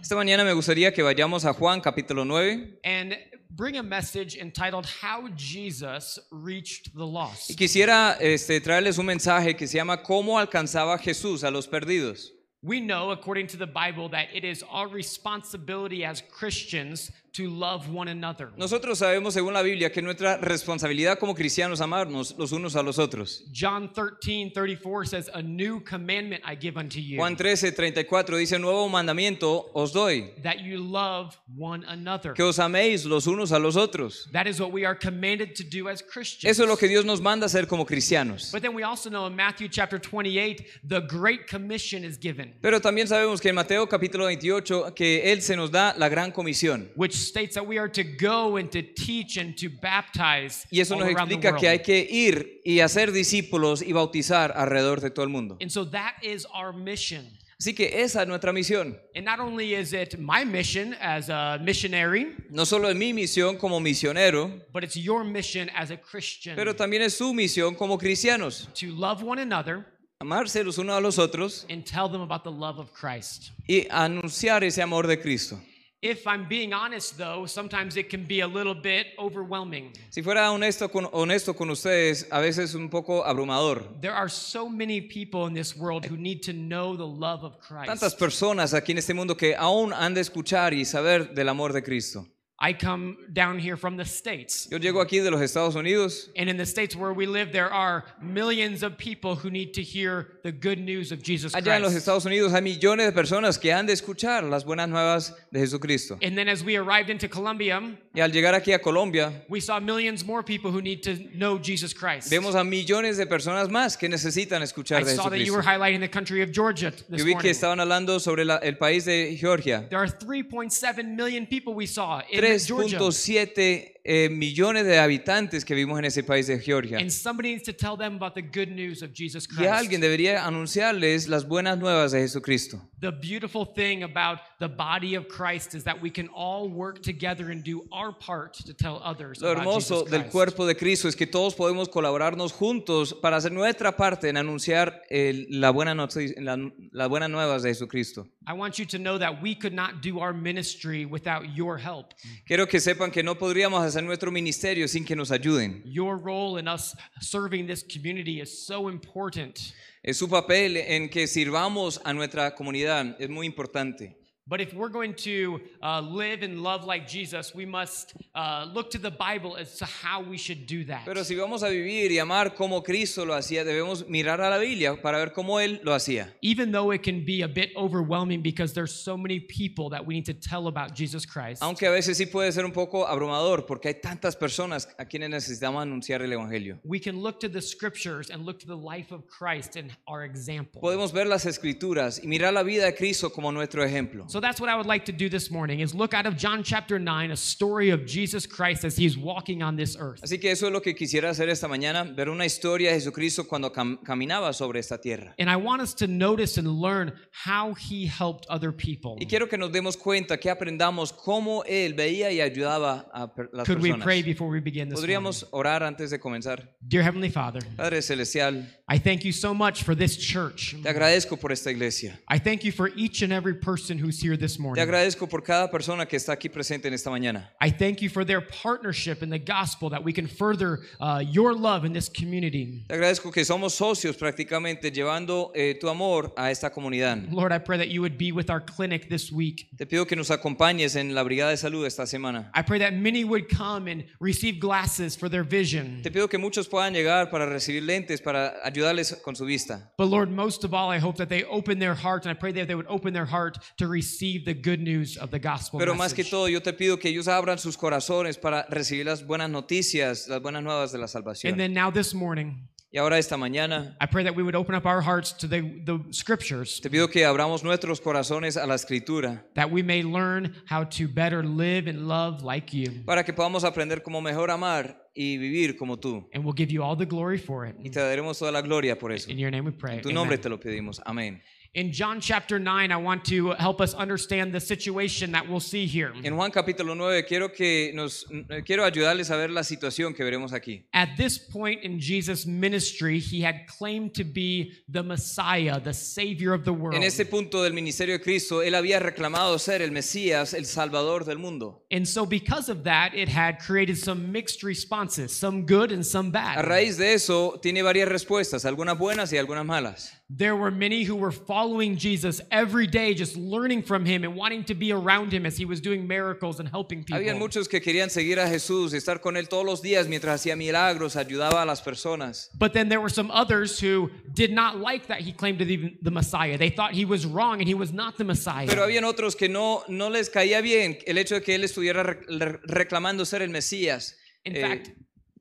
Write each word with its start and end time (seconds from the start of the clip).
Esta 0.00 0.14
mañana 0.14 0.44
me 0.44 0.52
gustaría 0.52 0.92
que 0.92 1.02
vayamos 1.02 1.44
a 1.44 1.52
Juan 1.52 1.80
capítulo 1.80 2.24
9 2.24 2.80
and 2.84 3.16
bring 3.50 3.76
a 3.76 3.82
message 3.82 4.36
entitled 4.36 4.86
How 5.02 5.28
Jesus 5.36 6.20
Reached 6.30 6.92
the 6.94 7.04
y 7.04 7.12
Lost. 7.12 7.56
quisiera 7.56 8.16
este, 8.20 8.60
traerles 8.60 8.98
un 8.98 9.06
mensaje 9.06 9.54
que 9.54 9.66
se 9.66 9.76
llama 9.76 10.02
¿Cómo 10.02 10.38
alcanzaba 10.38 10.98
Jesús 10.98 11.44
a 11.44 11.50
los 11.50 11.68
perdidos? 11.68 12.32
We 12.62 12.80
know, 12.80 13.10
according 13.10 13.46
to 13.48 13.56
the 13.56 13.66
Bible, 13.66 14.10
that 14.10 14.28
it 14.34 14.44
is 14.44 14.62
our 14.70 14.86
responsibility 14.86 16.04
as 16.04 16.22
Christians 16.30 17.10
to 17.32 17.48
love 17.48 17.88
one 17.94 18.08
another. 18.10 18.48
Nosotros 18.56 18.98
sabemos 18.98 19.34
según 19.34 19.52
la 19.54 19.62
Biblia 19.62 19.90
que 19.92 20.02
nuestra 20.02 20.36
responsabilidad 20.38 21.18
como 21.18 21.34
cristianos 21.34 21.80
amarnos 21.80 22.34
los 22.38 22.52
unos 22.52 22.76
a 22.76 22.82
los 22.82 22.98
otros. 22.98 23.44
John 23.54 23.92
13, 23.92 24.50
34 24.52 25.04
says, 25.06 25.30
A 25.32 25.42
new 25.42 25.80
commandment 25.80 26.42
I 26.44 26.56
give 26.56 26.76
unto 26.78 26.98
you, 27.00 27.18
Juan 27.18 27.36
13, 27.36 27.72
34 27.72 28.36
dice, 28.36 28.58
nuevo 28.58 28.88
mandamiento 28.88 29.70
os 29.74 29.92
doy, 29.92 30.32
that 30.42 30.60
you 30.60 30.78
love 30.78 31.36
one 31.56 31.84
another. 31.88 32.32
que 32.34 32.42
os 32.42 32.58
améis 32.58 33.04
los 33.04 33.26
unos 33.26 33.52
a 33.52 33.58
los 33.58 33.76
otros. 33.76 34.28
That 34.32 34.46
is 34.46 34.60
what 34.60 34.72
we 34.72 34.84
are 34.84 34.96
commanded 34.96 35.54
to 35.56 35.64
do 35.64 35.88
as 35.88 36.02
Christians. 36.02 36.50
Eso 36.50 36.64
es 36.64 36.68
lo 36.68 36.76
que 36.76 36.88
Dios 36.88 37.04
nos 37.04 37.20
manda 37.20 37.46
hacer 37.46 37.66
como 37.66 37.84
cristianos. 37.86 38.50
But 38.52 38.62
then 38.62 38.74
we 38.74 38.82
also 38.82 39.08
know 39.10 39.26
in 39.26 39.36
Matthew 39.36 39.68
chapter 39.68 39.98
28, 39.98 40.64
the 40.88 41.00
Great 41.00 41.46
Commission 41.48 42.04
is 42.04 42.18
given, 42.18 42.54
Pero 42.60 42.80
también 42.80 43.06
sabemos 43.06 43.40
que 43.40 43.48
en 43.50 43.54
Mateo 43.54 43.86
capítulo 43.88 44.26
28 44.26 44.94
que 44.94 45.32
Él 45.32 45.42
se 45.42 45.56
nos 45.56 45.70
da 45.70 45.94
la 45.96 46.08
gran 46.08 46.32
comisión. 46.32 46.90
which 46.96 47.19
states 47.28 47.54
that 47.54 47.66
we 47.66 47.78
are 47.78 47.88
to 47.88 48.02
go 48.02 48.56
and 48.56 48.70
to 48.70 48.82
teach 48.82 49.36
and 49.36 49.56
to 49.56 49.68
baptize 49.68 50.66
Y 50.72 50.80
eso 50.80 50.94
all 50.94 51.00
nos 51.00 51.08
around 51.14 51.28
the 51.28 51.34
explica 51.36 51.50
world. 51.50 51.60
que 51.60 51.68
hay 51.68 51.78
que 51.80 52.06
ir 52.10 52.60
y 52.64 52.80
hacer 52.80 53.12
discípulos 53.12 53.82
y 53.82 53.92
bautizar 53.92 54.52
alrededor 54.56 55.00
de 55.00 55.10
todo 55.10 55.24
el 55.24 55.30
mundo. 55.30 55.56
And 55.60 55.70
so 55.70 55.84
that 55.90 56.14
is 56.22 56.46
our 56.54 56.72
mission. 56.72 57.26
Así 57.60 57.74
que 57.76 58.00
esa 58.02 58.22
es 58.22 58.28
nuestra 58.28 58.54
misión. 58.54 58.96
And 59.14 59.26
not 59.26 59.38
only 59.38 59.74
is 59.74 59.92
it 59.92 60.18
my 60.18 60.46
mission 60.46 60.94
as 60.98 61.28
a 61.28 61.58
missionary, 61.62 62.34
No 62.48 62.64
solo 62.64 62.88
es 62.88 62.96
mi 62.96 63.12
misión 63.12 63.58
como 63.58 63.78
misionero, 63.80 64.62
but 64.72 64.82
it's 64.82 64.96
your 64.96 65.24
mission 65.24 65.68
as 65.76 65.90
a 65.90 65.98
Christian 65.98 66.56
pero 66.56 66.74
también 66.74 67.02
es 67.02 67.14
su 67.18 67.34
misión 67.34 67.76
como 67.76 67.98
cristianos. 67.98 68.66
to 68.74 68.86
love 68.92 69.22
one 69.22 69.38
another 69.38 69.84
Amarse 70.22 70.62
los 70.64 70.78
unos 70.78 70.96
a 70.96 71.00
los 71.00 71.18
otros 71.18 71.66
and 71.70 71.84
tell 71.84 72.08
them 72.08 72.20
about 72.22 72.44
the 72.44 72.50
love 72.50 72.78
of 72.78 72.92
Christ. 72.94 73.50
y 73.68 73.86
anunciar 73.90 74.64
ese 74.64 74.80
amor 74.82 75.06
de 75.06 75.18
Cristo. 75.20 75.58
If 76.02 76.26
I'm 76.26 76.48
being 76.48 76.72
honest, 76.72 77.18
though, 77.18 77.44
sometimes 77.44 77.98
it 77.98 78.08
can 78.08 78.24
be 78.24 78.40
a 78.40 78.46
little 78.46 78.74
bit 78.74 79.08
overwhelming. 79.18 79.92
Si 80.08 80.22
fuera 80.22 80.50
honesto 80.50 80.88
con, 80.88 81.06
honesto 81.12 81.52
con 81.54 81.68
ustedes, 81.68 82.26
a 82.30 82.40
veces 82.40 82.70
es 82.70 82.74
un 82.74 82.88
poco 82.88 83.22
abrumador. 83.22 84.00
There 84.00 84.14
are 84.14 84.30
so 84.30 84.66
many 84.66 85.02
people 85.02 85.46
in 85.46 85.52
this 85.52 85.76
world 85.76 86.06
who 86.06 86.16
need 86.16 86.42
to 86.44 86.54
know 86.54 86.96
the 86.96 87.06
love 87.06 87.44
of 87.44 87.58
Tantas 87.60 88.14
Christ. 88.14 88.18
personas 88.18 88.72
aquí 88.72 88.92
en 88.92 88.98
este 88.98 89.12
mundo 89.12 89.36
que 89.36 89.54
aún 89.54 89.92
han 89.92 90.14
de 90.14 90.22
escuchar 90.22 90.72
y 90.72 90.86
saber 90.86 91.34
del 91.34 91.50
amor 91.50 91.74
de 91.74 91.82
Cristo. 91.82 92.26
I 92.62 92.74
come 92.74 93.16
down 93.32 93.58
here 93.58 93.74
from 93.74 93.96
the 93.96 94.04
States. 94.04 94.68
Yo 94.70 94.78
llego 94.78 95.00
aquí 95.00 95.20
de 95.22 95.30
los 95.30 95.40
Estados 95.40 95.76
Unidos 95.76 96.28
And 96.36 96.50
in 96.50 96.58
the 96.58 96.66
states 96.66 96.94
where 96.94 97.14
we 97.14 97.24
live, 97.24 97.52
there 97.52 97.72
are 97.72 98.04
millions 98.20 98.82
of 98.82 98.98
people 98.98 99.34
who 99.34 99.48
need 99.48 99.72
to 99.72 99.82
hear 99.82 100.28
the 100.42 100.52
good 100.52 100.78
news 100.78 101.10
of 101.10 101.22
Jesus 101.22 101.54
Allá 101.54 101.76
en 101.76 101.82
los 101.82 101.92
Christ. 101.92 102.06
Estados 102.06 102.26
Unidos 102.26 102.52
hay 102.52 102.60
millones 102.60 103.06
de 103.06 103.12
personas 103.12 103.58
que 103.58 103.72
han 103.72 103.86
de 103.86 103.94
escuchar 103.94 104.42
las 104.44 104.64
buenas 104.66 104.90
nuevas 104.90 105.34
de 105.50 105.58
Jesucristo. 105.60 106.18
And 106.22 106.36
then 106.36 106.50
as 106.50 106.62
we 106.62 106.76
arrived 106.76 107.08
into 107.08 107.28
Colombia, 107.30 107.80
Y 108.14 108.20
al 108.20 108.30
llegar 108.30 108.54
aquí 108.54 108.74
a 108.74 108.78
Colombia, 108.78 109.32
we 109.48 109.60
saw 109.60 109.80
millions 109.80 110.22
more 110.26 110.42
people 110.42 110.70
who 110.70 110.82
need 110.82 111.02
to 111.04 111.14
know 111.38 111.58
Jesus 111.58 111.94
Christ. 111.94 112.28
vemos 112.28 112.54
a 112.54 112.62
millones 112.62 113.16
de 113.16 113.24
personas 113.24 113.70
más 113.70 113.96
que 113.96 114.06
necesitan 114.06 114.60
I 114.60 114.64
escuchar 114.64 115.02
de 115.02 115.14
saw 115.14 115.30
that 115.30 115.38
you 115.38 115.52
were 115.54 115.62
Jesucristo. 115.62 115.70
highlighting 115.70 116.00
the 116.00 116.08
country 116.08 116.42
of 116.42 116.50
Georgia 116.52 116.90
this 116.90 117.20
Yo 117.20 117.24
vi 117.24 117.34
que 117.36 117.48
estaban 117.50 117.80
hablando 117.80 118.18
sobre 118.20 118.44
la- 118.44 118.58
el 118.62 118.74
país 118.76 119.06
de 119.06 119.34
Georgia. 119.36 119.86
There 119.88 119.98
are 119.98 120.08
3.7 120.08 121.16
million 121.16 121.46
people 121.46 121.72
we 121.72 121.86
saw 121.86 122.20
in. 122.28 122.49
3.7 122.58 123.99
eh, 124.12 124.28
millones 124.28 124.86
de 124.86 124.98
habitantes 124.98 125.64
que 125.64 125.72
vimos 125.76 125.96
en 126.00 126.04
ese 126.04 126.24
país 126.24 126.48
de 126.48 126.58
Georgia. 126.58 126.98
And 126.98 127.10
somebody 127.10 127.50
needs 127.52 127.62
to 127.62 127.72
tell 127.72 127.96
them 127.96 128.16
about 128.16 128.34
the 128.34 128.42
good 128.42 128.68
news 128.68 129.02
of 129.02 129.12
Jesus 129.14 129.46
Y 129.48 129.54
Christ. 129.54 129.70
alguien 129.72 130.00
debería 130.00 130.44
anunciarles 130.44 131.28
las 131.28 131.46
buenas 131.46 131.78
nuevas 131.78 132.10
de 132.10 132.18
Jesucristo. 132.20 132.80
The 132.98 133.12
beautiful 133.12 133.64
thing 133.64 134.02
about 134.02 134.40
the 134.58 134.66
body 134.68 135.14
of 135.14 135.28
Christ 135.28 135.74
is 135.76 135.84
that 135.84 136.02
we 136.02 136.10
can 136.10 136.28
all 136.34 136.68
work 136.68 137.02
together 137.02 137.50
and 137.52 137.62
do 137.62 137.82
our 137.92 138.12
part 138.12 138.54
to 138.66 138.74
tell 138.74 139.00
others 139.04 139.40
Lo 139.40 139.52
hermoso 139.52 140.04
del 140.04 140.24
cuerpo 140.26 140.66
de 140.66 140.74
Cristo 140.74 141.06
es 141.08 141.14
que 141.14 141.26
todos 141.28 141.54
podemos 141.54 141.88
colaborarnos 141.88 142.52
juntos 142.52 143.14
para 143.14 143.36
hacer 143.36 143.52
nuestra 143.52 143.96
parte 143.96 144.28
en 144.28 144.36
anunciar 144.36 145.02
la 145.10 145.70
buena 145.70 145.94
la- 145.94 146.70
las 146.92 147.08
buenas 147.08 147.30
nuevas 147.30 147.62
de 147.62 147.68
Jesucristo. 147.70 148.26
I 148.46 148.52
want 148.54 148.78
you 148.78 148.86
to 148.86 148.98
know 148.98 149.18
that 149.18 149.40
we 149.40 149.54
could 149.54 149.72
not 149.74 150.02
do 150.02 150.18
our 150.18 150.32
ministry 150.34 151.04
without 151.04 151.44
your 151.54 151.78
help. 151.78 152.14
Quiero 152.46 152.66
que 152.66 152.80
sepan 152.80 153.10
que 153.12 153.22
no 153.22 153.36
podríamos 153.36 153.84
hacer 153.84 153.99
nuestro 154.00 154.30
ministerio 154.30 154.88
sin 154.88 155.04
que 155.04 155.16
nos 155.16 155.30
ayuden. 155.30 155.82
Your 155.84 156.16
role 156.16 156.58
in 156.58 156.68
us 156.68 156.94
serving 157.20 157.66
this 157.66 157.82
community 157.82 158.40
is 158.40 158.66
so 158.66 158.88
important. 158.88 159.72
Es 160.02 160.18
su 160.18 160.28
papel 160.28 160.76
en 160.76 161.08
que 161.08 161.26
sirvamos 161.26 162.00
a 162.04 162.12
nuestra 162.12 162.54
comunidad 162.54 163.16
es 163.20 163.28
muy 163.28 163.46
importante. 163.46 164.19
But 164.50 164.60
if 164.60 164.74
we're 164.74 164.88
going 164.88 165.14
to 165.22 165.60
uh, 165.80 166.00
live 166.00 166.42
and 166.42 166.60
love 166.60 166.84
like 166.84 167.06
Jesus, 167.06 167.54
we 167.54 167.64
must 167.64 168.14
uh, 168.34 168.66
look 168.74 168.90
to 168.90 168.98
the 168.98 169.12
Bible 169.12 169.56
as 169.56 169.78
to 169.78 169.84
how 169.84 170.22
we 170.22 170.36
should 170.36 170.66
do 170.66 170.84
that. 170.86 171.04
Pero 171.04 171.22
si 171.22 171.36
vamos 171.36 171.62
a 171.62 171.68
vivir 171.68 172.10
y 172.10 172.18
amar 172.18 172.56
como 172.56 172.82
Cristo 172.82 173.24
lo 173.24 173.34
hacía, 173.34 173.64
debemos 173.64 174.08
mirar 174.08 174.40
a 174.40 174.50
la 174.50 174.58
Biblia 174.58 175.00
para 175.00 175.18
ver 175.18 175.32
cómo 175.32 175.60
Él 175.60 175.80
lo 175.84 175.94
hacía. 175.94 176.32
Even 176.42 176.72
though 176.72 176.90
it 176.92 177.04
can 177.04 177.24
be 177.24 177.42
a 177.42 177.46
bit 177.48 177.70
overwhelming 177.76 178.42
because 178.42 178.74
there's 178.74 178.92
so 178.92 179.16
many 179.16 179.38
people 179.38 179.88
that 179.88 180.04
we 180.04 180.14
need 180.14 180.26
to 180.26 180.34
tell 180.34 180.66
about 180.66 180.96
Jesus 180.96 181.24
Christ, 181.24 181.62
Aunque 181.62 181.86
a 181.86 181.92
veces 181.92 182.18
sí 182.18 182.26
puede 182.26 182.50
ser 182.50 182.64
un 182.64 182.72
poco 182.72 183.06
abrumador 183.06 183.66
porque 183.66 183.86
hay 183.86 184.00
tantas 184.00 184.34
personas 184.34 184.88
a 184.98 185.04
quienes 185.04 185.30
necesitamos 185.30 185.80
anunciar 185.80 186.22
el 186.22 186.32
Evangelio. 186.32 186.80
we 186.82 186.98
can 186.98 187.20
look 187.20 187.38
to 187.38 187.48
the 187.48 187.62
scriptures 187.62 188.30
and 188.30 188.44
look 188.44 188.58
to 188.58 188.66
the 188.66 188.76
life 188.76 189.12
of 189.12 189.28
Christ 189.28 189.76
and 189.76 189.92
our 190.08 190.24
example. 190.24 190.80
Podemos 190.80 191.12
ver 191.12 191.26
las 191.26 191.46
escrituras 191.46 192.20
y 192.20 192.26
mirar 192.26 192.52
la 192.52 192.64
vida 192.64 192.86
de 192.86 192.96
Cristo 192.96 193.30
como 193.30 193.52
nuestro 193.52 193.84
ejemplo. 193.84 194.28
So 194.28 194.39
that's 194.40 194.60
what 194.60 194.68
I 194.70 194.76
would 194.76 194.86
like 194.86 195.04
to 195.06 195.12
do 195.12 195.28
this 195.28 195.50
morning 195.50 195.80
is 195.80 195.94
look 195.94 196.14
out 196.14 196.26
of 196.26 196.36
John 196.36 196.62
chapter 196.62 196.98
9, 196.98 197.30
a 197.30 197.36
story 197.36 197.90
of 197.90 198.04
Jesus 198.06 198.46
Christ 198.46 198.84
as 198.84 198.96
he's 198.96 199.16
walking 199.16 199.62
on 199.62 199.76
this 199.76 199.96
earth. 199.98 200.20
Así 200.22 200.40
que 200.40 200.50
eso 200.50 200.66
es 200.66 200.72
lo 200.72 200.80
que 200.80 200.94
quisiera 200.94 201.30
hacer 201.30 201.48
esta 201.48 201.66
mañana, 201.68 202.04
ver 202.16 202.28
una 202.28 202.44
historia 202.44 202.90
de 202.90 202.96
Jesucristo 203.00 203.44
cuando 203.48 203.70
cam- 203.70 203.98
caminaba 204.04 204.52
sobre 204.52 204.78
esta 204.80 204.98
tierra. 204.98 205.34
And 205.38 205.48
I 205.50 205.56
want 205.56 205.82
us 205.82 205.94
to 205.94 206.06
notice 206.06 206.58
and 206.58 206.68
learn 206.68 207.12
how 207.32 207.74
he 207.74 208.06
helped 208.06 208.46
other 208.48 208.72
people. 208.72 209.16
Y 209.20 209.26
quiero 209.26 209.46
que 209.48 209.58
nos 209.58 209.70
demos 209.72 209.96
cuenta, 209.96 210.38
que 210.38 210.50
aprendamos 210.50 211.12
cómo 211.12 211.62
Él 211.66 211.94
veía 211.94 212.30
y 212.32 212.40
ayudaba 212.40 213.06
a 213.12 213.28
per- 213.34 213.48
las 213.52 213.66
Could 213.66 213.80
we 213.82 213.92
pray 213.94 214.22
before 214.22 214.48
we 214.50 214.60
begin 214.60 214.88
this 214.88 214.98
morning? 215.00 215.16
Podríamos 215.16 215.44
orar 215.52 215.82
antes 215.82 216.10
de 216.10 216.18
comenzar. 216.18 216.68
Dear 216.86 217.02
Heavenly 217.02 217.30
Father, 217.30 217.60
Padre 217.76 218.00
Celestial, 218.02 218.64
I 218.88 218.98
thank 218.98 219.24
you 219.24 219.32
so 219.32 219.54
much 219.54 219.82
for 219.82 219.94
this 219.94 220.16
church. 220.16 220.74
te 220.82 220.88
agradezco 220.88 221.38
por 221.40 221.52
esta 221.52 221.70
iglesia. 221.70 222.18
I 222.28 222.38
thank 222.38 222.64
you 222.64 222.72
for 222.72 222.90
each 222.96 223.22
and 223.22 223.32
every 223.32 223.54
person 223.54 223.98
who's 223.98 224.20
here 224.20 224.29
this 224.36 224.56
Te 224.56 224.62
morning. 224.62 224.82
agradezco 224.82 225.28
por 225.28 225.42
cada 225.42 225.70
persona 225.70 226.06
que 226.06 226.16
está 226.16 226.32
aquí 226.32 226.48
presente 226.48 226.88
en 226.88 226.94
esta 226.94 227.10
mañana. 227.10 227.50
I 227.60 227.70
thank 227.70 228.00
you 228.00 228.08
for 228.08 228.24
their 228.24 228.40
partnership 228.40 229.22
in 229.22 229.30
the 229.30 229.38
gospel 229.38 229.90
that 229.90 230.02
we 230.04 230.12
can 230.12 230.26
further 230.26 230.80
uh, 231.00 231.22
your 231.24 231.54
love 231.54 231.84
in 231.84 231.92
this 231.92 232.08
community. 232.08 232.84
Te 232.88 232.94
agradezco 232.94 233.32
que 233.32 233.44
somos 233.44 233.74
socios 233.74 234.16
prácticamente 234.16 234.90
llevando 234.92 235.52
eh, 235.54 235.78
tu 235.80 235.88
amor 235.88 236.32
a 236.36 236.50
esta 236.50 236.70
comunidad. 236.70 237.30
Lord, 237.30 237.52
I 237.52 237.58
pray 237.58 237.78
that 237.78 237.88
you 237.88 238.00
would 238.00 238.16
be 238.18 238.32
with 238.32 238.50
our 238.50 238.60
clinic 238.60 239.08
this 239.08 239.30
week. 239.32 239.68
Te 239.76 239.86
pido 239.86 240.06
que 240.06 240.16
nos 240.16 240.30
acompañes 240.30 240.96
en 240.96 241.14
la 241.14 241.22
Brigada 241.22 241.50
de 241.50 241.56
Salud 241.56 241.86
esta 241.86 242.06
semana. 242.06 242.50
I 242.54 242.62
pray 242.62 242.78
that 242.80 242.92
many 242.94 243.24
would 243.24 243.48
come 243.48 243.88
and 243.88 244.04
receive 244.20 244.60
glasses 244.60 245.16
for 245.16 245.28
their 245.28 245.42
vision. 245.44 246.00
Te 246.02 246.10
pido 246.10 246.28
que 246.28 246.38
muchos 246.38 246.68
puedan 246.68 246.92
llegar 246.92 247.30
para 247.30 247.46
recibir 247.46 247.82
lentes, 247.82 248.20
para 248.22 248.54
ayudarles 248.64 249.14
con 249.22 249.34
su 249.34 249.44
vista. 249.44 249.90
But 249.96 250.08
Lord, 250.08 250.30
most 250.30 250.64
of 250.64 250.74
all, 250.74 250.90
I 250.90 250.98
hope 250.98 251.16
that 251.18 251.28
they 251.28 251.44
open 251.44 251.78
their 251.78 251.94
heart, 251.94 252.24
and 252.26 252.30
I 252.30 252.38
pray 252.38 252.52
that 252.52 252.66
they 252.68 252.74
would 252.74 252.86
open 252.88 253.12
their 253.12 253.26
heart 253.26 253.58
to 253.78 253.86
receive 253.86 254.09
the 254.18 254.54
good 254.54 254.80
news 254.80 255.16
of 255.16 255.30
the 255.30 255.38
gospel. 255.38 255.78
Pero 255.78 255.94
más 255.94 256.12
que 256.12 256.22
message. 256.22 256.30
todo, 256.30 256.48
yo 256.48 256.60
te 256.60 256.72
pido 256.72 256.98
que 256.98 257.08
ellos 257.08 257.28
abran 257.28 257.58
sus 257.58 257.76
corazones 257.76 258.38
para 258.38 258.66
recibir 258.68 259.06
las 259.06 259.24
buenas 259.24 259.50
noticias, 259.50 260.28
las 260.28 260.40
buenas 260.42 260.62
nuevas 260.62 260.92
de 260.92 260.98
la 260.98 261.06
salvación. 261.06 261.52
And 261.52 261.60
then 261.60 261.72
now 261.72 261.90
this 261.90 262.14
morning, 262.14 262.68
Y 262.92 262.98
ahora 262.98 263.18
esta 263.18 263.36
mañana, 263.36 263.96
I 264.00 264.06
pray 264.06 264.24
that 264.24 264.34
we 264.34 264.42
would 264.42 264.56
open 264.56 264.74
up 264.74 264.84
our 264.84 265.00
hearts 265.00 265.32
to 265.34 265.46
the, 265.46 265.60
the 265.84 266.00
scriptures, 266.12 266.80
te 266.80 266.90
pido 266.90 267.08
que 267.08 267.24
abramos 267.24 267.62
nuestros 267.62 268.00
corazones 268.00 268.56
a 268.56 268.66
la 268.66 268.74
escritura 268.74 269.44
that 269.54 269.70
we 269.70 269.80
may 269.80 270.02
learn 270.02 270.56
how 270.68 270.82
to 270.82 271.06
better 271.06 271.44
live 271.44 271.86
and 271.86 272.08
love 272.08 272.42
like 272.42 272.72
you. 272.72 273.04
para 273.06 273.22
que 273.22 273.32
podamos 273.32 273.62
aprender 273.62 274.02
cómo 274.02 274.20
mejor 274.20 274.50
amar 274.50 274.96
y 275.14 275.36
vivir 275.38 275.76
como 275.78 275.98
tú. 275.98 276.26
And 276.34 276.44
we'll 276.44 276.56
give 276.56 276.72
you 276.72 276.82
all 276.82 276.96
the 276.96 277.06
glory 277.06 277.38
for 277.38 277.64
it. 277.64 277.76
Y 277.78 277.90
te 277.90 278.00
daremos 278.00 278.40
toda 278.40 278.50
la 278.50 278.60
gloria 278.60 278.98
por 278.98 279.12
eso. 279.12 279.30
In 279.30 279.38
your 279.38 279.52
name 279.52 279.64
we 279.64 279.70
pray. 279.70 279.98
En 279.98 280.02
tu 280.02 280.10
nombre 280.10 280.34
Amen. 280.34 280.42
te 280.42 280.48
lo 280.48 280.58
pedimos. 280.58 281.00
Amén. 281.06 281.40
In 281.72 281.92
John 281.92 282.20
chapter 282.20 282.58
9, 282.58 282.90
I 282.90 282.96
want 282.96 283.24
to 283.26 283.52
help 283.52 283.80
us 283.80 283.94
understand 283.94 284.52
the 284.52 284.58
situation 284.58 285.30
that 285.30 285.48
we'll 285.48 285.60
see 285.60 285.86
here. 285.86 286.12
En 286.24 286.34
Juan 286.34 286.50
capítulo 286.50 286.96
9 286.96 287.24
quiero 287.28 287.50
que 287.52 287.92
nos 287.94 288.26
eh, 288.50 288.62
quiero 288.66 288.84
ayudarles 288.84 289.30
a 289.30 289.36
ver 289.36 289.50
la 289.50 289.62
situación 289.62 290.12
que 290.12 290.24
veremos 290.24 290.52
aquí. 290.52 290.82
At 290.92 291.10
this 291.16 291.38
point 291.38 291.84
in 291.84 292.00
Jesus' 292.00 292.44
ministry, 292.44 293.20
he 293.20 293.40
had 293.42 293.68
claimed 293.68 294.14
to 294.14 294.24
be 294.24 294.72
the 294.88 295.04
Messiah, 295.04 295.78
the 295.78 295.92
Savior 295.94 296.54
of 296.54 296.64
the 296.64 296.72
world. 296.72 296.96
En 296.96 297.04
este 297.04 297.24
punto 297.24 297.62
del 297.62 297.72
ministerio 297.72 298.18
de 298.18 298.20
Cristo, 298.20 298.62
él 298.62 298.74
había 298.74 298.98
reclamado 298.98 299.56
ser 299.60 299.80
el 299.80 299.92
Mesías, 299.92 300.54
el 300.54 300.66
Salvador 300.66 301.24
del 301.24 301.38
mundo. 301.38 301.84
And 301.92 302.04
so, 302.04 302.26
because 302.26 302.68
of 302.68 302.82
that, 302.82 303.14
it 303.14 303.28
had 303.28 303.60
created 303.60 303.96
some 303.96 304.32
mixed 304.32 304.64
responses, 304.64 305.30
some 305.30 305.66
good 305.66 305.92
and 305.92 306.04
some 306.04 306.30
A 306.30 306.32
bad. 306.32 306.64
raíz 306.64 306.96
de 306.96 307.14
eso, 307.14 307.60
tiene 307.62 307.84
varias 307.84 308.08
respuestas, 308.08 308.64
algunas 308.64 308.98
buenas 308.98 309.32
y 309.32 309.36
algunas 309.36 309.64
malas. 309.64 310.19
There 310.32 310.54
were 310.54 310.70
many 310.70 311.02
who 311.02 311.16
were 311.16 311.32
following 311.32 311.96
Jesus 311.96 312.40
every 312.52 312.86
day, 312.86 313.14
just 313.14 313.36
learning 313.36 313.82
from 313.82 314.04
him 314.04 314.22
and 314.22 314.36
wanting 314.36 314.62
to 314.66 314.74
be 314.76 314.92
around 314.92 315.32
him 315.32 315.44
as 315.44 315.56
he 315.56 315.64
was 315.64 315.80
doing 315.80 316.06
miracles 316.06 316.60
and 316.60 316.68
helping 316.68 317.02
people. 317.02 317.18
Habían 317.20 317.36
muchos 317.40 317.66
que 317.66 317.80
querían 317.80 318.10
seguir 318.10 318.38
a 318.38 318.46
Jesús, 318.46 318.94
estar 318.94 319.20
con 319.20 319.34
él 319.36 319.48
todos 319.48 319.64
los 319.66 319.82
días 319.82 320.06
mientras 320.06 320.40
hacía 320.40 320.56
milagros, 320.56 321.16
ayudaba 321.16 321.62
a 321.62 321.66
las 321.66 321.80
personas. 321.82 322.48
But 322.56 322.72
then 322.74 322.88
there 322.88 323.00
were 323.00 323.08
some 323.10 323.28
others 323.32 323.80
who 323.80 324.08
did 324.32 324.52
not 324.52 324.78
like 324.78 325.08
that 325.08 325.20
he 325.20 325.32
claimed 325.32 325.58
to 325.58 325.64
be 325.64 325.98
the 326.00 326.12
Messiah. 326.12 326.56
They 326.56 326.70
thought 326.70 326.92
he 326.92 327.04
was 327.04 327.26
wrong 327.26 327.58
and 327.60 327.66
he 327.66 327.74
was 327.74 327.92
not 327.92 328.16
the 328.16 328.22
Messiah. 328.24 328.68
Pero 328.68 328.84
habían 328.86 329.02
otros 329.02 329.34
que 329.36 329.48
no, 329.48 329.82
no 329.88 330.08
les 330.10 330.28
caía 330.28 330.62
bien 330.62 330.96
el 331.08 331.18
hecho 331.18 331.34
de 331.34 331.40
que 331.42 331.56
él 331.56 331.64
estuviera 331.64 332.04
re- 332.04 332.20
re- 332.28 332.60
reclamando 332.68 333.26
ser 333.26 333.42
el 333.42 333.48
Mesías. 333.50 334.14
In 334.44 334.54
Eh, 334.56 334.60
fact, 334.62 334.90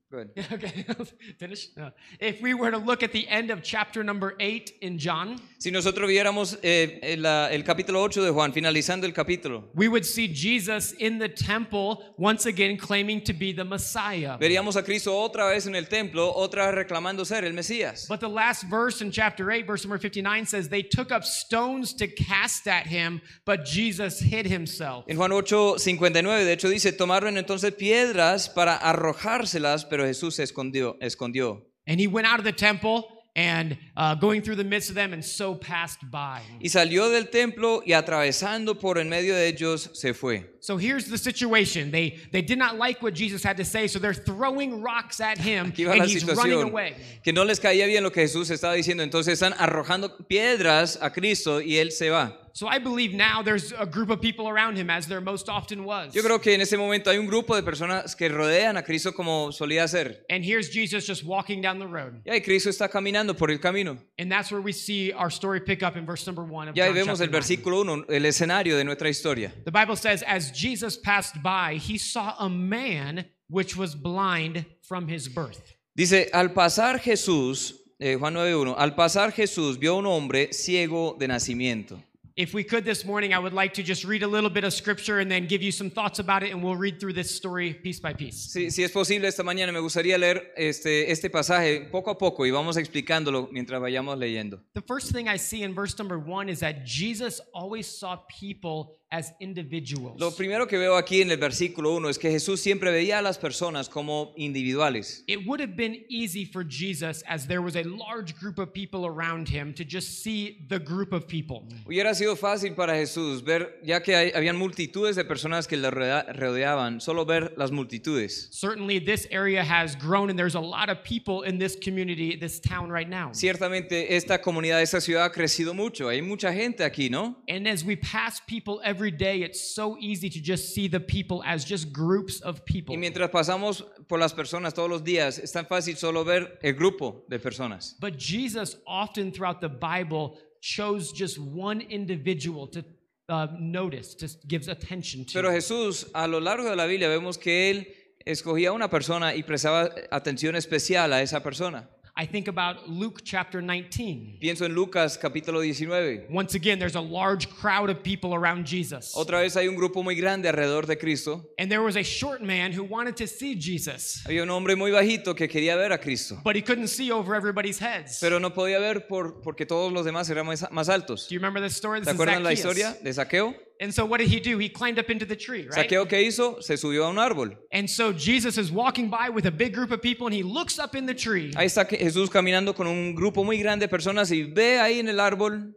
good. 0.10 0.32
okay, 0.52 0.86
finish. 1.38 1.70
Uh, 1.80 1.92
if 2.20 2.42
we 2.42 2.54
were 2.54 2.72
to 2.72 2.78
look 2.78 3.04
at 3.04 3.12
the 3.12 3.28
end 3.28 3.52
of 3.52 3.64
chapter 3.64 4.04
number 4.04 4.36
eight 4.40 4.74
in 4.82 4.98
John, 4.98 5.40
Si 5.62 5.72
nosotros 5.72 6.08
viéramos 6.08 6.58
eh, 6.64 7.00
el, 7.04 7.22
la- 7.22 7.52
el 7.52 7.66
capítulo 7.66 8.02
8 8.02 8.24
de 8.24 8.32
Juan, 8.32 8.54
finalizando 8.54 9.06
el 9.06 9.12
capítulo, 9.12 9.70
we 9.76 9.90
would 9.90 10.06
see 10.06 10.26
Jesus 10.34 10.94
in 11.00 11.20
the 11.20 11.28
temple 11.28 11.98
once 12.18 12.46
again 12.48 12.78
claiming 12.78 13.22
to 13.22 13.34
be 13.34 13.52
the 13.52 13.66
Messiah. 13.66 14.38
veríamos 14.40 14.78
a 14.78 14.84
Cristo 14.84 15.14
otra 15.14 15.50
vez 15.50 15.68
en 15.68 15.76
el 15.76 15.90
templo, 15.90 16.32
otra 16.34 16.68
vez 16.68 16.76
reclamando 16.76 17.26
ser 17.26 17.44
el 17.44 17.52
Mesías. 17.52 18.08
But 18.08 18.22
the 18.22 18.30
last 18.30 18.70
verse 18.70 19.02
in 19.04 19.12
chapter 19.12 19.52
8, 19.52 19.68
verse 19.68 19.84
number 19.84 20.00
59 20.00 20.46
says, 20.46 20.70
They 20.70 20.82
took 20.82 21.12
up 21.12 21.24
stones 21.26 21.94
to 21.96 22.08
cast 22.08 22.66
at 22.70 22.88
him, 22.88 23.20
but 23.46 23.66
Jesus 23.66 24.22
hid 24.22 24.46
himself. 24.48 25.04
En 25.10 25.18
Juan 25.18 25.34
8, 25.34 25.78
59, 25.78 26.46
de 26.46 26.54
hecho 26.54 26.70
dice, 26.70 26.94
tomaron 26.94 27.38
entonces 27.38 27.74
piedras 27.74 28.48
para 28.48 28.78
arrojárselas, 28.78 29.84
pero 29.84 30.06
Jesús 30.06 30.36
se 30.36 30.44
escondió. 30.44 30.96
escondió. 31.02 31.66
And 31.86 32.00
he 32.00 32.08
went 32.08 32.28
out 32.28 32.40
of 32.40 32.46
the 32.46 32.54
temple 32.54 33.04
and 33.40 33.78
uh, 33.96 34.16
going 34.16 34.42
through 34.42 34.58
the 34.58 34.64
midst 34.66 34.90
of 34.90 34.96
them 34.96 35.14
and 35.14 35.24
so 35.24 35.56
passed 35.56 36.00
by. 36.12 36.42
Y 36.62 36.68
salió 36.68 37.10
del 37.10 37.30
templo 37.30 37.82
y 37.86 37.94
atravesando 37.94 38.78
por 38.78 38.98
en 38.98 39.08
medio 39.08 39.34
de 39.34 39.48
ellos 39.48 39.90
se 39.94 40.14
fue. 40.14 40.44
So 40.60 40.76
here's 40.78 41.06
the 41.06 41.18
situation. 41.18 41.90
They 41.90 42.18
they 42.34 42.42
did 42.42 42.58
not 42.58 42.78
like 42.78 43.02
what 43.02 43.14
Jesus 43.14 43.42
had 43.42 43.56
to 43.58 43.64
say, 43.66 43.88
so 43.88 43.98
they're 43.98 44.14
throwing 44.14 44.82
rocks 44.82 45.22
at 45.22 45.38
him 45.38 45.72
Aquí 45.72 45.86
va 45.86 45.92
and 45.92 46.00
la 46.02 46.06
he's 46.06 46.26
running 46.26 46.58
situación, 46.58 46.64
away. 46.70 46.96
que 47.24 47.32
no 47.32 47.44
les 47.46 47.60
caía 47.60 47.88
bien 47.88 48.04
lo 48.04 48.10
que 48.12 48.24
Jesús 48.28 48.50
estaba 48.50 48.74
diciendo, 48.74 49.04
entonces 49.04 49.42
están 49.42 49.54
arrojando 49.58 50.18
piedras 50.28 51.00
a 51.02 51.12
Cristo 51.12 51.62
y 51.62 51.78
él 51.78 51.92
se 51.94 52.10
va. 52.10 52.38
So 52.60 52.68
I 52.68 52.78
believe 52.78 53.14
now 53.14 53.42
there's 53.42 53.72
a 53.72 53.86
group 53.86 54.10
of 54.10 54.20
people 54.20 54.50
around 54.50 54.76
him 54.76 54.90
as 54.90 55.08
there 55.08 55.22
most 55.22 55.48
often 55.48 55.86
was. 55.86 56.14
Yo 56.14 56.22
creo 56.22 56.42
que 56.42 56.54
en 56.54 56.60
ese 56.60 56.76
momento 56.76 57.10
hay 57.10 57.18
un 57.18 57.26
grupo 57.26 57.56
de 57.56 57.64
personas 57.64 58.18
que 58.18 58.28
rodean 58.28 58.76
a 58.76 58.84
Cristo 58.84 59.14
como 59.14 59.54
solía 59.54 59.84
hacer. 59.84 60.26
And 60.30 60.44
here's 60.44 60.68
Jesus 60.70 61.08
just 61.08 61.24
walking 61.24 61.62
down 61.62 61.80
the 61.80 61.88
road. 61.88 62.22
Y 62.26 62.34
ahí 62.34 62.44
Cristo 62.44 62.70
está 62.70 62.90
caminando 62.90 63.34
por 63.38 63.50
el 63.50 63.60
camino. 63.60 63.98
And 64.18 64.30
that's 64.30 64.52
where 64.52 64.60
we 64.60 64.74
see 64.74 65.14
our 65.14 65.30
story 65.30 65.62
pick 65.62 65.84
up 65.84 65.96
in 65.96 66.06
verse 66.06 66.28
number 66.28 66.44
1 66.44 66.68
of 66.68 66.76
Y 66.76 66.82
ahí 66.82 66.90
John 66.90 66.96
vemos 66.96 67.22
el 67.22 67.30
9. 67.30 67.32
versículo 67.32 67.80
1, 67.80 68.06
el 68.10 68.26
escenario 68.26 68.76
de 68.76 68.84
nuestra 68.84 69.08
historia. 69.08 69.54
The 69.64 69.72
Bible 69.72 69.96
says, 69.96 70.22
as 70.24 70.52
Jesus 70.52 70.98
passed 70.98 71.42
by, 71.42 71.76
he 71.76 71.98
saw 71.98 72.36
a 72.40 72.50
man 72.50 73.24
which 73.48 73.78
was 73.78 73.96
blind 73.96 74.66
from 74.82 75.08
his 75.08 75.30
birth. 75.30 75.78
Dice, 75.96 76.30
al 76.34 76.50
pasar 76.50 77.00
Jesús, 77.00 77.76
eh, 78.02 78.18
Juan 78.18 78.34
9.1, 78.34 78.76
al 78.78 78.96
pasar 78.96 79.32
Jesús 79.32 79.80
vio 79.80 79.94
a 79.94 80.00
un 80.00 80.08
hombre 80.08 80.52
ciego 80.52 81.16
de 81.18 81.30
nacimiento. 81.30 82.04
If 82.40 82.54
we 82.54 82.64
could 82.64 82.86
this 82.86 83.04
morning, 83.04 83.34
I 83.34 83.38
would 83.38 83.52
like 83.52 83.74
to 83.74 83.84
just 83.84 84.06
read 84.06 84.24
a 84.24 84.28
little 84.28 84.50
bit 84.50 84.64
of 84.64 84.72
scripture 84.72 85.20
and 85.20 85.30
then 85.30 85.46
give 85.46 85.62
you 85.62 85.74
some 85.74 85.90
thoughts 85.90 86.20
about 86.20 86.42
it, 86.42 86.54
and 86.54 86.64
we'll 86.64 86.78
read 86.78 86.98
through 86.98 87.12
this 87.12 87.36
story 87.36 87.74
piece 87.74 88.00
by 88.00 88.14
piece. 88.14 88.54
Si, 88.54 88.70
si 88.70 88.82
es 88.82 88.92
posible, 88.92 89.28
esta 89.28 89.44
mañana 89.44 89.74
me 89.74 89.82
gustaría 89.82 90.18
leer 90.18 90.54
este, 90.56 91.12
este 91.12 91.30
pasaje 91.30 91.92
poco 91.92 92.12
a 92.12 92.18
poco 92.18 92.46
y 92.46 92.52
vamos 92.52 92.78
explicándolo 92.78 93.50
mientras 93.52 93.82
vayamos 93.82 94.18
leyendo. 94.18 94.62
The 94.74 94.82
first 94.82 95.12
thing 95.12 95.28
I 95.28 95.36
see 95.36 95.64
in 95.64 95.74
verse 95.74 96.00
number 96.00 96.18
one 96.18 96.48
is 96.48 96.62
that 96.62 96.86
Jesus 96.86 97.42
always 97.54 97.88
saw 97.88 98.20
people 98.30 99.00
as 99.12 99.34
individuals. 99.40 100.20
Lo 100.20 100.32
primero 100.32 100.68
que 100.68 100.78
veo 100.78 100.96
aquí 100.96 101.22
en 101.22 101.32
el 101.32 101.38
versículo 101.38 101.96
1 101.96 102.10
es 102.10 102.18
que 102.20 102.30
Jesús 102.30 102.60
siempre 102.62 102.92
veía 102.92 103.20
a 103.20 103.22
las 103.22 103.38
personas 103.40 103.90
como 103.90 104.34
individuales. 104.38 105.24
It 105.28 105.46
would 105.48 105.60
have 105.62 105.76
been 105.76 106.06
easy 106.10 106.46
for 106.46 106.64
Jesus, 106.64 107.24
as 107.28 107.48
there 107.48 107.62
was 107.62 107.76
a 107.76 107.84
large 107.84 108.36
group 108.40 108.60
of 108.60 108.72
people 108.72 109.06
around 109.08 109.48
him, 109.50 109.74
to 109.74 109.84
just 109.84 110.22
see 110.24 110.60
the 110.70 110.78
group 110.80 111.12
of 111.14 111.28
people. 111.28 111.64
Hubiera 111.86 112.14
sido 112.14 112.36
fácil 112.36 112.76
para 112.76 112.94
Jesús 112.94 113.44
ver, 113.44 113.80
ya 113.84 114.02
que 114.02 114.16
hay- 114.16 114.32
habían 114.36 114.58
multitudes 114.58 115.16
de 115.16 115.24
personas 115.26 115.68
que 115.68 115.78
le 115.78 115.90
rodea- 115.90 116.26
rodeaban, 116.34 117.02
solo 117.02 117.26
ver 117.26 117.54
las 117.58 117.72
multitudes. 117.72 118.50
Certainly, 118.52 119.00
this 119.00 119.28
area 119.32 119.64
has 119.64 119.96
grown, 119.96 120.30
and 120.30 120.38
there's 120.38 120.56
a 120.56 120.60
lot 120.62 120.90
of 120.90 121.04
people 121.04 121.44
in 121.48 121.58
this 121.58 121.76
community, 121.76 122.36
this 122.38 122.60
town 122.60 122.92
right 122.92 123.10
now. 123.10 123.32
Ciertamente 123.34 124.16
esta 124.16 124.40
comunidad, 124.40 124.82
esta 124.82 125.02
ciudad 125.02 125.26
ha 125.26 125.32
crecido 125.32 125.74
mucho. 125.74 126.10
Hay 126.10 126.22
mucha 126.22 126.54
gente 126.54 126.84
aquí, 126.84 127.10
¿no? 127.10 127.38
And 127.48 127.68
as 127.68 127.84
we 127.84 127.96
pass 127.96 128.40
people 128.46 128.80
every 128.84 128.99
day, 129.10 129.42
it's 129.42 129.60
so 129.60 129.98
easy 130.00 130.30
to 130.30 130.42
just 130.42 130.74
see 130.74 130.90
the 130.90 131.00
people 131.00 131.42
as 131.46 131.64
just 131.64 131.94
groups 131.94 132.42
of 132.42 132.66
people. 132.66 132.94
Y 132.94 133.00
mientras 133.00 133.30
pasamos 133.30 133.84
por 134.08 134.20
las 134.20 134.34
personas 134.34 134.74
todos 134.74 134.90
los 134.90 135.04
días, 135.04 135.40
es 135.40 135.52
tan 135.52 135.66
fácil 135.66 135.96
solo 135.96 136.24
ver 136.26 136.60
el 136.62 136.74
grupo 136.74 137.24
de 137.30 137.40
personas. 137.40 137.96
But 138.00 138.18
Jesus 138.18 138.78
often 138.86 139.32
throughout 139.32 139.62
the 139.62 139.70
Bible 139.70 140.38
chose 140.62 141.14
just 141.14 141.40
one 141.40 141.82
individual 141.82 142.68
to 142.68 142.84
uh, 143.30 143.48
notice, 143.58 144.14
to 144.16 144.28
gives 144.48 144.68
attention 144.68 145.26
to. 145.26 145.34
Pero 145.34 145.52
Jesús, 145.52 146.10
a 146.14 146.28
lo 146.28 146.40
largo 146.40 146.70
de 146.70 146.76
la 146.76 146.86
Biblia, 146.86 147.08
vemos 147.08 147.38
que 147.38 147.70
Él 147.72 147.88
escogía 148.26 148.70
a 148.70 148.72
una 148.74 148.90
persona 148.90 149.34
y 149.34 149.44
prestaba 149.44 149.90
atención 150.12 150.56
especial 150.56 151.14
a 151.14 151.22
esa 151.22 151.42
persona. 151.42 151.90
I 152.20 152.26
think 152.26 152.50
about 152.50 152.90
Luke 152.90 153.22
chapter 153.24 153.62
19. 153.62 154.40
Pienso 154.42 154.66
en 154.66 154.76
Lucas 154.76 155.18
capítulo 155.18 155.62
19. 155.62 156.26
Once 156.30 156.54
again, 156.54 156.78
there's 156.78 156.98
a 156.98 157.02
large 157.02 157.50
crowd 157.50 157.90
of 157.90 158.04
people 158.04 158.36
around 158.36 158.66
Jesus. 158.66 159.14
Otra 159.16 159.40
vez 159.40 159.56
hay 159.56 159.70
un 159.70 159.76
grupo 159.78 160.04
muy 160.04 160.16
grande 160.16 160.50
alrededor 160.50 160.86
de 160.86 160.98
Cristo. 160.98 161.46
And 161.58 161.72
there 161.72 161.82
was 161.82 161.96
a 161.96 162.04
short 162.04 162.42
man 162.42 162.74
who 162.74 162.84
wanted 162.84 163.16
to 163.16 163.26
see 163.26 163.56
Jesus, 163.56 164.22
Había 164.26 164.44
un 164.44 164.50
hombre 164.50 164.76
muy 164.76 164.92
bajito 164.92 165.34
que 165.34 165.48
quería 165.48 165.78
ver 165.78 165.94
a 165.94 165.98
Cristo, 165.98 166.38
but 166.44 166.58
he 166.58 166.62
couldn't 166.62 166.90
see 166.90 167.10
over 167.10 167.36
everybody's 167.36 167.80
heads. 167.80 168.20
pero 168.20 168.38
no 168.38 168.50
podía 168.50 168.82
ver 168.82 169.08
por, 169.08 169.42
porque 169.42 169.66
todos 169.66 169.94
los 169.94 170.04
demás 170.04 170.30
eran 170.30 170.46
más, 170.46 170.70
más 170.74 170.90
altos. 170.90 171.30
Do 171.30 171.36
you 171.36 171.40
remember 171.40 171.62
this 171.62 171.78
story? 171.78 172.02
This 172.02 172.08
¿Se 172.10 172.16
is 172.16 172.20
acuerdan 172.20 172.44
la 172.44 172.52
historia 172.52 172.98
de 173.02 173.14
Saqueo? 173.14 173.56
And 173.82 173.94
so 173.94 174.06
what 174.06 174.20
did 174.20 174.28
he 174.28 174.42
do? 174.42 174.58
He 174.58 174.68
climbed 174.68 175.00
up 175.00 175.10
into 175.10 175.26
the 175.26 175.38
tree, 175.38 175.68
right? 175.74 175.90
Saqueo 175.90 176.06
qué 176.06 176.22
hizo? 176.28 176.62
Se 176.62 176.76
subió 176.76 177.06
a 177.06 177.10
un 177.10 177.16
árbol. 177.16 177.56
And 177.72 177.90
so 177.90 178.12
Jesus 178.12 178.58
is 178.58 178.72
walking 178.72 179.10
by 179.10 179.30
with 179.30 179.46
a 179.46 179.52
big 179.52 179.74
group 179.74 179.92
of 179.92 180.02
people 180.02 180.28
and 180.28 180.34
he 180.34 180.44
looks 180.44 180.80
up 180.80 180.96
in 180.96 181.06
the 181.06 181.14
tree 181.14 181.54
Ahí 181.54 181.66
está 181.66 181.86
Jesús 181.88 182.30
caminando 182.30 182.76
con 182.76 182.88
un 182.88 183.16
grupo 183.16 183.46
muy 183.46 183.58
grande 183.58 183.86
de 183.86 183.88
personas 183.88 184.32
y 184.32 184.44
ve 184.44 184.80
ahí 184.80 185.00
en 185.00 185.08
el 185.08 185.20
árbol 185.20 185.74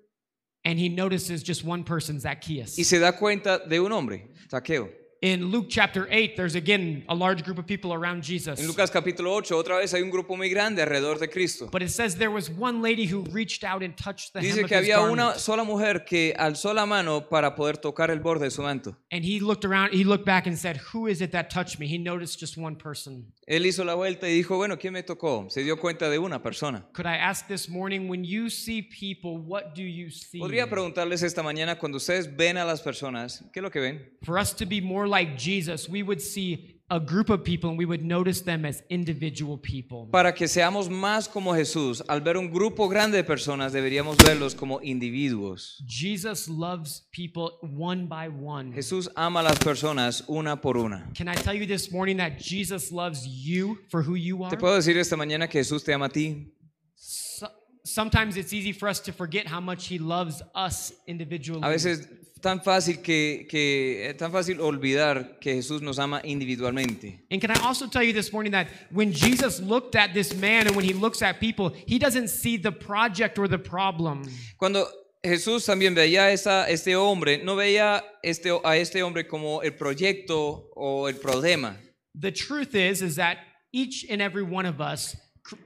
and 0.64 0.78
he 0.78 0.88
notices 0.88 1.42
just 1.44 1.64
one 1.64 1.84
person, 1.84 2.18
Zacchaeus. 2.18 2.76
y 2.78 2.82
se 2.84 2.98
da 2.98 3.12
cuenta 3.12 3.60
de 3.68 3.78
un 3.80 3.92
hombre, 3.92 4.30
Saqueo. 4.48 4.88
In 5.22 5.52
Luke 5.52 5.66
chapter 5.68 6.08
8, 6.10 6.36
there's 6.36 6.56
again 6.56 7.04
a 7.08 7.14
large 7.14 7.44
group 7.44 7.56
of 7.56 7.64
people 7.64 7.94
around 7.94 8.16
En 8.16 8.22
Jesus. 8.22 8.60
Lucas 8.66 8.90
capítulo 8.90 9.30
8, 9.36 9.54
otra 9.54 9.76
vez 9.76 9.94
hay 9.94 10.02
un 10.02 10.10
grupo 10.10 10.36
muy 10.36 10.48
grande 10.48 10.82
alrededor 10.82 11.20
de 11.20 11.28
Cristo. 11.28 11.68
But 11.70 11.80
it 11.80 11.90
says 11.90 12.16
there 12.16 12.32
was 12.32 12.50
one 12.50 12.82
lady 12.82 13.06
who 13.06 13.22
reached 13.30 13.62
out 13.62 13.84
and 13.84 13.96
touched 13.96 14.32
the 14.32 14.40
hem 14.40 14.48
Dice 14.48 14.64
of 14.64 14.68
que 14.68 14.76
his 14.76 14.88
había 14.88 15.00
una 15.08 15.38
sola 15.38 15.62
mujer 15.62 16.04
que 16.04 16.34
alzó 16.36 16.74
la 16.74 16.86
mano 16.86 17.20
para 17.20 17.54
poder 17.54 17.76
tocar 17.76 18.10
el 18.10 18.18
borde 18.18 18.46
de 18.46 18.50
su 18.50 18.62
manto. 18.62 18.96
And 19.12 19.24
he 19.24 19.38
looked 19.38 19.64
around, 19.64 19.92
he 19.94 20.02
looked 20.02 20.26
back 20.26 20.48
and 20.48 20.58
said, 20.58 20.78
Who 20.92 21.06
is 21.06 21.20
it 21.20 21.30
that 21.30 21.50
touched 21.50 21.78
me? 21.78 21.86
He 21.86 21.98
noticed 21.98 22.40
just 22.40 22.56
one 22.56 22.74
person. 22.74 23.32
Él 23.46 23.66
hizo 23.66 23.84
la 23.84 23.94
vuelta 23.94 24.28
y 24.28 24.32
dijo, 24.32 24.56
bueno, 24.56 24.78
¿quién 24.78 24.92
me 24.92 25.02
tocó? 25.02 25.50
Se 25.50 25.62
dio 25.62 25.76
cuenta 25.76 26.08
de 26.08 26.18
una 26.18 26.42
persona. 26.42 26.86
Could 26.92 27.06
I 27.06 27.16
ask 27.16 27.48
this 27.48 27.68
morning, 27.68 28.08
when 28.08 28.24
you 28.24 28.48
see 28.48 28.82
people, 28.82 29.38
what 29.38 29.74
do 29.74 29.82
you 29.82 30.10
see? 30.10 30.38
Podría 30.38 30.68
preguntarles 30.70 31.22
esta 31.22 31.42
mañana, 31.42 31.78
cuando 31.78 31.98
ustedes 31.98 32.34
ven 32.36 32.56
a 32.56 32.64
las 32.64 32.80
personas, 32.80 33.44
¿qué 33.52 33.60
es 33.60 33.62
lo 33.62 33.70
que 33.70 33.80
ven? 33.80 34.00
For 34.24 34.38
us 34.38 34.52
to 34.54 34.64
be 34.64 34.80
more 34.80 35.08
like 35.12 35.36
Jesus, 35.36 35.88
we 35.88 36.02
would 36.02 36.20
see 36.20 36.80
a 36.90 36.98
group 37.00 37.30
of 37.30 37.42
people 37.42 37.70
and 37.70 37.78
we 37.78 37.86
would 37.86 38.04
notice 38.04 38.42
them 38.42 38.64
as 38.66 38.82
individual 38.90 39.56
people. 39.56 40.08
Para 40.10 40.32
que 40.32 40.46
seamos 40.46 40.88
más 40.90 41.26
como 41.26 41.52
Jesús, 41.54 42.02
al 42.08 42.20
ver 42.20 42.36
un 42.36 42.50
grupo 42.50 42.88
grande 42.88 43.16
de 43.16 43.24
personas, 43.24 43.72
deberíamos 43.72 44.16
verlos 44.18 44.54
como 44.54 44.80
individuos. 44.82 45.82
Jesus 45.86 46.48
loves 46.48 47.02
people 47.12 47.50
one 47.62 48.06
by 48.06 48.28
one. 48.28 48.72
Jesús 48.72 49.08
ama 49.16 49.40
a 49.40 49.42
las 49.44 49.58
personas 49.58 50.24
una 50.28 50.56
por 50.60 50.76
una. 50.76 51.08
Can 51.14 51.28
I 51.28 51.34
tell 51.34 51.54
you 51.54 51.66
this 51.66 51.90
morning 51.90 52.18
that 52.18 52.38
Jesus 52.38 52.92
loves 52.92 53.26
you 53.26 53.78
for 53.90 54.02
who 54.02 54.14
you 54.14 54.42
are? 54.44 54.50
Te 54.50 54.56
puedo 54.56 54.74
decir 54.74 54.96
esta 54.98 55.16
mañana 55.16 55.48
que 55.48 55.60
Jesús 55.60 55.84
te 55.84 55.92
ama 55.94 56.06
a 56.06 56.10
ti. 56.10 56.52
So- 56.94 57.48
sometimes 57.84 58.36
it's 58.36 58.52
easy 58.52 58.72
for 58.72 58.88
us 58.88 59.00
to 59.00 59.12
forget 59.12 59.46
how 59.46 59.60
much 59.60 59.88
He 59.88 59.98
loves 59.98 60.42
us 60.54 60.92
individually. 61.06 61.62
A 61.62 61.70
veces 61.70 62.06
tan 62.42 62.60
fácil 62.60 63.00
que, 63.00 63.46
que 63.48 64.08
es 64.10 64.16
tan 64.16 64.32
fácil 64.32 64.60
olvidar 64.60 65.38
que 65.40 65.54
Jesús 65.54 65.80
nos 65.80 65.98
ama 65.98 66.20
individualmente. 66.24 67.20
And 67.30 67.40
can 67.40 67.52
I 67.52 67.60
also 67.62 67.86
tell 67.86 68.02
you 68.02 68.12
this 68.12 68.32
morning 68.32 68.52
that 68.52 68.66
when 68.90 69.12
Jesus 69.12 69.60
looked 69.60 69.94
at 69.96 70.12
this 70.12 70.34
man 70.34 70.66
and 70.66 70.76
when 70.76 70.84
he 70.84 70.92
looks 70.92 71.22
at 71.22 71.38
people, 71.40 71.72
he 71.86 71.98
doesn't 71.98 72.28
see 72.28 72.58
the 72.58 72.72
project 72.72 73.38
or 73.38 73.48
the 73.48 73.58
problem. 73.58 74.24
Cuando 74.58 74.86
Jesús 75.24 75.64
también 75.64 75.94
veía 75.94 76.26
a 76.26 76.68
este 76.68 76.96
hombre, 76.96 77.42
no 77.44 77.54
veía 77.54 78.02
este, 78.24 78.50
a 78.64 78.76
este 78.76 79.02
hombre 79.02 79.24
como 79.28 79.60
el 79.62 79.72
proyecto 79.72 80.64
o 80.74 81.06
el 81.06 81.14
problema. 81.14 81.76
The 82.14 82.32
truth 82.32 82.74
is 82.74 83.00
is 83.00 83.16
that 83.16 83.38
each 83.72 84.04
and 84.10 84.20
every 84.20 84.42
one 84.42 84.66
of 84.66 84.80
us 84.80 85.16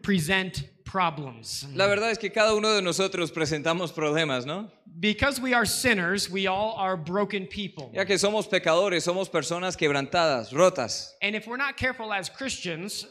present 0.03 0.69
problems. 0.91 1.67
La 1.75 1.87
verdad 1.87 2.11
es 2.11 2.19
que 2.19 2.31
cada 2.31 2.55
uno 2.55 2.71
de 2.71 2.81
nosotros 2.81 3.31
presentamos 3.31 3.93
problemas, 3.93 4.47
¿no? 4.47 4.71
Because 4.99 5.41
we 5.41 5.53
are 5.53 5.67
sinners, 5.67 6.31
we 6.31 6.47
all 6.47 6.75
are 6.79 6.97
broken 6.97 7.47
people. 7.47 7.91
Ya 7.93 8.07
que 8.07 8.19
somos 8.19 8.47
pecadores, 8.49 9.05
somos 9.05 9.29
personas 9.29 9.77
quebrantadas, 9.77 10.53
rotas. 10.53 11.15
And 11.21 11.35
if 11.35 11.47
we're 11.47 11.59
not 11.59 11.77
careful 11.77 12.13
as 12.13 12.31
Christians, 12.31 13.07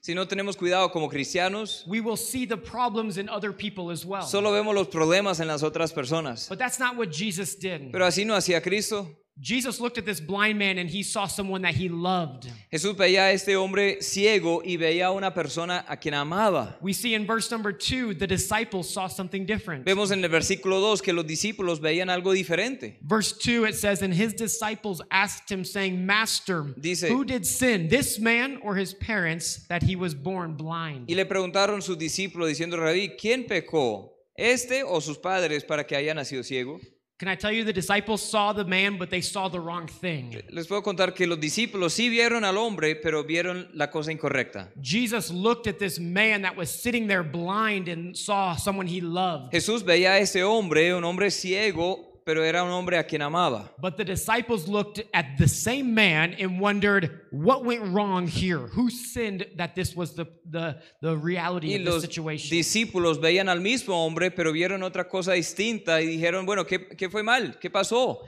Si 0.00 0.14
no 0.14 0.26
tenemos 0.26 0.54
cuidado 0.56 0.90
como 0.92 1.08
cristianos, 1.08 1.82
we 1.86 2.00
will 2.00 2.16
see 2.16 2.46
the 2.46 2.58
problems 2.58 3.16
in 3.16 3.26
other 3.28 3.52
people 3.52 3.90
as 3.90 4.04
well. 4.04 4.22
solo 4.22 4.52
vemos 4.52 4.74
los 4.74 4.88
problemas 4.88 5.40
en 5.40 5.48
las 5.48 5.62
otras 5.62 5.92
personas. 5.92 6.46
But 6.48 6.58
that's 6.58 6.78
not 6.78 6.96
what 6.96 7.10
Jesus 7.10 7.54
did. 7.54 7.90
Pero 7.90 8.04
así 8.04 8.26
no 8.26 8.34
hacía 8.34 8.62
Cristo. 8.62 9.08
Jesus 9.40 9.80
looked 9.80 9.98
at 9.98 10.04
this 10.04 10.20
blind 10.20 10.58
man 10.60 10.78
and 10.78 10.88
he 10.88 11.02
saw 11.02 11.26
someone 11.26 11.62
that 11.62 11.74
he 11.74 11.88
loved. 11.88 12.46
Jesús 12.72 12.96
veía 12.96 13.26
a 13.26 13.32
este 13.32 13.56
hombre 13.56 14.00
ciego 14.00 14.62
y 14.64 14.76
veía 14.76 15.06
a 15.06 15.12
una 15.12 15.32
persona 15.34 15.84
a 15.88 15.96
quien 15.96 16.14
amaba. 16.14 16.76
We 16.80 16.92
see 16.92 17.14
in 17.14 17.26
verse 17.26 17.50
number 17.50 17.72
two, 17.72 18.14
the 18.14 18.28
disciples 18.28 18.88
saw 18.88 19.08
something 19.08 19.44
different. 19.44 19.84
Vemos 19.84 20.12
en 20.12 20.22
el 20.22 20.30
versículo 20.30 20.80
2 20.80 21.02
que 21.02 21.12
los 21.12 21.24
discípulos 21.26 21.80
veían 21.80 22.10
algo 22.10 22.32
diferente. 22.32 22.98
Verse 23.02 23.32
2, 23.32 23.64
it 23.64 23.74
says, 23.74 24.02
And 24.02 24.14
his 24.14 24.34
disciples 24.34 25.02
asked 25.10 25.50
him, 25.50 25.64
saying, 25.64 26.06
Master, 26.06 26.62
Dice- 26.78 27.08
who 27.08 27.24
did 27.24 27.44
sin, 27.44 27.88
this 27.88 28.20
man 28.20 28.58
or 28.62 28.76
his 28.76 28.94
parents, 28.94 29.66
that 29.68 29.82
he 29.82 29.96
was 29.96 30.14
born 30.14 30.54
blind? 30.54 31.08
Y 31.10 31.14
le 31.16 31.24
preguntaron 31.26 31.82
sus 31.82 31.98
discípulos 31.98 32.48
diciendo, 32.48 32.76
Rabí, 32.76 33.16
¿quién 33.18 33.46
pecó? 33.46 34.12
¿Este 34.36 34.82
o 34.84 35.00
sus 35.00 35.18
padres 35.18 35.64
para 35.64 35.84
que 35.84 35.96
haya 35.96 36.14
nacido 36.14 36.44
ciego? 36.44 36.80
Can 37.24 37.32
I 37.32 37.36
tell 37.36 37.52
you, 37.52 37.64
the 37.64 37.72
disciples 37.72 38.20
saw 38.20 38.52
the 38.52 38.66
man, 38.66 38.98
but 38.98 39.08
they 39.08 39.22
saw 39.22 39.48
the 39.48 39.58
wrong 39.58 39.86
thing. 39.86 40.42
Les 40.50 40.66
puedo 40.66 40.82
contar 40.82 41.14
que 41.14 41.26
los 41.26 41.40
discípulos 41.40 41.94
sí 41.94 42.10
vieron 42.10 42.44
al 42.44 42.58
hombre, 42.58 42.96
pero 42.96 43.24
vieron 43.24 43.66
la 43.72 43.90
cosa 43.90 44.12
incorrecta. 44.12 44.68
Jesus 44.82 45.30
looked 45.30 45.66
at 45.66 45.78
this 45.78 45.98
man 45.98 46.42
that 46.42 46.54
was 46.54 46.68
sitting 46.68 47.06
there 47.06 47.22
blind 47.22 47.88
and 47.88 48.14
saw 48.14 48.54
someone 48.56 48.86
he 48.86 49.00
loved. 49.00 49.52
Jesús 49.52 49.82
veía 49.82 50.12
a 50.12 50.18
este 50.18 50.42
hombre, 50.42 50.94
un 50.94 51.02
hombre 51.02 51.30
ciego, 51.30 52.13
pero 52.24 52.42
era 52.42 52.62
un 52.64 52.70
hombre 52.70 52.96
a 52.98 53.04
quien 53.04 53.22
amaba. 53.22 53.70
But 53.78 53.96
the 53.96 54.04
disciples 54.04 54.66
looked 54.66 55.00
at 55.12 55.36
the 55.38 55.46
same 55.46 55.94
man 55.94 56.34
and 56.40 56.58
wondered, 56.60 57.20
what 57.30 57.64
went 57.64 57.82
wrong 57.94 58.26
here? 58.26 58.68
Who 58.74 58.88
sinned 58.90 59.46
that 59.56 59.74
this 59.74 59.94
was 59.94 60.14
the, 60.14 60.26
the, 60.50 60.76
the 61.02 61.16
reality 61.16 61.72
Y 61.72 61.76
of 61.78 61.84
the 61.84 61.90
los 61.90 62.02
situation? 62.02 62.50
discípulos 62.50 63.20
veían 63.20 63.48
al 63.48 63.60
mismo 63.60 64.04
hombre, 64.06 64.30
pero 64.30 64.52
vieron 64.52 64.82
otra 64.82 65.08
cosa 65.08 65.32
distinta 65.32 66.00
y 66.00 66.06
dijeron, 66.06 66.46
bueno, 66.46 66.64
¿qué, 66.66 66.88
qué 66.96 67.10
fue 67.10 67.22
mal? 67.22 67.58
¿Qué 67.60 67.70
pasó? 67.70 68.20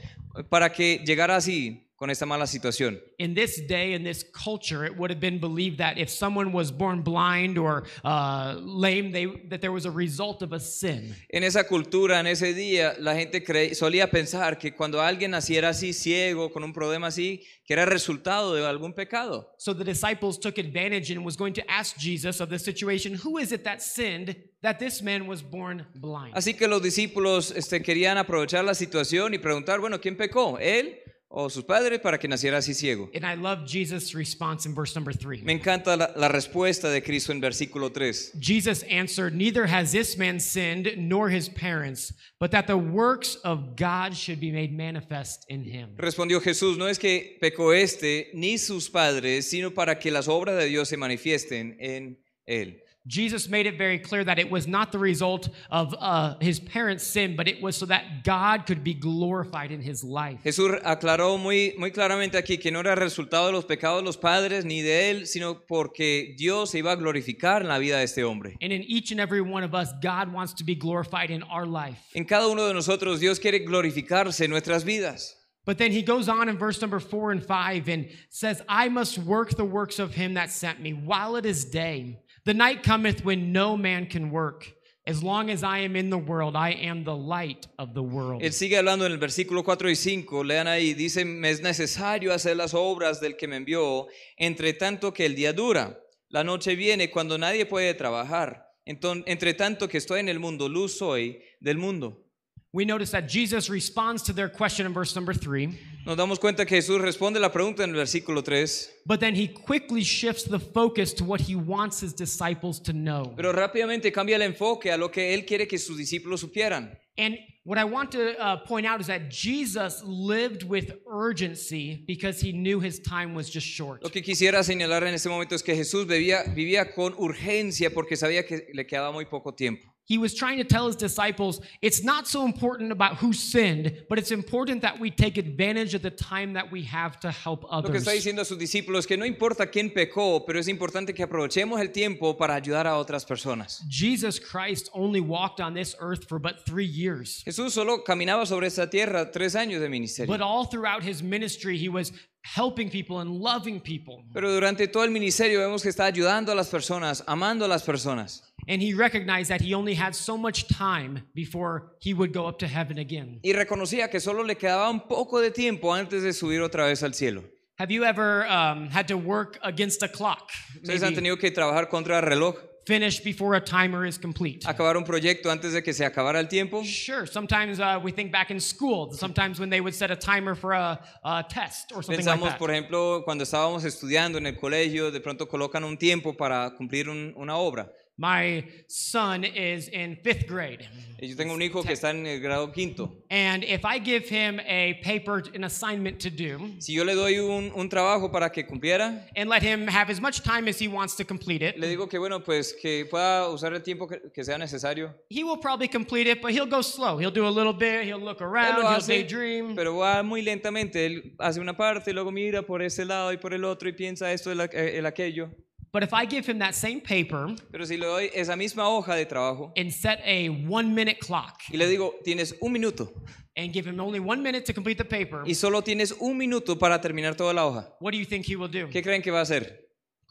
Para 0.50 0.70
que 0.70 1.02
llegara 1.06 1.36
así, 1.36 1.86
con 1.98 2.10
esta 2.10 2.26
mala 2.26 2.46
situación. 2.46 3.00
in 3.18 3.34
this 3.34 3.60
day, 3.66 3.94
in 3.94 4.04
this 4.04 4.22
culture, 4.22 4.84
it 4.84 4.96
would 4.96 5.10
have 5.10 5.20
been 5.20 5.38
believed 5.38 5.78
that 5.78 5.96
if 5.98 6.10
someone 6.10 6.52
was 6.52 6.70
born 6.70 7.02
blind 7.02 7.56
or 7.56 7.84
uh, 8.04 8.54
lame, 8.60 9.12
they, 9.12 9.26
that 9.48 9.60
there 9.62 9.72
was 9.72 9.86
a 9.86 9.90
result 9.90 10.42
of 10.42 10.52
a 10.52 10.60
sin. 10.60 11.14
En 11.30 11.42
esa 11.42 11.64
cultura, 11.64 12.20
en 12.20 12.26
ese 12.26 12.54
día, 12.54 12.94
la 12.98 13.14
gente 13.14 13.42
cre- 13.42 13.74
solía 13.74 14.10
pensar 14.10 14.58
que 14.58 14.72
cuando 14.72 15.00
alguien 15.00 15.30
naciera 15.30 15.70
así, 15.70 15.92
ciego, 15.94 16.50
con 16.50 16.62
un 16.62 16.72
problema 16.74 17.06
así, 17.06 17.42
que 17.64 17.72
era 17.72 17.86
resultado 17.86 18.54
de 18.54 18.66
algún 18.66 18.92
pecado. 18.92 19.48
So 19.58 19.72
the 19.74 19.84
disciples 19.84 20.38
took 20.38 20.58
advantage 20.58 21.10
and 21.10 21.24
was 21.24 21.36
going 21.36 21.54
to 21.54 21.62
ask 21.70 21.96
Jesus 21.96 22.40
of 22.40 22.50
the 22.50 22.58
situation, 22.58 23.14
who 23.14 23.38
is 23.38 23.52
it 23.52 23.64
that 23.64 23.80
sinned 23.80 24.36
that 24.62 24.78
this 24.78 25.00
man 25.02 25.26
was 25.26 25.42
born 25.42 25.86
blind? 25.94 26.34
Así 26.34 26.54
que 26.54 26.68
los 26.68 26.82
discípulos 26.82 27.52
este, 27.56 27.82
querían 27.82 28.18
aprovechar 28.18 28.64
la 28.64 28.74
situación 28.74 29.32
y 29.32 29.38
preguntar, 29.38 29.80
bueno, 29.80 29.98
¿quién 29.98 30.16
pecó? 30.16 30.58
¿Él 30.60 30.98
o 31.38 31.50
sus 31.50 31.64
padres 31.64 32.00
para 32.00 32.19
que 32.19 32.26
naciera 32.26 32.57
así 32.57 32.73
ciego? 32.73 33.11
And 33.14 33.26
I 33.26 33.35
love 33.35 33.66
Jesus' 33.66 34.14
response 34.14 34.64
in 34.64 34.75
verse 34.75 34.95
number 34.97 35.12
three. 35.12 35.43
Me 35.43 35.52
encanta 35.52 35.95
la, 35.95 36.11
la 36.16 36.28
respuesta 36.28 36.88
de 36.90 37.02
Cristo 37.02 37.31
en 37.31 37.43
versículo 37.43 37.93
3. 37.93 38.33
Jesus 38.40 38.83
answered, 38.85 39.35
Neither 39.35 39.66
has 39.66 39.93
this 39.93 40.16
man 40.16 40.40
sinned 40.40 40.95
nor 40.97 41.28
his 41.28 41.50
parents, 41.50 42.14
but 42.40 42.52
that 42.52 42.66
the 42.66 42.78
works 42.78 43.37
of 43.45 43.76
God 43.76 44.16
should 44.16 44.40
be 44.40 44.50
made 44.50 44.73
manifest 44.73 45.45
in 45.50 45.62
him. 45.62 45.95
Respondió 45.99 46.40
Jesús, 46.40 46.78
no 46.78 46.87
es 46.87 46.99
que 46.99 47.37
pecó 47.38 47.75
este 47.75 48.31
ni 48.33 48.57
sus 48.57 48.88
padres, 48.88 49.50
sino 49.50 49.73
para 49.73 49.99
que 49.99 50.11
las 50.11 50.28
obras 50.28 50.57
de 50.57 50.64
Dios 50.64 50.88
se 50.88 50.97
manifiesten 50.97 51.76
en 51.81 52.19
él. 52.47 52.83
Jesus 53.06 53.48
made 53.48 53.66
it 53.66 53.78
very 53.78 53.98
clear 53.98 54.25
that 54.25 54.38
it 54.38 54.50
was 54.50 54.66
not 54.66 54.90
the 54.90 54.98
result 54.98 55.48
of 55.70 55.94
uh, 55.98 56.34
his 56.40 56.58
parents' 56.58 57.06
sin, 57.06 57.36
but 57.36 57.46
it 57.46 57.62
was 57.62 57.76
so 57.76 57.86
that 57.86 58.25
God 58.25 58.66
could 58.66 58.82
be 58.82 58.94
glorified 58.94 59.70
in 59.70 59.80
his 59.80 60.02
life. 60.02 60.40
Jesús 60.42 60.80
aclaró 60.82 61.38
muy, 61.38 61.75
muy 61.78 61.90
claramente 61.90 62.36
aquí 62.36 62.60
que 62.60 62.70
no 62.72 62.80
era 62.80 62.96
resultado 62.96 63.46
de 63.46 63.52
los 63.52 63.64
pecados 63.64 64.00
de 64.00 64.06
los 64.06 64.16
padres 64.16 64.64
ni 64.64 64.82
de 64.82 65.10
él, 65.10 65.26
sino 65.26 65.54
porque 65.54 66.34
Dios 66.36 66.70
se 66.70 66.78
iba 66.78 66.92
a 66.92 66.96
glorificar 66.96 67.62
en 67.62 67.68
la 67.68 67.78
vida 67.78 67.98
de 67.98 68.04
este 68.04 68.25
hombre. 68.25 68.56
And 68.60 68.72
in 68.72 68.82
each 68.82 69.12
and 69.12 69.20
every 69.20 69.40
one 69.40 69.62
of 69.62 69.75
us, 69.75 69.92
God 70.02 70.32
wants 70.32 70.54
to 70.54 70.64
be 70.64 70.75
glorified 70.75 71.30
in 71.30 71.42
our 71.44 71.66
life. 71.66 71.98
En 72.14 72.25
cada 72.25 72.48
uno 72.48 72.66
de 72.66 72.75
nosotros 72.75 73.20
Dios 73.20 73.38
quiere 73.38 73.60
glorificarse 73.60 74.44
en 74.44 74.50
nuestras 74.50 74.84
vidas. 74.84 75.34
But 75.64 75.78
then 75.78 75.90
he 75.90 76.02
goes 76.02 76.28
on 76.28 76.48
in 76.48 76.58
verse 76.58 76.80
number 76.80 77.00
four 77.00 77.32
and 77.32 77.44
five 77.44 77.88
and 77.88 78.08
says, 78.30 78.62
I 78.68 78.88
must 78.88 79.18
work 79.18 79.56
the 79.56 79.64
works 79.64 79.98
of 79.98 80.14
him 80.14 80.34
that 80.34 80.52
sent 80.52 80.80
me 80.80 80.92
while 80.92 81.34
it 81.34 81.44
is 81.44 81.64
day. 81.64 82.20
The 82.46 82.54
night 82.54 82.84
cometh 82.84 83.24
when 83.24 83.50
no 83.50 83.76
man 83.76 84.06
can 84.06 84.30
work. 84.30 84.72
As 85.04 85.20
long 85.20 85.50
as 85.50 85.64
I 85.64 85.80
am 85.80 85.96
in 85.96 86.10
the 86.10 86.16
world, 86.16 86.54
I 86.54 86.70
am 86.70 87.02
the 87.02 87.16
light 87.16 87.66
of 87.76 87.92
the 87.92 88.02
world. 88.02 88.40
Él 88.40 88.52
sigue 88.52 88.76
hablando 88.76 89.04
en 89.04 89.10
el 89.10 89.18
versículo 89.18 89.64
4 89.64 89.90
y 89.90 89.96
5, 89.96 90.44
lean 90.44 90.68
ahí, 90.68 90.94
dice, 90.94 91.24
me 91.24 91.50
es 91.50 91.60
necesario 91.60 92.32
hacer 92.32 92.56
las 92.56 92.72
obras 92.72 93.20
del 93.20 93.36
que 93.36 93.48
me 93.48 93.56
envió, 93.56 94.06
entre 94.36 94.74
tanto 94.74 95.12
que 95.12 95.26
el 95.26 95.34
día 95.34 95.52
dura. 95.52 95.98
La 96.28 96.44
noche 96.44 96.76
viene 96.76 97.10
cuando 97.10 97.36
nadie 97.36 97.66
puede 97.66 97.94
trabajar. 97.94 98.64
Entonces, 98.84 99.24
entre 99.26 99.54
tanto 99.54 99.88
que 99.88 99.98
estoy 99.98 100.20
en 100.20 100.28
el 100.28 100.38
mundo, 100.38 100.68
luz 100.68 100.96
soy 100.96 101.42
del 101.58 101.78
mundo. 101.78 102.25
We 102.73 102.85
notice 102.85 103.11
that 103.12 103.28
Jesus 103.28 103.70
responds 103.70 104.23
to 104.25 104.32
their 104.32 104.49
question 104.49 104.87
in 104.87 104.92
verse 104.92 105.14
number 105.14 105.32
three, 105.35 105.78
Nos 106.06 106.16
damos 106.16 106.38
cuenta 106.38 106.64
que 106.64 106.76
Jesús 106.76 107.00
responde 107.00 107.40
la 107.40 107.50
pregunta 107.50 107.82
en 107.82 107.90
el 107.90 107.96
versículo 107.96 108.44
3, 108.44 108.90
but 109.06 109.18
then 109.18 109.35
he 109.35 109.49
quickly 109.49 110.02
shifts 110.04 110.44
the 110.44 110.58
focus 110.61 111.12
to 111.12 111.25
what 111.25 111.40
he 111.40 111.56
wants 111.56 112.00
his 112.00 112.12
disciples 112.12 112.78
to 112.80 112.92
know. 112.92 113.32
pero 113.37 113.52
rápidamente 113.52 114.12
cambia 114.12 114.37
el 114.37 114.42
enfoque 114.42 114.92
a 114.92 114.96
lo 114.96 115.08
que 115.11 115.35
él 115.35 115.44
quiere 115.44 115.66
que 115.66 115.78
sus 115.78 115.96
discípulos 115.96 116.40
supieran. 116.40 116.96
And 117.18 117.38
what 117.64 117.78
I 117.78 117.85
want 117.85 118.12
to 118.12 118.38
uh, 118.38 118.58
point 118.66 118.87
out 118.87 119.00
is 119.00 119.06
that 119.08 119.30
Jesus 119.30 120.02
lived 120.04 120.62
with 120.62 120.92
urgency 121.11 122.04
because 122.06 122.40
he 122.40 122.52
knew 122.52 122.78
his 122.78 123.00
time 123.00 123.35
was 123.35 123.49
just 123.50 123.66
short. 123.66 124.02
Lo 124.04 124.11
que 124.11 124.23
quisiera 124.23 124.62
señalar 124.62 125.02
en 125.04 125.14
este 125.14 125.28
momento 125.28 125.54
es 125.56 125.62
que 125.62 125.75
Jesús 125.75 126.06
vivía, 126.06 126.44
vivía 126.54 126.94
con 126.94 127.14
urgencia 127.16 127.90
porque 127.92 128.16
sabía 128.16 128.46
que 128.46 128.68
le 128.73 128.87
quedaba 128.87 129.11
muy 129.12 129.25
poco 129.25 129.54
tiempo. 129.54 129.92
He 130.08 130.18
was 130.18 130.34
trying 130.34 130.58
to 130.58 130.64
tell 130.64 130.86
his 130.86 130.94
disciples 130.94 131.60
it's 131.82 132.04
not 132.04 132.28
so 132.28 132.44
important 132.44 132.92
about 132.92 133.16
who 133.16 133.32
sinned, 133.32 134.04
but 134.08 134.18
it's 134.18 134.30
important 134.30 134.82
that 134.82 135.00
we 135.00 135.10
take 135.10 135.36
advantage 135.36 135.94
of 135.94 136.02
the 136.02 136.12
time 136.12 136.52
that 136.52 136.70
we 136.70 136.82
have 136.84 137.18
to 137.20 137.30
help 137.32 137.64
Lo 137.64 137.82
que 137.82 137.98
está 137.98 138.10
others. 138.10 138.25
diciendo 138.25 138.40
a 138.42 138.44
sus 138.44 138.56
discípulos 138.56 139.00
es 139.00 139.06
que 139.06 139.16
no 139.16 139.26
importa 139.26 139.66
quién 139.66 139.90
pecó, 139.92 140.44
pero 140.46 140.60
es 140.60 140.68
importante 140.68 141.12
que 141.12 141.25
aprovechemos 141.25 141.80
el 141.80 141.90
tiempo 141.90 142.36
para 142.36 142.54
ayudar 142.54 142.86
a 142.86 142.96
otras 142.96 143.25
personas. 143.25 143.82
Jesus 143.90 144.38
Christ 144.38 144.88
only 144.94 145.20
walked 145.20 145.60
on 145.60 145.75
this 145.75 145.96
earth 145.98 146.28
for 146.28 146.38
but 146.38 146.64
three 146.64 146.86
years. 146.86 147.42
Jesús 147.44 147.72
solo 147.72 148.04
caminaba 148.04 148.46
sobre 148.46 148.68
esta 148.68 148.88
tierra 148.88 149.30
tres 149.32 149.56
años 149.56 149.80
de 149.80 149.88
ministerio. 149.88 150.28
But 150.28 150.40
all 150.40 150.66
throughout 150.66 151.02
his 151.02 151.20
ministry, 151.22 151.76
he 151.78 151.88
was 151.88 152.12
helping 152.54 152.88
people 152.88 153.20
and 153.20 153.40
loving 153.40 153.80
people. 153.80 154.24
Pero 154.32 154.52
durante 154.52 154.86
todo 154.88 155.04
el 155.04 155.10
ministerio 155.10 155.60
vemos 155.60 155.82
que 155.82 155.88
está 155.88 156.04
ayudando 156.04 156.52
a 156.52 156.54
las 156.54 156.68
personas, 156.68 157.24
amando 157.26 157.64
a 157.64 157.68
las 157.68 157.82
personas. 157.82 158.42
And 158.68 158.82
he 158.82 158.94
recognized 158.94 159.48
that 159.50 159.60
he 159.60 159.74
only 159.74 159.94
had 159.94 160.14
so 160.14 160.36
much 160.36 160.66
time 160.66 161.22
before 161.34 161.92
he 162.00 162.14
would 162.14 162.32
go 162.32 162.46
up 162.46 162.58
to 162.58 162.66
heaven 162.66 162.98
again. 162.98 163.40
Y 163.42 163.52
reconocía 163.52 164.10
que 164.10 164.20
solo 164.20 164.42
le 164.42 164.56
quedaba 164.56 164.90
un 164.90 165.00
poco 165.00 165.40
de 165.40 165.50
tiempo 165.50 165.92
antes 165.92 166.22
de 166.22 166.32
subir 166.32 166.60
otra 166.60 166.86
vez 166.86 167.02
al 167.02 167.14
cielo. 167.14 167.44
Have 167.78 167.90
you 167.90 168.04
ever 168.04 168.46
um, 168.46 168.88
had 168.88 169.06
to 169.08 169.16
work 169.18 169.58
against 169.62 170.02
a 170.02 170.08
clock? 170.08 170.50
Ustedes 170.82 171.02
han 171.02 171.14
tenido 171.14 171.36
que 171.38 171.50
trabajar 171.50 171.88
contra 171.88 172.18
el 172.18 172.22
reloj, 172.22 172.56
finish 172.87 173.21
before 173.21 173.55
a 173.57 173.61
timer 173.61 174.07
is 174.07 174.16
complete. 174.16 174.64
acabar 174.64 174.97
un 174.97 175.05
proyecto 175.05 175.50
antes 175.50 175.73
de 175.73 175.83
que 175.83 175.93
se 175.93 176.05
acabara 176.05 176.38
el 176.38 176.47
tiempo. 176.49 176.83
Sure. 176.85 177.26
Sometimes 177.26 177.81
uh, 177.81 177.99
we 178.02 178.12
think 178.12 178.31
back 178.31 178.50
in 178.50 178.61
school. 178.61 179.12
Sometimes 179.12 179.59
when 179.59 179.69
they 179.71 179.81
would 179.81 179.95
set 179.95 180.11
a 180.11 180.16
timer 180.16 180.55
for 180.55 180.73
a, 180.73 180.99
a 181.25 181.45
test 181.49 181.90
or 181.93 182.02
something 182.02 182.25
like 182.25 182.38
Pensamos, 182.38 182.49
that. 182.50 182.59
por 182.59 182.71
ejemplo, 182.71 183.25
cuando 183.25 183.43
estábamos 183.45 183.85
estudiando 183.85 184.38
en 184.38 184.47
el 184.47 184.57
colegio, 184.57 185.11
de 185.11 185.21
pronto 185.21 185.47
colocan 185.49 185.83
un 185.85 185.97
tiempo 185.97 186.37
para 186.37 186.71
cumplir 186.76 187.09
un- 187.09 187.33
una 187.37 187.57
obra. 187.57 187.90
My 188.18 188.64
son 188.88 189.44
is 189.44 189.88
in 189.88 190.16
fifth 190.25 190.46
grade. 190.46 190.88
Y 191.20 191.28
Yo 191.28 191.37
tengo 191.37 191.52
un 191.52 191.61
hijo 191.61 191.82
que 191.82 191.92
está 191.92 192.11
en 192.11 192.26
el 192.26 192.40
grado 192.40 192.73
quinto. 192.73 193.12
And 193.30 193.62
if 193.62 193.85
I 193.85 193.99
give 193.99 194.26
him 194.28 194.58
a 194.61 194.94
paper, 195.02 195.42
an 195.54 195.64
assignment 195.64 196.18
to 196.20 196.30
do, 196.30 196.58
Si 196.78 196.94
yo 196.94 197.04
le 197.04 197.14
doy 197.14 197.38
un, 197.38 197.73
un 197.75 197.88
trabajo 197.90 198.30
para 198.32 198.49
que 198.50 198.64
cumpliera, 198.66 199.26
and 199.37 199.50
let 199.50 199.62
him 199.62 199.87
have 199.87 200.08
as 200.11 200.20
much 200.20 200.40
time 200.42 200.66
as 200.66 200.78
he 200.78 200.88
wants 200.88 201.14
to 201.16 201.25
complete 201.25 201.61
it, 201.62 201.76
le 201.78 201.88
digo 201.88 202.08
que 202.08 202.18
bueno, 202.18 202.40
pues 202.40 202.73
que 202.73 203.04
pueda 203.11 203.49
usar 203.50 203.75
el 203.75 203.82
tiempo 203.82 204.06
que, 204.06 204.18
que 204.35 204.44
sea 204.44 204.56
necesario. 204.56 205.12
he 205.28 205.44
will 205.44 205.58
probably 205.58 205.88
complete 205.88 206.26
it, 206.26 206.40
but 206.40 206.52
he'll 206.52 206.64
go 206.64 206.80
slow. 206.80 207.18
He'll 207.18 207.30
do 207.30 207.46
a 207.46 207.50
little 207.50 207.75
bit, 207.75 208.04
he'll 208.04 208.18
look 208.18 208.40
around, 208.40 208.76
lo 208.76 208.82
he'll 208.82 208.96
hace, 208.96 209.08
daydream. 209.08 209.75
pero 209.75 209.96
va 209.99 210.23
muy 210.23 210.40
lentamente. 210.40 211.04
Él 211.04 211.35
hace 211.38 211.61
una 211.61 211.76
parte, 211.76 212.14
luego 212.14 212.30
mira 212.30 212.62
por 212.62 212.80
ese 212.82 213.04
lado 213.04 213.30
y 213.32 213.37
por 213.37 213.52
el 213.52 213.64
otro 213.64 213.88
y 213.90 213.92
piensa 213.92 214.32
esto, 214.32 214.50
el, 214.50 214.61
el 214.73 215.04
aquello. 215.04 215.50
But 215.96 216.02
if 216.02 216.12
I 216.12 216.26
give 216.26 216.44
him 216.44 216.58
that 216.58 216.74
same 216.74 217.00
paper 217.00 217.56
Pero 217.72 217.86
si 217.86 217.96
le 217.96 218.04
doy 218.04 218.30
esa 218.34 218.54
misma 218.54 218.86
hoja 218.86 219.14
de 219.14 219.24
trabajo 219.24 219.72
and 219.78 219.90
set 219.90 220.20
a 220.26 220.50
one 220.50 220.94
minute 220.94 221.20
clock 221.20 221.62
y 221.72 221.78
le 221.78 221.86
digo, 221.86 222.12
tienes 222.22 222.54
un 222.60 222.70
minuto 222.70 223.10
and 223.56 223.72
give 223.72 223.86
him 223.86 223.98
only 223.98 224.20
one 224.20 224.42
minute 224.42 224.66
to 224.66 224.74
complete 224.74 224.98
the 224.98 225.06
paper, 225.06 225.42
y 225.46 225.54
solo 225.54 225.80
tienes 225.80 226.12
un 226.20 226.36
minuto 226.36 226.78
para 226.78 227.00
terminar 227.00 227.34
toda 227.34 227.54
la 227.54 227.62
hoja, 227.62 227.88
what 228.00 228.12
do 228.12 228.18
you 228.18 228.26
think 228.26 228.44
he 228.44 228.56
will 228.56 228.68
do? 228.68 228.88
¿qué 228.90 229.02
creen 229.02 229.22
que 229.22 229.32
va 229.32 229.38
a 229.38 229.44
hacer? 229.44 229.86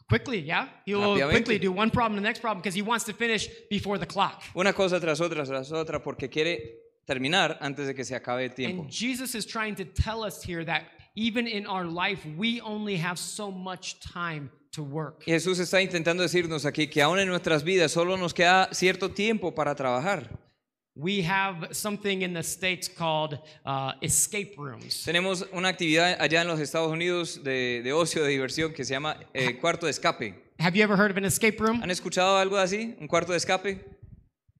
Quickly, 0.08 0.40
yeah? 0.40 0.68
He 0.84 0.94
will 0.94 1.18
quickly 1.30 1.58
do 1.58 1.72
one 1.72 1.90
problem, 1.90 2.14
the 2.14 2.22
next 2.22 2.38
problem, 2.38 2.62
because 2.62 2.76
he 2.76 2.82
wants 2.82 3.04
to 3.06 3.12
finish 3.12 3.48
before 3.68 3.98
the 3.98 4.06
clock. 4.06 4.44
Una 4.54 4.72
cosa 4.72 5.00
tras 5.00 5.20
otra, 5.20 5.44
tras 5.44 5.72
otra, 5.72 6.00
porque 6.00 6.30
quiere 6.30 6.60
terminar 7.08 7.58
antes 7.60 7.88
de 7.88 7.94
que 7.94 8.04
se 8.04 8.14
acabe 8.14 8.44
el 8.44 8.54
tiempo. 8.54 8.82
And 8.82 8.88
Jesus 8.92 9.34
is 9.34 9.44
trying 9.44 9.74
to 9.74 9.84
tell 9.84 10.22
us 10.22 10.44
here 10.44 10.64
that 10.64 10.84
even 11.16 11.48
in 11.48 11.66
our 11.66 11.84
life, 11.84 12.24
we 12.36 12.60
only 12.60 12.96
have 12.98 13.18
so 13.18 13.50
much 13.50 13.98
time 13.98 14.48
to 14.76 14.82
work. 14.82 15.22
Y 15.26 15.32
Jesús 15.32 15.58
está 15.58 15.82
intentando 15.82 16.22
decirnos 16.22 16.64
aquí 16.64 16.86
que 16.86 17.02
aún 17.02 17.18
en 17.18 17.28
nuestras 17.28 17.64
vidas 17.64 17.90
solo 17.90 18.16
nos 18.16 18.32
queda 18.32 18.68
cierto 18.72 19.10
tiempo 19.10 19.54
para 19.54 19.74
trabajar. 19.74 20.30
We 20.94 21.22
have 21.22 21.74
something 21.74 22.22
in 22.22 22.32
the 22.32 22.42
States 22.42 22.88
called 22.88 23.38
uh, 23.66 23.92
escape 24.00 24.54
rooms. 24.56 25.04
Tenemos 25.04 25.44
una 25.52 25.68
actividad 25.68 26.16
allá 26.18 26.40
en 26.40 26.48
los 26.48 26.58
Estados 26.58 26.90
Unidos 26.90 27.42
de, 27.44 27.82
de 27.82 27.92
ocio, 27.92 28.22
de 28.22 28.30
diversión, 28.30 28.72
que 28.72 28.82
se 28.82 28.94
llama 28.94 29.18
eh, 29.34 29.58
cuarto 29.58 29.84
de 29.84 29.90
escape. 29.90 30.34
Have 30.58 30.74
you 30.74 30.82
ever 30.82 30.96
heard 30.96 31.10
of 31.10 31.18
an 31.18 31.26
escape 31.26 31.58
room? 31.58 31.82
¿Han 31.82 31.90
escuchado 31.90 32.38
algo 32.38 32.56
así? 32.56 32.96
¿Un 32.98 33.08
cuarto 33.08 33.32
de 33.32 33.38
escape? 33.38 33.84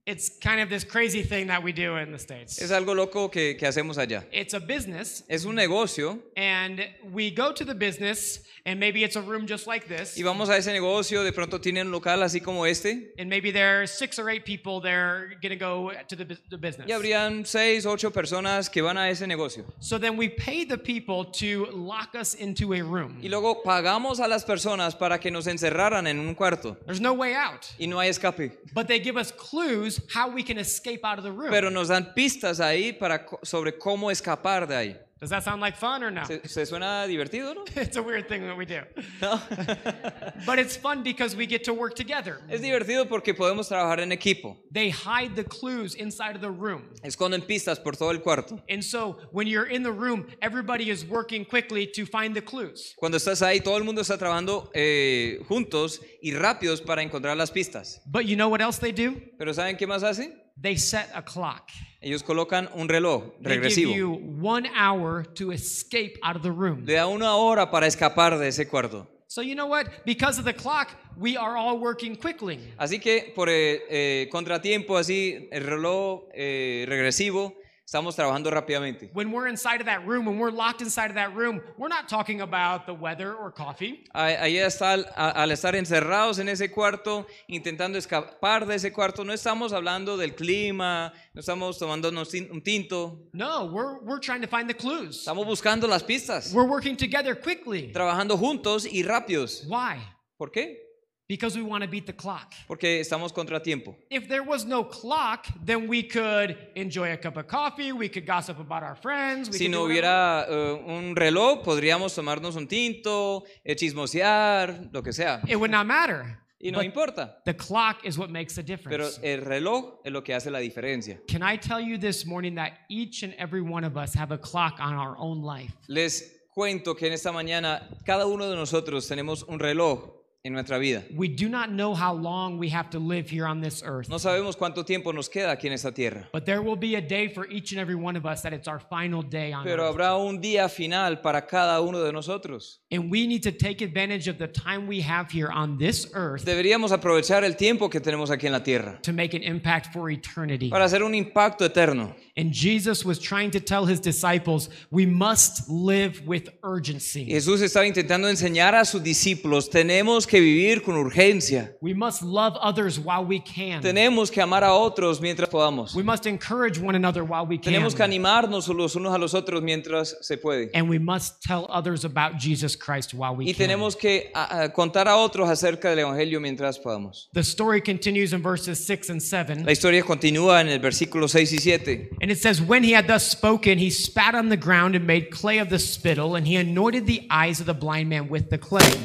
It's 0.07 0.29
kind 0.29 0.61
of 0.61 0.69
this 0.69 0.85
crazy 0.85 1.25
thing 1.25 1.49
that 1.49 1.65
we 1.65 1.73
do 1.73 1.97
in 1.97 2.13
the 2.13 2.19
States. 2.21 2.61
Es 2.63 2.71
algo 2.71 2.95
loco 2.95 3.29
que, 3.29 3.57
que 3.59 3.67
hacemos 3.67 3.99
allá. 3.99 4.23
It's 4.31 4.55
a 4.55 4.61
business, 4.61 5.25
Es 5.29 5.45
un 5.45 5.57
negocio 5.57 6.21
and 6.37 6.81
we 7.13 7.29
go 7.33 7.51
to 7.53 7.65
the 7.65 7.75
business, 7.75 8.39
and 8.65 8.79
maybe 8.79 9.03
it's 9.03 9.17
a 9.17 9.21
room 9.21 9.49
just 9.49 9.67
like 9.67 9.89
this. 9.89 10.17
y 10.17 10.23
vamos 10.23 10.49
a 10.49 10.57
ese 10.57 10.69
negocio, 10.69 11.25
de 11.25 11.33
pronto 11.33 11.59
tienen 11.59 11.87
un 11.87 11.93
local 11.93 12.23
así 12.23 12.41
como 12.41 12.67
este 12.67 13.15
And 13.19 13.29
maybe 13.29 13.51
there 13.51 13.81
are 13.83 13.87
six 13.89 14.17
or 14.21 14.31
eight 14.31 14.45
people 14.45 14.81
there 14.81 15.33
gonna 15.43 15.57
go 15.57 15.91
to 16.07 16.15
the, 16.15 16.39
the 16.51 16.57
business. 16.57 16.87
y 16.89 16.93
habrían 16.93 17.45
seis, 17.45 17.85
ocho 17.85 18.13
personas 18.13 18.71
que 18.71 18.83
van 18.83 18.97
a 18.99 19.11
ese 19.11 19.27
negocio. 19.27 19.65
So 19.81 19.99
then 19.99 20.17
we 20.17 20.29
pay 20.29 20.65
the 20.65 20.79
people 20.79 21.25
to 21.41 21.67
lock 21.73 22.15
us 22.15 22.35
into 22.35 22.73
a 22.75 22.81
room. 22.81 23.19
Y 23.21 23.29
luego 23.29 23.61
pagamos 23.65 24.21
a 24.21 24.29
las 24.29 24.45
personas 24.45 24.95
para 24.97 25.19
que 25.19 25.33
nos 25.33 25.49
encerraran 25.49 26.07
en 26.07 26.21
un 26.21 26.37
cuarto 26.37 26.77
There's 26.87 27.01
no 27.01 27.13
way 27.13 27.35
out. 27.35 27.67
y 27.77 27.87
no 27.89 27.99
hay 27.99 28.09
escape. 28.09 28.53
But 28.73 28.87
they 28.87 29.01
give 29.01 29.17
us 29.17 29.33
clues 29.33 29.96
how 30.15 30.29
we 30.29 30.43
can 30.43 30.59
escape 30.59 31.01
out 31.05 31.19
of 31.19 31.25
the 31.25 31.31
room. 31.31 31.51
Pero 31.51 31.71
nos 31.71 31.89
dan 31.89 32.15
pistas 32.15 32.61
ahí 32.61 32.93
para, 32.93 33.27
sobre 33.43 33.79
cómo 33.79 34.11
escapar 34.11 34.67
de 34.67 34.77
ahí. 34.77 35.06
Does 35.19 35.31
that 35.31 35.45
sound 35.45 35.63
like 35.63 35.77
fun 35.77 36.03
or 36.03 36.11
no? 36.11 36.25
¿Se, 36.25 36.41
se 36.47 36.67
suena 36.67 37.07
divertido, 37.07 37.55
no? 37.55 37.65
It's 37.77 37.97
a 37.97 38.03
weird 38.03 38.29
thing 38.29 38.43
that 38.43 38.55
we 38.55 38.67
do. 38.67 38.83
¿No? 39.23 39.41
But 40.47 40.59
it's 40.59 40.77
fun 40.77 41.03
because 41.03 41.35
we 41.35 41.47
get 41.47 41.65
to 41.65 41.73
work 41.73 41.95
together. 41.95 42.43
es 42.51 42.61
divertido 42.61 43.09
porque 43.09 43.35
podemos 43.35 43.67
trabajar 43.67 44.01
en 44.01 44.13
equipo. 44.13 44.59
They 44.71 44.91
hide 44.91 45.35
the 45.35 45.45
clues 45.45 45.95
inside 45.95 46.35
of 46.37 46.43
the 46.43 46.51
room. 46.51 46.91
Esconden 47.03 47.47
pistas 47.47 47.83
por 47.83 47.93
todo 47.93 48.11
el 48.11 48.19
cuarto. 48.19 48.61
And 48.69 48.85
so 48.85 49.17
when 49.33 49.47
you're 49.47 49.65
in 49.65 49.83
the 49.83 49.93
room, 49.93 50.27
everybody 50.43 50.91
is 50.91 51.03
working 51.07 51.47
quickly 51.47 51.87
to 51.95 52.05
find 52.05 52.35
the 52.37 52.43
clues. 52.43 52.95
Cuando 52.99 53.17
estás 53.17 53.41
ahí, 53.41 53.63
todo 53.65 53.79
el 53.79 53.85
mundo 53.85 54.03
está 54.03 54.19
trabajando 54.19 54.71
eh, 54.75 55.39
juntos 55.49 56.03
y 56.21 56.33
rápidos 56.35 56.83
para 56.83 57.03
encontrar 57.03 57.39
las 57.39 57.51
pistas. 57.51 58.03
But 58.05 58.27
you 58.27 58.37
know 58.37 58.51
what 58.51 58.61
else 58.61 58.79
they 58.79 58.93
do? 58.93 59.15
Pero 59.39 59.55
¿saben 59.55 59.79
qué 59.79 59.87
más 59.87 60.03
hacen? 60.03 60.46
They 60.61 60.77
set 60.77 61.11
a 61.15 61.23
clock. 61.23 61.71
Ellos 62.01 62.23
colocan 62.23 62.69
un 62.75 62.89
reloj 62.89 63.25
They 63.43 63.55
give 63.59 63.63
regresivo. 63.63 63.95
you 63.95 64.11
one 64.41 64.67
hour 64.75 65.25
to 65.35 65.51
escape 65.53 66.19
out 66.23 66.37
of 66.37 66.43
the 66.43 66.53
room. 66.53 66.85
Le 66.87 66.95
da 66.95 67.07
una 67.09 67.37
hora 67.37 67.71
para 67.71 67.87
escapar 67.87 68.39
de 68.39 68.49
ese 68.49 68.67
cuarto. 68.69 69.07
So 69.29 69.43
you 69.43 69.55
know 69.55 69.67
what? 69.67 69.89
Because 70.07 70.39
of 70.39 70.45
the 70.45 70.55
clock, 70.55 70.89
we 71.19 71.37
are 71.37 71.57
all 71.57 71.79
working 71.79 72.17
quickly. 72.17 72.59
Así 72.79 73.01
que 73.01 73.33
por 73.35 73.49
eh, 73.49 73.83
eh, 73.91 74.29
contratiempo, 74.31 74.97
así, 74.97 75.49
el 75.51 75.65
reloj 75.65 76.23
eh, 76.33 76.85
regresivo, 76.89 77.55
estamos 77.87 78.17
trabajando 78.17 78.51
rápidamente. 78.51 79.11
When 79.15 79.31
we're 79.33 79.47
inside 79.49 79.81
of 79.81 79.87
that 79.87 80.05
room, 80.05 80.27
when 80.27 80.39
we're 80.39 80.51
locked 80.51 80.81
inside 80.83 81.09
of 81.09 81.15
that 81.15 81.35
room, 81.37 81.61
we're 81.79 81.89
not 81.89 82.09
talking 82.09 82.41
about 82.41 82.85
the 82.85 82.93
weather 82.93 83.33
or 83.35 83.53
coffee. 83.53 84.03
Ahí 84.13 84.35
ahí 84.41 84.57
está, 84.59 84.95
al, 84.95 85.07
a- 85.15 85.31
al 85.43 85.53
estar 85.53 85.77
encerrados 85.77 86.41
en 86.41 86.49
ese 86.49 86.69
cuarto, 86.73 87.27
intentando 87.49 87.97
escapar 87.97 88.67
de 88.67 88.75
ese 88.75 88.93
cuarto, 88.93 89.25
no 89.25 89.33
estamos 89.33 89.73
hablando 89.73 90.17
del 90.17 90.35
clima, 90.35 91.13
no 91.33 91.41
estamos 91.41 91.79
tomándonos 91.79 92.35
un 92.51 92.61
tinto, 92.61 93.29
No, 93.33 93.67
we're, 93.67 94.01
we're 94.03 94.19
trying 94.21 94.43
to 94.43 94.49
find 94.49 94.69
the 94.69 94.75
clues. 94.77 95.19
estamos 95.21 95.47
buscando 95.47 95.87
las 95.87 96.03
pistas, 96.03 96.53
We're 96.53 96.69
working 96.69 96.97
together 96.97 97.37
quickly. 97.41 97.93
trabajando 97.93 98.37
juntos 98.37 98.85
y 98.85 99.05
rápidos. 99.05 99.65
Why? 99.69 99.99
¿Por 100.37 100.51
qué? 100.51 100.83
Because 101.29 101.57
we 101.57 101.63
want 101.63 101.83
to 101.83 101.89
beat 101.89 102.07
the 102.07 102.13
clock. 102.13 102.53
Porque 102.69 103.01
estamos 103.01 103.33
contratiempo. 103.33 103.97
If 104.11 104.29
there 104.29 104.45
was 104.45 104.65
no 104.65 104.85
clock, 104.85 105.47
then 105.65 105.89
we 105.89 106.05
could 106.05 106.57
enjoy 106.77 107.13
a 107.13 107.17
cup 107.17 107.37
of 107.37 107.49
coffee, 107.49 107.91
we 107.93 108.09
could 108.09 108.25
gossip 108.27 108.61
about 108.61 108.85
our 108.85 108.95
friends. 108.95 109.51
We 109.51 109.59
Si 109.59 109.69
no 109.69 109.85
hubiera 109.87 110.47
eh, 110.49 110.85
un 110.87 111.17
reloj, 111.17 111.65
podríamos 111.65 112.15
tomarnos 112.15 112.55
un 112.57 112.69
tinto, 112.69 113.45
eh, 113.65 113.75
chismosear, 113.75 114.91
lo 114.93 115.03
que 115.03 115.13
sea. 115.13 115.41
It 115.49 115.57
would 115.57 115.71
not 115.73 115.87
matter. 115.87 116.39
Y 116.63 116.71
no 116.71 116.79
But 116.79 116.87
importa. 116.87 117.35
the 117.45 117.55
clock 117.55 118.05
is 118.05 118.17
what 118.17 118.31
makes 118.31 118.55
the 118.55 118.63
Pero 118.63 118.77
difference. 118.77 119.19
el 119.23 119.41
reloj 119.43 119.99
es 120.05 120.13
lo 120.13 120.23
que 120.23 120.33
hace 120.33 120.51
la 120.51 120.59
diferencia. 120.61 121.19
Can 121.29 121.43
I 121.43 121.57
tell 121.57 121.81
you 121.81 121.99
this 121.99 122.25
morning 122.25 122.55
that 122.55 122.73
each 122.89 123.23
and 123.25 123.35
every 123.37 123.61
one 123.61 123.85
of 123.85 123.97
us 123.97 124.15
have 124.15 124.31
a 124.33 124.39
clock 124.39 124.77
on 124.81 124.95
our 124.95 125.17
own 125.19 125.43
life? 125.43 125.73
Les 125.89 126.23
cuento 126.57 126.97
que 126.97 127.09
en 127.09 127.13
esta 127.13 127.31
mañana 127.33 127.83
cada 128.07 128.27
uno 128.27 128.49
de 128.49 128.57
nosotros 128.57 129.07
tenemos 129.07 129.43
un 129.49 129.59
reloj 129.59 130.13
en 130.47 130.53
nuestra 130.55 130.79
vida. 130.79 131.05
We 131.15 131.29
do 131.29 131.49
not 131.49 131.71
know 131.71 131.95
how 131.95 132.15
long 132.15 132.59
we 132.59 132.69
have 132.71 132.91
to 132.91 132.99
live 132.99 133.29
here 133.29 133.47
on 133.47 133.61
this 133.61 133.83
earth. 133.85 134.09
No 134.09 134.19
sabemos 134.19 134.57
cuánto 134.57 134.85
tiempo 134.85 135.13
nos 135.13 135.29
queda 135.29 135.53
aquí 135.53 135.67
en 135.67 135.73
esta 135.73 135.93
tierra, 135.93 136.29
But 136.33 136.45
there 136.47 136.63
will 136.63 136.77
be 136.77 136.95
a 136.97 137.01
day 137.01 137.29
for 137.29 137.47
each 137.51 137.73
and 137.73 137.81
every 137.81 137.95
one 137.95 138.17
of 138.17 138.25
us 138.25 138.43
that 138.43 138.53
it's 138.53 138.69
our 138.69 138.79
final 138.81 139.23
day 139.23 139.53
on 139.53 139.65
pero 139.65 139.85
earth. 139.85 139.95
habrá 139.95 140.17
un 140.17 140.41
día 140.41 140.69
final 140.69 141.21
para 141.21 141.43
cada 141.47 141.81
uno 141.81 142.01
de 142.03 142.13
nosotros. 142.13 142.81
And 142.91 143.11
we 143.11 143.27
need 143.27 143.43
to 143.43 143.53
take 143.53 143.83
advantage 143.83 144.29
of 144.29 144.39
the 144.39 144.49
time 144.49 144.87
we 144.87 145.01
have 145.03 145.31
here 145.31 145.51
on 145.51 145.79
this 145.79 146.09
earth 146.15 146.45
Deberíamos 146.45 146.93
aprovechar 146.93 147.45
el 147.45 147.57
tiempo 147.57 147.89
que 147.91 148.01
tenemos 148.01 148.31
aquí 148.31 148.47
en 148.47 148.53
la 148.53 148.63
tierra 148.63 148.99
to 149.03 149.13
make 149.13 149.35
an 149.35 149.43
impact 149.43 149.93
for 149.93 150.11
eternity. 150.11 150.71
para 150.71 150.85
hacer 150.85 151.03
un 151.03 151.15
impacto 151.15 151.65
eterno. 151.65 152.15
And 152.39 152.53
Jesus 152.53 153.03
was 153.03 153.19
trying 153.19 153.51
to 153.53 153.61
tell 153.61 153.87
his 153.87 153.99
disciples, 153.99 154.69
we 154.91 155.07
must 155.07 155.71
live 155.71 156.21
with 156.27 156.49
Y 156.49 156.53
urgency. 156.63 157.25
Jesús 157.31 157.63
estaba 157.63 157.87
intentando 157.87 158.29
enseñar 158.29 158.75
a 158.75 158.85
sus 158.85 159.03
discípulos, 159.03 159.71
tenemos 159.71 160.27
que 160.27 160.39
vivir 160.39 160.83
con 160.83 160.97
urgencia, 160.97 161.73
We 161.81 161.95
must 161.95 162.21
love 162.23 162.55
others 162.61 162.99
while 162.99 163.25
we 163.25 163.41
can. 163.41 163.81
tenemos 163.81 164.31
que 164.31 164.43
amar 164.43 164.63
a 164.65 164.75
otros 164.75 165.19
mientras 165.21 165.49
podamos, 165.49 165.95
We 165.95 166.03
must 166.03 166.27
encourage 166.27 166.79
one 166.79 166.95
another 166.95 167.23
while 167.23 167.47
we 167.47 167.57
can. 167.57 167.73
tenemos 167.73 167.95
que 167.95 168.03
animarnos 168.03 168.69
los 168.69 168.95
unos 168.97 169.15
a 169.15 169.19
los 169.19 169.33
otros 169.33 169.63
mientras 169.63 170.15
se 170.21 170.37
puede. 170.37 170.71
And 170.75 170.91
we 170.91 170.99
must 170.99 171.41
tell 171.43 171.67
others 171.71 172.05
about 172.05 172.39
Jesus 172.39 172.77
Christ 172.77 173.15
while 173.15 173.35
we 173.35 173.47
Y 173.47 173.55
can. 173.55 173.67
tenemos 173.67 173.97
que 173.97 174.31
a 174.35 174.69
contar 174.75 175.09
a 175.09 175.17
otros 175.17 175.49
acerca 175.49 175.89
del 175.89 176.01
Evangelio 176.01 176.39
mientras 176.41 176.79
podamos. 176.79 177.31
The 177.33 177.41
story 177.41 177.81
continues 177.81 178.35
in 178.35 178.43
verses 178.43 178.85
6 178.85 179.09
and 179.09 179.21
7. 179.23 179.65
La 179.65 179.73
historia 179.73 180.03
continúa 180.03 180.61
en 180.61 180.69
el 180.69 180.81
versículo 180.81 181.29
6 181.29 181.53
y 181.55 181.59
7. 181.61 182.11
And 182.27 182.33
it 182.33 182.41
says, 182.41 182.61
When 182.61 182.83
he 182.83 182.91
had 182.91 183.07
thus 183.07 183.25
spoken, 183.25 183.79
he 183.79 183.89
spat 183.89 184.35
on 184.35 184.49
the 184.49 184.57
ground 184.57 184.97
and 184.97 185.07
made 185.07 185.31
clay 185.31 185.59
of 185.59 185.71
the 185.71 185.79
spittle, 185.79 186.35
and 186.35 186.45
he 186.45 186.57
anointed 186.57 187.07
the 187.07 187.25
eyes 187.31 187.61
of 187.61 187.67
the 187.67 187.73
blind 187.73 188.09
man 188.09 188.29
with 188.29 188.51
the 188.51 188.59
clay. 188.59 188.99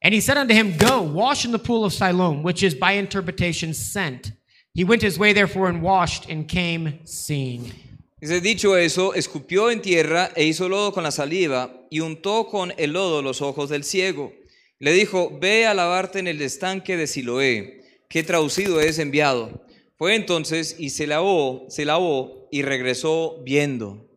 And 0.00 0.14
he 0.14 0.22
said 0.22 0.38
unto 0.38 0.54
him, 0.54 0.78
Go, 0.78 1.02
wash 1.02 1.44
in 1.44 1.52
the 1.52 1.58
pool 1.58 1.84
of 1.84 1.92
Siloam, 1.92 2.42
which 2.42 2.62
is 2.62 2.74
by 2.74 2.92
interpretation 2.92 3.74
sent. 3.74 4.32
He 4.72 4.84
went 4.84 5.02
his 5.02 5.18
way 5.18 5.34
therefore 5.34 5.68
and 5.68 5.82
washed 5.82 6.30
and 6.30 6.48
came 6.48 7.00
seeing. 7.04 7.74
Dice, 8.18 8.40
dicho 8.40 8.72
eso, 8.72 9.12
escupió 9.12 9.70
en 9.70 9.82
tierra 9.82 10.30
e 10.34 10.44
hizo 10.44 10.66
lodo 10.66 10.94
con 10.94 11.02
la 11.02 11.10
saliva 11.10 11.70
y 11.90 12.00
untó 12.00 12.48
con 12.48 12.72
el 12.78 12.94
lodo 12.94 13.20
los 13.20 13.42
ojos 13.42 13.68
del 13.68 13.84
ciego. 13.84 14.32
Le 14.78 14.94
dijo, 14.94 15.38
ve 15.38 15.66
a 15.66 15.74
lavarte 15.74 16.20
en 16.20 16.26
el 16.26 16.40
estanque 16.40 16.96
de 16.96 17.06
Siloé, 17.06 17.82
que 18.08 18.22
traducido 18.22 18.80
es 18.80 18.98
enviado. 18.98 19.62
Fue 19.98 20.14
entonces 20.14 20.76
y 20.78 20.88
se 20.88 21.06
lavó, 21.06 21.66
se 21.68 21.84
lavó 21.84 22.41
y 22.52 22.62
regresó 22.62 23.42
viendo. 23.44 24.08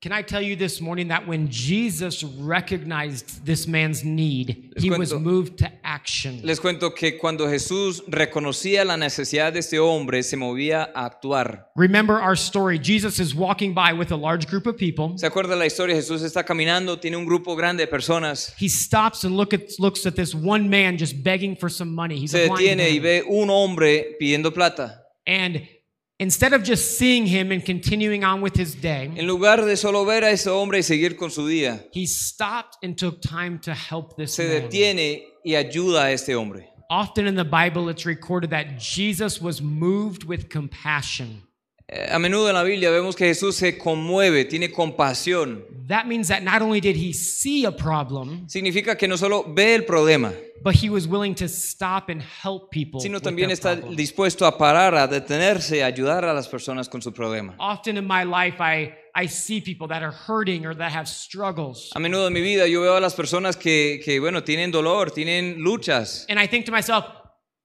Can 0.00 0.12
I 0.12 0.22
tell 0.22 0.40
you 0.40 0.54
this 0.54 0.80
morning 0.80 1.08
that 1.08 1.26
when 1.26 1.48
Jesus 1.50 2.22
recognized 2.22 3.44
this 3.44 3.66
man's 3.66 4.04
need, 4.04 4.70
Les 4.76 4.84
he 4.84 4.90
was 4.90 5.12
cuento- 5.12 5.20
moved 5.20 5.58
to 5.58 5.68
action. 5.82 6.40
Les 6.44 6.60
cuento 6.60 6.94
que 6.94 7.18
cuando 7.18 7.48
Jesús 7.48 8.04
reconocía 8.06 8.84
la 8.84 8.96
necesidad 8.96 9.52
de 9.52 9.58
este 9.58 9.80
hombre, 9.80 10.22
se 10.22 10.36
movía 10.36 10.92
a 10.94 11.04
actuar. 11.04 11.72
Remember 11.74 12.14
our 12.22 12.36
story. 12.36 12.78
Jesus 12.78 13.18
is 13.18 13.34
walking 13.34 13.74
by 13.74 13.92
with 13.92 14.12
a 14.12 14.16
large 14.16 14.46
group 14.46 14.68
of 14.68 14.76
people. 14.76 15.18
¿Se 15.18 15.26
acuerda 15.26 15.56
la 15.56 15.66
historia? 15.66 15.96
Jesús 15.96 16.22
está 16.22 16.44
caminando, 16.44 17.00
tiene 17.00 17.16
un 17.16 17.26
grupo 17.26 17.56
grande 17.56 17.84
de 17.84 17.88
personas. 17.90 18.54
He 18.56 18.68
stops 18.68 19.24
and 19.24 19.36
look 19.36 19.52
at, 19.52 19.62
looks 19.80 20.06
at 20.06 20.14
this 20.14 20.32
one 20.32 20.68
man 20.68 20.96
just 20.96 21.24
begging 21.24 21.56
for 21.56 21.68
some 21.68 21.92
money. 21.92 22.20
He's 22.20 22.30
Se 22.30 22.44
a 22.44 22.48
blind 22.48 22.78
detiene 22.78 22.88
y 22.90 23.00
man. 23.00 23.02
ve 23.02 23.22
un 23.28 23.50
hombre 23.50 24.16
pidiendo 24.20 24.54
plata. 24.54 25.02
And 25.26 25.66
instead 26.18 26.52
of 26.52 26.62
just 26.62 26.98
seeing 26.98 27.26
him 27.26 27.52
and 27.52 27.64
continuing 27.64 28.24
on 28.24 28.40
with 28.40 28.56
his 28.56 28.74
day, 28.74 29.10
En 29.16 29.26
lugar 29.26 29.64
de 29.64 29.76
solo 29.76 30.04
ver 30.04 30.24
a 30.24 30.30
ese 30.30 30.46
hombre 30.48 30.78
y 30.78 30.82
seguir 30.82 31.16
con 31.16 31.30
su 31.30 31.46
día, 31.48 31.84
he 31.92 32.06
stopped 32.06 32.76
and 32.82 32.96
took 32.96 33.20
time 33.20 33.58
to 33.60 33.72
help 33.74 34.16
this 34.16 34.34
se 34.34 34.48
man. 34.48 34.62
detiene 34.68 35.22
y 35.44 35.52
ayuda 35.54 36.04
a 36.04 36.12
este 36.12 36.30
hombre. 36.34 36.68
Often 36.90 37.26
in 37.26 37.34
the 37.36 37.44
Bible, 37.44 37.90
it's 37.90 38.06
recorded 38.06 38.50
that 38.50 38.78
Jesus 38.78 39.40
was 39.42 39.60
moved 39.60 40.24
with 40.24 40.48
compassion. 40.48 41.42
A 41.90 42.18
menudo 42.18 42.48
en 42.48 42.54
la 42.54 42.62
Biblia 42.62 42.90
vemos 42.90 43.16
que 43.16 43.24
Jesús 43.24 43.56
se 43.56 43.78
conmueve, 43.78 44.44
tiene 44.44 44.70
compasión. 44.70 45.64
That 45.88 46.04
means 46.04 46.28
that 46.28 46.42
not 46.42 46.60
only 46.60 46.82
did 46.82 46.96
he 46.96 47.14
see 47.14 47.64
a 47.64 47.72
problem, 47.72 48.46
Significa 48.46 48.94
que 48.98 49.08
no 49.08 49.16
solo 49.16 49.44
ve 49.48 49.74
el 49.74 49.86
problema, 49.86 50.34
but 50.62 50.74
he 50.74 50.90
was 50.90 51.06
willing 51.06 51.34
to 51.34 51.48
stop 51.48 52.10
and 52.10 52.20
help 52.20 52.70
people. 52.70 53.00
sino 53.00 53.20
también 53.20 53.50
está 53.50 53.74
dispuesto 53.74 54.44
a 54.44 54.58
parar, 54.58 54.94
a 54.96 55.06
detenerse, 55.06 55.82
a 55.82 55.86
ayudar 55.86 56.26
a 56.26 56.34
las 56.34 56.46
personas 56.46 56.90
con 56.90 57.00
su 57.00 57.10
problema. 57.10 57.54
Often 57.58 57.96
in 57.96 58.06
my 58.06 58.22
life, 58.22 58.60
I, 58.60 58.94
I 59.14 59.26
see 59.26 59.62
people 59.62 59.88
that 59.88 60.02
are 60.02 60.12
hurting 60.12 60.66
or 60.66 60.76
that 60.76 60.92
have 60.92 61.06
struggles. 61.08 61.90
A 61.94 61.98
menudo 61.98 62.26
en 62.26 62.34
mi 62.34 62.42
vida 62.42 62.66
yo 62.66 62.82
veo 62.82 62.96
a 62.96 63.00
las 63.00 63.14
personas 63.14 63.56
que, 63.56 64.02
que, 64.04 64.20
bueno, 64.20 64.44
tienen 64.44 64.70
dolor, 64.70 65.10
tienen 65.10 65.62
luchas. 65.62 66.26
And 66.28 66.38
I 66.38 66.46
think 66.46 66.66
to 66.66 66.70
myself, 66.72 67.06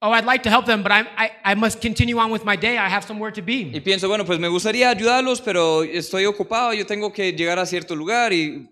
oh, 0.03 0.11
I'd 0.11 0.25
like 0.25 0.43
to 0.43 0.49
help 0.49 0.65
them, 0.65 0.83
but 0.83 0.91
I'm, 0.91 1.07
I, 1.17 1.31
I 1.43 1.55
must 1.55 1.81
continue 1.81 2.17
on 2.19 2.29
with 2.29 2.43
my 2.45 2.55
day. 2.57 2.77
I 2.77 2.89
have 2.89 3.03
somewhere 3.05 3.31
to 3.31 3.41
Y 3.41 3.71
be. 3.71 3.79
pienso, 3.81 4.07
bueno, 4.07 4.25
pues 4.25 4.37
me 4.39 4.49
gustaría 4.49 4.89
ayudarlos, 4.89 5.41
pero 5.41 5.81
estoy 5.83 6.25
ocupado, 6.25 6.73
yo 6.73 6.85
tengo 6.85 7.11
que 7.11 7.31
llegar 7.33 7.57
a 7.57 7.65
cierto 7.65 7.95
lugar. 7.95 8.31
Y, 8.33 8.67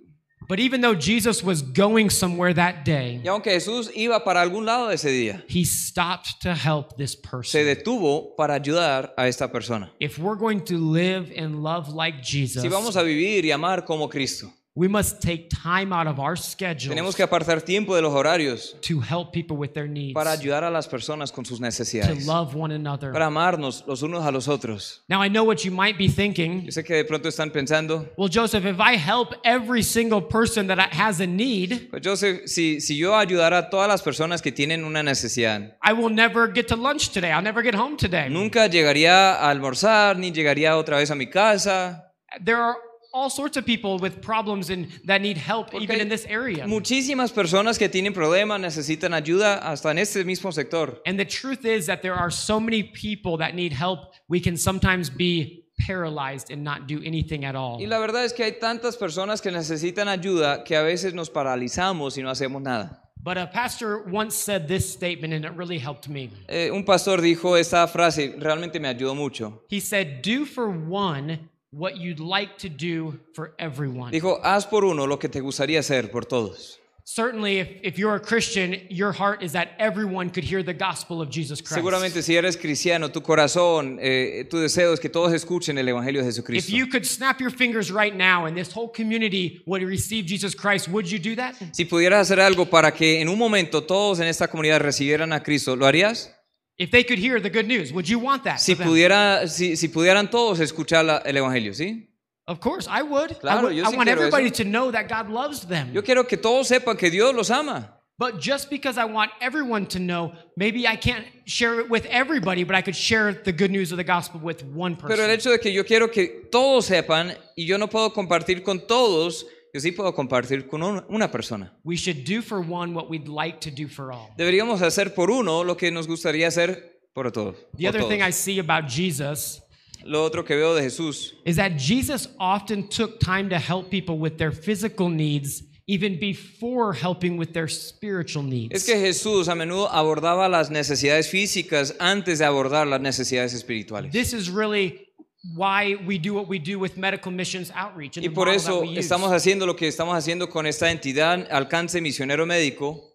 But 0.47 0.59
even 0.59 0.81
though 0.81 0.95
Jesus 0.95 1.41
was 1.43 1.61
going 1.61 2.09
somewhere 2.09 2.53
that 2.55 2.83
day, 2.83 3.21
y 3.23 3.27
aunque 3.29 3.51
Jesús 3.51 3.89
iba 3.95 4.21
para 4.23 4.41
algún 4.41 4.65
lado 4.65 4.89
ese 4.91 5.09
día, 5.09 5.45
he 5.47 5.63
stopped 5.63 6.41
to 6.41 6.53
help 6.53 6.97
this 6.97 7.11
se 7.13 7.19
person. 7.29 7.65
detuvo 7.65 8.35
para 8.35 8.55
ayudar 8.55 9.13
a 9.17 9.27
esta 9.29 9.49
persona. 9.49 9.91
If 9.99 10.19
we're 10.19 10.35
going 10.37 10.59
to 10.65 10.77
live 10.77 11.31
and 11.37 11.63
love 11.63 11.87
like 11.93 12.21
Jesus, 12.21 12.61
Si 12.63 12.67
vamos 12.67 12.97
a 12.97 13.03
vivir 13.03 13.45
y 13.45 13.51
amar 13.51 13.85
como 13.85 14.09
Cristo, 14.09 14.51
we 14.73 14.87
must 14.87 15.21
take 15.21 15.49
time 15.49 15.91
out 15.91 16.07
of 16.07 16.17
our 16.17 16.37
schedule 16.37 16.89
tenemos 16.95 17.13
que 17.13 17.23
apartar 17.23 17.61
tiempo 17.61 17.93
de 17.93 18.01
los 18.01 18.13
horarios 18.13 18.75
to 18.81 19.01
help 19.01 19.33
people 19.33 19.57
with 19.57 19.73
their 19.73 19.87
needs, 19.87 20.13
para 20.13 20.31
ayudar 20.31 20.63
a 20.63 20.69
las 20.71 20.87
personas 20.87 21.29
con 21.31 21.43
sus 21.43 21.59
to 21.59 21.65
necesidades, 21.65 22.25
love 22.25 22.55
one 22.55 22.73
another. 22.73 23.11
para 23.11 23.25
amarnos 23.25 23.83
los 23.85 24.01
unos 24.01 24.25
a 24.25 24.31
los 24.31 24.47
otros. 24.47 25.03
Now, 25.09 25.21
I 25.21 25.27
know 25.27 25.43
what 25.43 25.65
you 25.65 25.71
might 25.71 25.97
be 25.97 26.07
thinking. 26.07 26.63
Yo 26.65 26.71
sé 26.71 26.85
que 26.85 26.95
de 26.95 27.03
pronto 27.03 27.27
están 27.27 27.51
pensando, 27.51 28.07
Well, 28.17 28.29
Joseph, 28.31 28.65
if 28.65 28.79
I 28.79 28.95
help 28.95 29.35
every 29.43 29.83
single 29.83 30.21
person 30.21 30.67
that 30.67 30.79
has 30.93 31.19
a 31.19 31.27
need, 31.27 31.89
pues 31.89 32.01
yo 32.01 32.15
sé, 32.15 32.47
si, 32.47 32.79
si 32.79 32.95
yo 32.97 33.13
ayudara 33.15 33.57
a 33.57 33.69
todas 33.69 33.89
las 33.89 34.01
personas 34.01 34.41
que 34.41 34.53
tienen 34.53 34.85
una 34.85 35.03
necesidad, 35.03 35.77
I 35.83 35.91
will 35.91 36.13
never 36.13 36.47
get 36.47 36.67
to 36.69 36.77
lunch 36.77 37.09
today. 37.09 37.31
I'll 37.31 37.43
never 37.43 37.61
get 37.61 37.75
home 37.75 37.97
today. 37.97 38.29
nunca 38.29 38.67
llegaría 38.67 39.33
a 39.33 39.49
almorzar, 39.49 40.17
ni 40.17 40.31
llegaría 40.31 40.77
otra 40.77 40.95
vez 40.95 41.11
a 41.11 41.15
mi 41.15 41.27
casa. 41.27 42.13
There 42.45 42.55
are 42.57 42.77
all 43.13 43.29
sorts 43.29 43.57
of 43.57 43.65
people 43.65 43.99
with 43.99 44.21
problems 44.21 44.69
and 44.69 44.87
that 45.05 45.21
need 45.21 45.37
help 45.37 45.71
Porque 45.71 45.83
even 45.83 45.99
in 45.99 46.09
this 46.09 46.25
area. 46.25 46.65
Muchísimas 46.65 47.31
personas 47.31 47.77
que 47.77 47.89
tienen 47.89 48.13
problemas 48.13 48.59
necesitan 48.59 49.13
ayuda 49.13 49.59
hasta 49.59 49.91
en 49.91 49.99
este 49.99 50.23
mismo 50.25 50.53
sector. 50.53 51.01
And 51.05 51.19
the 51.19 51.25
truth 51.25 51.65
is 51.65 51.85
that 51.87 52.01
there 52.01 52.15
are 52.15 52.31
so 52.31 52.59
many 52.59 52.83
people 52.83 53.37
that 53.37 53.55
need 53.55 53.73
help, 53.73 54.13
we 54.27 54.39
can 54.39 54.57
sometimes 54.57 55.09
be 55.09 55.65
paralyzed 55.85 56.51
and 56.51 56.63
not 56.63 56.87
do 56.87 57.01
anything 57.03 57.45
at 57.45 57.55
all. 57.55 57.79
Y 57.79 57.85
la 57.87 57.99
verdad 57.99 58.23
es 58.23 58.33
que 58.33 58.45
hay 58.45 58.53
tantas 58.59 58.97
personas 58.97 59.41
que 59.41 59.51
necesitan 59.51 60.07
ayuda 60.07 60.63
que 60.63 60.75
a 60.75 60.83
veces 60.83 61.13
nos 61.13 61.29
paralizamos 61.29 62.17
y 62.17 62.21
no 62.21 62.29
hacemos 62.29 62.61
nada. 62.61 63.01
But 63.23 63.37
a 63.37 63.45
pastor 63.45 63.99
once 64.09 64.35
said 64.35 64.67
this 64.67 64.91
statement 64.91 65.33
and 65.33 65.45
it 65.45 65.51
really 65.55 65.77
helped 65.77 66.09
me. 66.09 66.31
Eh, 66.49 66.71
un 66.71 66.83
pastor 66.83 67.21
dijo 67.21 67.55
esta 67.55 67.87
frase, 67.87 68.35
realmente 68.39 68.79
me 68.79 68.87
ayudó 68.87 69.15
mucho. 69.15 69.61
He 69.69 69.79
said, 69.79 70.23
Do 70.23 70.45
for 70.45 70.67
one 70.67 71.50
what 71.71 71.97
you'd 71.97 72.19
like 72.19 72.57
to 72.59 72.69
do 72.69 73.19
for 73.33 73.53
everyone. 73.57 74.11
Dijo, 74.11 74.39
haz 74.43 74.65
por 74.65 74.83
uno 74.83 75.05
lo 75.05 75.17
que 75.17 75.29
te 75.29 75.39
gustaría 75.39 75.79
hacer 75.79 76.11
por 76.11 76.25
todos. 76.25 76.77
Certainly, 77.03 77.59
if, 77.59 77.67
if 77.83 77.97
you're 77.97 78.15
a 78.15 78.19
Christian, 78.19 78.75
your 78.89 79.11
heart 79.11 79.41
is 79.41 79.53
that 79.53 79.69
everyone 79.79 80.29
could 80.29 80.43
hear 80.43 80.61
the 80.63 80.73
gospel 80.73 81.19
of 81.21 81.29
Jesus 81.29 81.59
Christ. 81.59 81.75
Seguramente 81.75 82.21
si 82.21 82.35
eres 82.37 82.55
cristiano, 82.55 83.09
tu 83.09 83.21
corazón, 83.21 83.97
eh, 83.99 84.45
tu 84.49 84.57
deseo 84.59 84.93
es 84.93 84.99
que 84.99 85.09
todos 85.09 85.33
escuchen 85.33 85.77
el 85.77 85.87
Evangelio 85.89 86.21
de 86.21 86.29
If 86.29 86.35
Jesucristo. 86.35 86.71
you 86.71 86.87
could 86.87 87.05
snap 87.05 87.41
your 87.41 87.49
fingers 87.49 87.91
right 87.91 88.15
now 88.15 88.45
and 88.45 88.55
this 88.55 88.71
whole 88.71 88.87
community 88.87 89.61
would 89.65 89.81
receive 89.81 90.25
Jesus 90.25 90.53
Christ, 90.55 90.87
would 90.89 91.09
you 91.11 91.19
do 91.19 91.35
that? 91.35 91.55
Si 91.73 91.85
pudieras 91.85 92.21
hacer 92.21 92.39
algo 92.39 92.69
para 92.69 92.91
que 92.91 93.19
en 93.19 93.29
un 93.29 93.37
momento 93.37 93.81
todos 93.83 94.19
en 94.19 94.27
esta 94.27 94.47
comunidad 94.47 94.79
recibieran 94.79 95.33
a 95.33 95.41
Cristo, 95.41 95.75
¿lo 95.75 95.87
harías? 95.87 96.31
If 96.77 96.89
they 96.91 97.03
could 97.03 97.19
hear 97.19 97.39
the 97.39 97.49
good 97.49 97.67
news, 97.67 97.91
would 97.93 98.07
you 98.09 98.17
want 98.19 98.43
that? 98.45 98.59
Si, 98.59 98.75
pudiera, 98.75 99.47
si, 99.47 99.75
si 99.75 99.87
pudieran 99.87 100.29
todos 100.31 100.59
escuchar 100.59 101.05
la- 101.05 101.21
el 101.25 101.35
Evangelio, 101.37 101.73
¿sí? 101.73 102.07
Of 102.47 102.59
course, 102.59 102.87
I 102.89 103.03
would. 103.03 103.37
I, 103.43 103.61
would- 103.61 103.75
yo 103.75 103.83
I 103.83 103.89
want 103.89 104.07
quiero 104.07 104.21
everybody 104.21 104.45
eso. 104.47 104.63
to 104.63 104.69
know 104.69 104.89
that 104.91 105.07
God 105.07 105.29
loves 105.29 105.61
them. 105.67 105.91
Yo 105.93 106.01
quiero 106.01 106.23
que 106.23 106.37
todos 106.37 106.67
sepan 106.69 106.97
que 106.97 107.09
Dios 107.11 107.33
los 107.35 107.51
ama. 107.51 107.97
But 108.17 108.39
just 108.39 108.69
because 108.69 108.97
I 108.99 109.05
want 109.05 109.31
everyone 109.41 109.85
to 109.87 109.99
know, 109.99 110.33
maybe 110.55 110.87
I 110.87 110.95
can't 110.95 111.25
share 111.45 111.79
it 111.79 111.89
with 111.89 112.05
everybody, 112.07 112.63
but 112.63 112.75
I 112.75 112.81
could 112.81 112.95
share 112.95 113.33
the 113.33 113.51
good 113.51 113.71
news 113.71 113.91
of 113.91 113.97
the 113.97 114.03
gospel 114.03 114.39
with 114.39 114.63
one 114.63 114.95
person. 114.95 115.15
Pero 115.17 115.23
el 115.27 115.31
hecho 115.31 115.49
de 115.49 115.57
que 115.59 115.71
yo 115.71 115.83
quiero 115.83 116.07
que 116.07 116.47
todos 116.51 116.85
sepan 116.85 117.35
y 117.57 117.63
yo 117.65 117.77
no 117.77 117.87
puedo 117.87 118.11
compartir 118.13 118.63
con 118.63 118.85
todos, 118.85 119.45
yo 119.73 119.79
sí 119.79 119.91
puedo 119.91 120.13
compartir 120.13 120.67
con 120.67 120.83
un- 120.83 121.03
una 121.09 121.29
persona. 121.31 121.73
we 121.83 121.95
should 121.95 122.23
do 122.25 122.41
for 122.41 122.59
one 122.59 122.93
what 122.93 123.09
we'd 123.09 123.27
like 123.27 123.59
to 123.59 123.69
do 123.71 123.87
for 123.87 124.11
all. 124.11 124.29
Deberíamos 124.37 124.81
hacer 124.81 125.13
por 125.13 125.29
uno 125.31 125.63
lo 125.63 125.75
que 125.75 125.91
nos 125.91 126.07
gustaría 126.07 126.47
hacer 126.47 126.99
por 127.13 127.31
todos. 127.31 127.55
The 127.77 127.87
other 127.87 128.03
thing. 128.07 128.21
I 128.21 128.31
see 128.31 128.59
about 128.59 128.87
Jesus 128.89 129.61
Lo 130.03 130.23
otro 130.23 130.43
que 130.43 130.55
veo 130.55 130.73
de 130.73 130.81
Jesús 130.81 131.33
is 131.45 131.57
that 131.57 131.77
Jesus 131.77 132.27
often 132.39 132.87
took 132.89 133.19
time 133.19 133.49
to 133.49 133.57
help 133.59 133.89
people 133.91 134.17
with 134.17 134.37
their 134.37 134.51
physical 134.51 135.09
needs 135.09 135.63
even 135.87 136.17
before 136.19 136.93
helping 136.93 137.37
with 137.37 137.53
their 137.53 137.67
spiritual 137.67 138.43
needs. 138.43 138.73
es 138.73 138.83
que 138.85 138.95
Jesús 138.95 139.47
a 139.47 139.55
menudo 139.55 139.89
abordaba 139.91 140.47
las 140.49 140.69
necesidades 140.71 141.27
físicas 141.29 141.95
antes 141.99 142.39
de 142.39 142.45
abordar 142.45 142.87
las 142.87 143.01
necesidades 143.01 143.53
espirituales. 143.53 144.11
This 144.11 144.33
is 144.33 144.49
really 144.49 145.07
why 145.55 145.95
we 146.05 146.17
do 146.19 146.33
what 146.33 146.47
we 146.47 146.59
do 146.59 146.77
with 146.79 146.97
medical 146.97 147.31
missions 147.31 147.71
outreach. 147.75 148.17
and 148.17 148.23
Y 148.25 148.29
the 148.29 148.35
por 148.35 148.47
eso 148.49 148.83
estamos 148.83 149.31
haciendo 149.31 149.65
lo 149.65 149.75
que 149.75 149.87
estamos 149.87 150.15
haciendo 150.15 150.49
con 150.49 150.65
esta 150.67 150.91
entidad 150.91 151.47
Alcance 151.51 151.99
Misionero 152.01 152.45
Médico. 152.45 153.07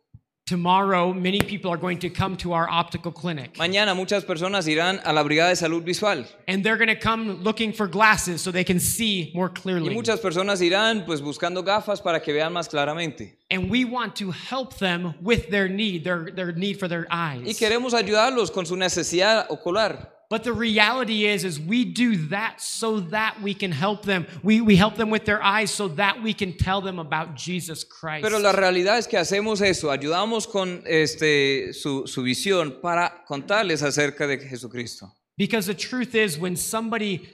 Tomorrow, 0.49 1.12
many 1.12 1.41
people 1.41 1.73
are 1.73 1.77
going 1.77 1.99
to 1.99 2.09
come 2.09 2.37
to 2.37 2.53
our 2.53 2.69
optical 2.71 3.11
clinic. 3.11 3.55
Mañana 3.59 3.97
muchas 3.97 4.25
personas 4.25 4.69
irán 4.69 5.01
a 5.05 5.12
la 5.12 5.25
Brigada 5.25 5.49
de 5.49 5.57
Salud 5.57 5.83
Visual 5.83 6.25
And 6.47 6.62
they're 6.62 6.77
going 6.77 6.87
to 6.87 6.95
come 6.95 7.43
looking 7.43 7.73
for 7.73 7.89
glasses 7.89 8.43
so 8.43 8.53
they 8.53 8.62
can 8.62 8.79
see 8.79 9.33
more 9.35 9.49
y 9.49 9.61
clearly. 9.61 9.93
muchas 9.93 10.21
personas 10.21 10.61
irán 10.62 11.05
pues 11.05 11.21
buscando 11.21 11.65
gafas 11.65 12.01
para 12.01 12.21
que 12.21 12.33
vean 12.33 12.53
más 12.53 12.69
claramente. 12.69 13.39
And 13.51 13.69
we 13.69 13.85
want 13.85 14.15
to 14.17 14.31
help 14.31 14.79
them 14.79 15.15
with 15.21 15.49
their 15.51 15.69
need, 15.69 16.05
their, 16.05 16.31
their 16.33 16.53
need 16.53 16.79
for 16.79 16.87
their 16.87 17.09
Y 17.11 17.43
eyes. 17.45 17.59
queremos 17.59 17.93
ayudarlos 17.93 18.53
con 18.53 18.67
su 18.67 18.77
necesidad 18.77 19.47
ocular. 19.51 20.15
But 20.29 20.43
the 20.43 20.53
reality 20.53 21.25
is, 21.27 21.45
is 21.45 21.61
we 21.61 21.85
do 21.85 22.17
that 22.29 22.61
so 22.61 22.99
that 23.11 23.41
we 23.41 23.55
can 23.55 23.71
help 23.71 24.03
them. 24.03 24.27
We, 24.43 24.61
we 24.61 24.75
help 24.75 24.97
them 24.97 25.09
with 25.09 25.25
their 25.25 25.41
eyes 25.43 25.71
so 25.71 25.87
that 25.89 26.21
we 26.21 26.35
can 26.35 26.57
tell 26.57 26.81
them 26.81 26.99
about 26.99 27.37
Jesus 27.37 27.85
Christ. 27.85 28.25
Pero 28.25 28.39
la 28.41 28.53
realidad 28.53 28.99
es 28.99 29.07
que 29.07 29.19
hacemos 29.19 29.61
eso, 29.61 29.89
ayudamos 29.91 30.49
con 30.49 30.83
este, 30.85 31.73
su, 31.73 32.07
su 32.07 32.23
visión 32.23 32.81
para 32.83 33.25
contarles 33.27 33.83
acerca 33.83 34.27
de 34.27 34.39
Jesucristo. 34.39 35.12
Because 35.37 35.67
the 35.67 35.75
truth 35.75 36.15
is, 36.15 36.39
when 36.39 36.57
somebody 36.57 37.29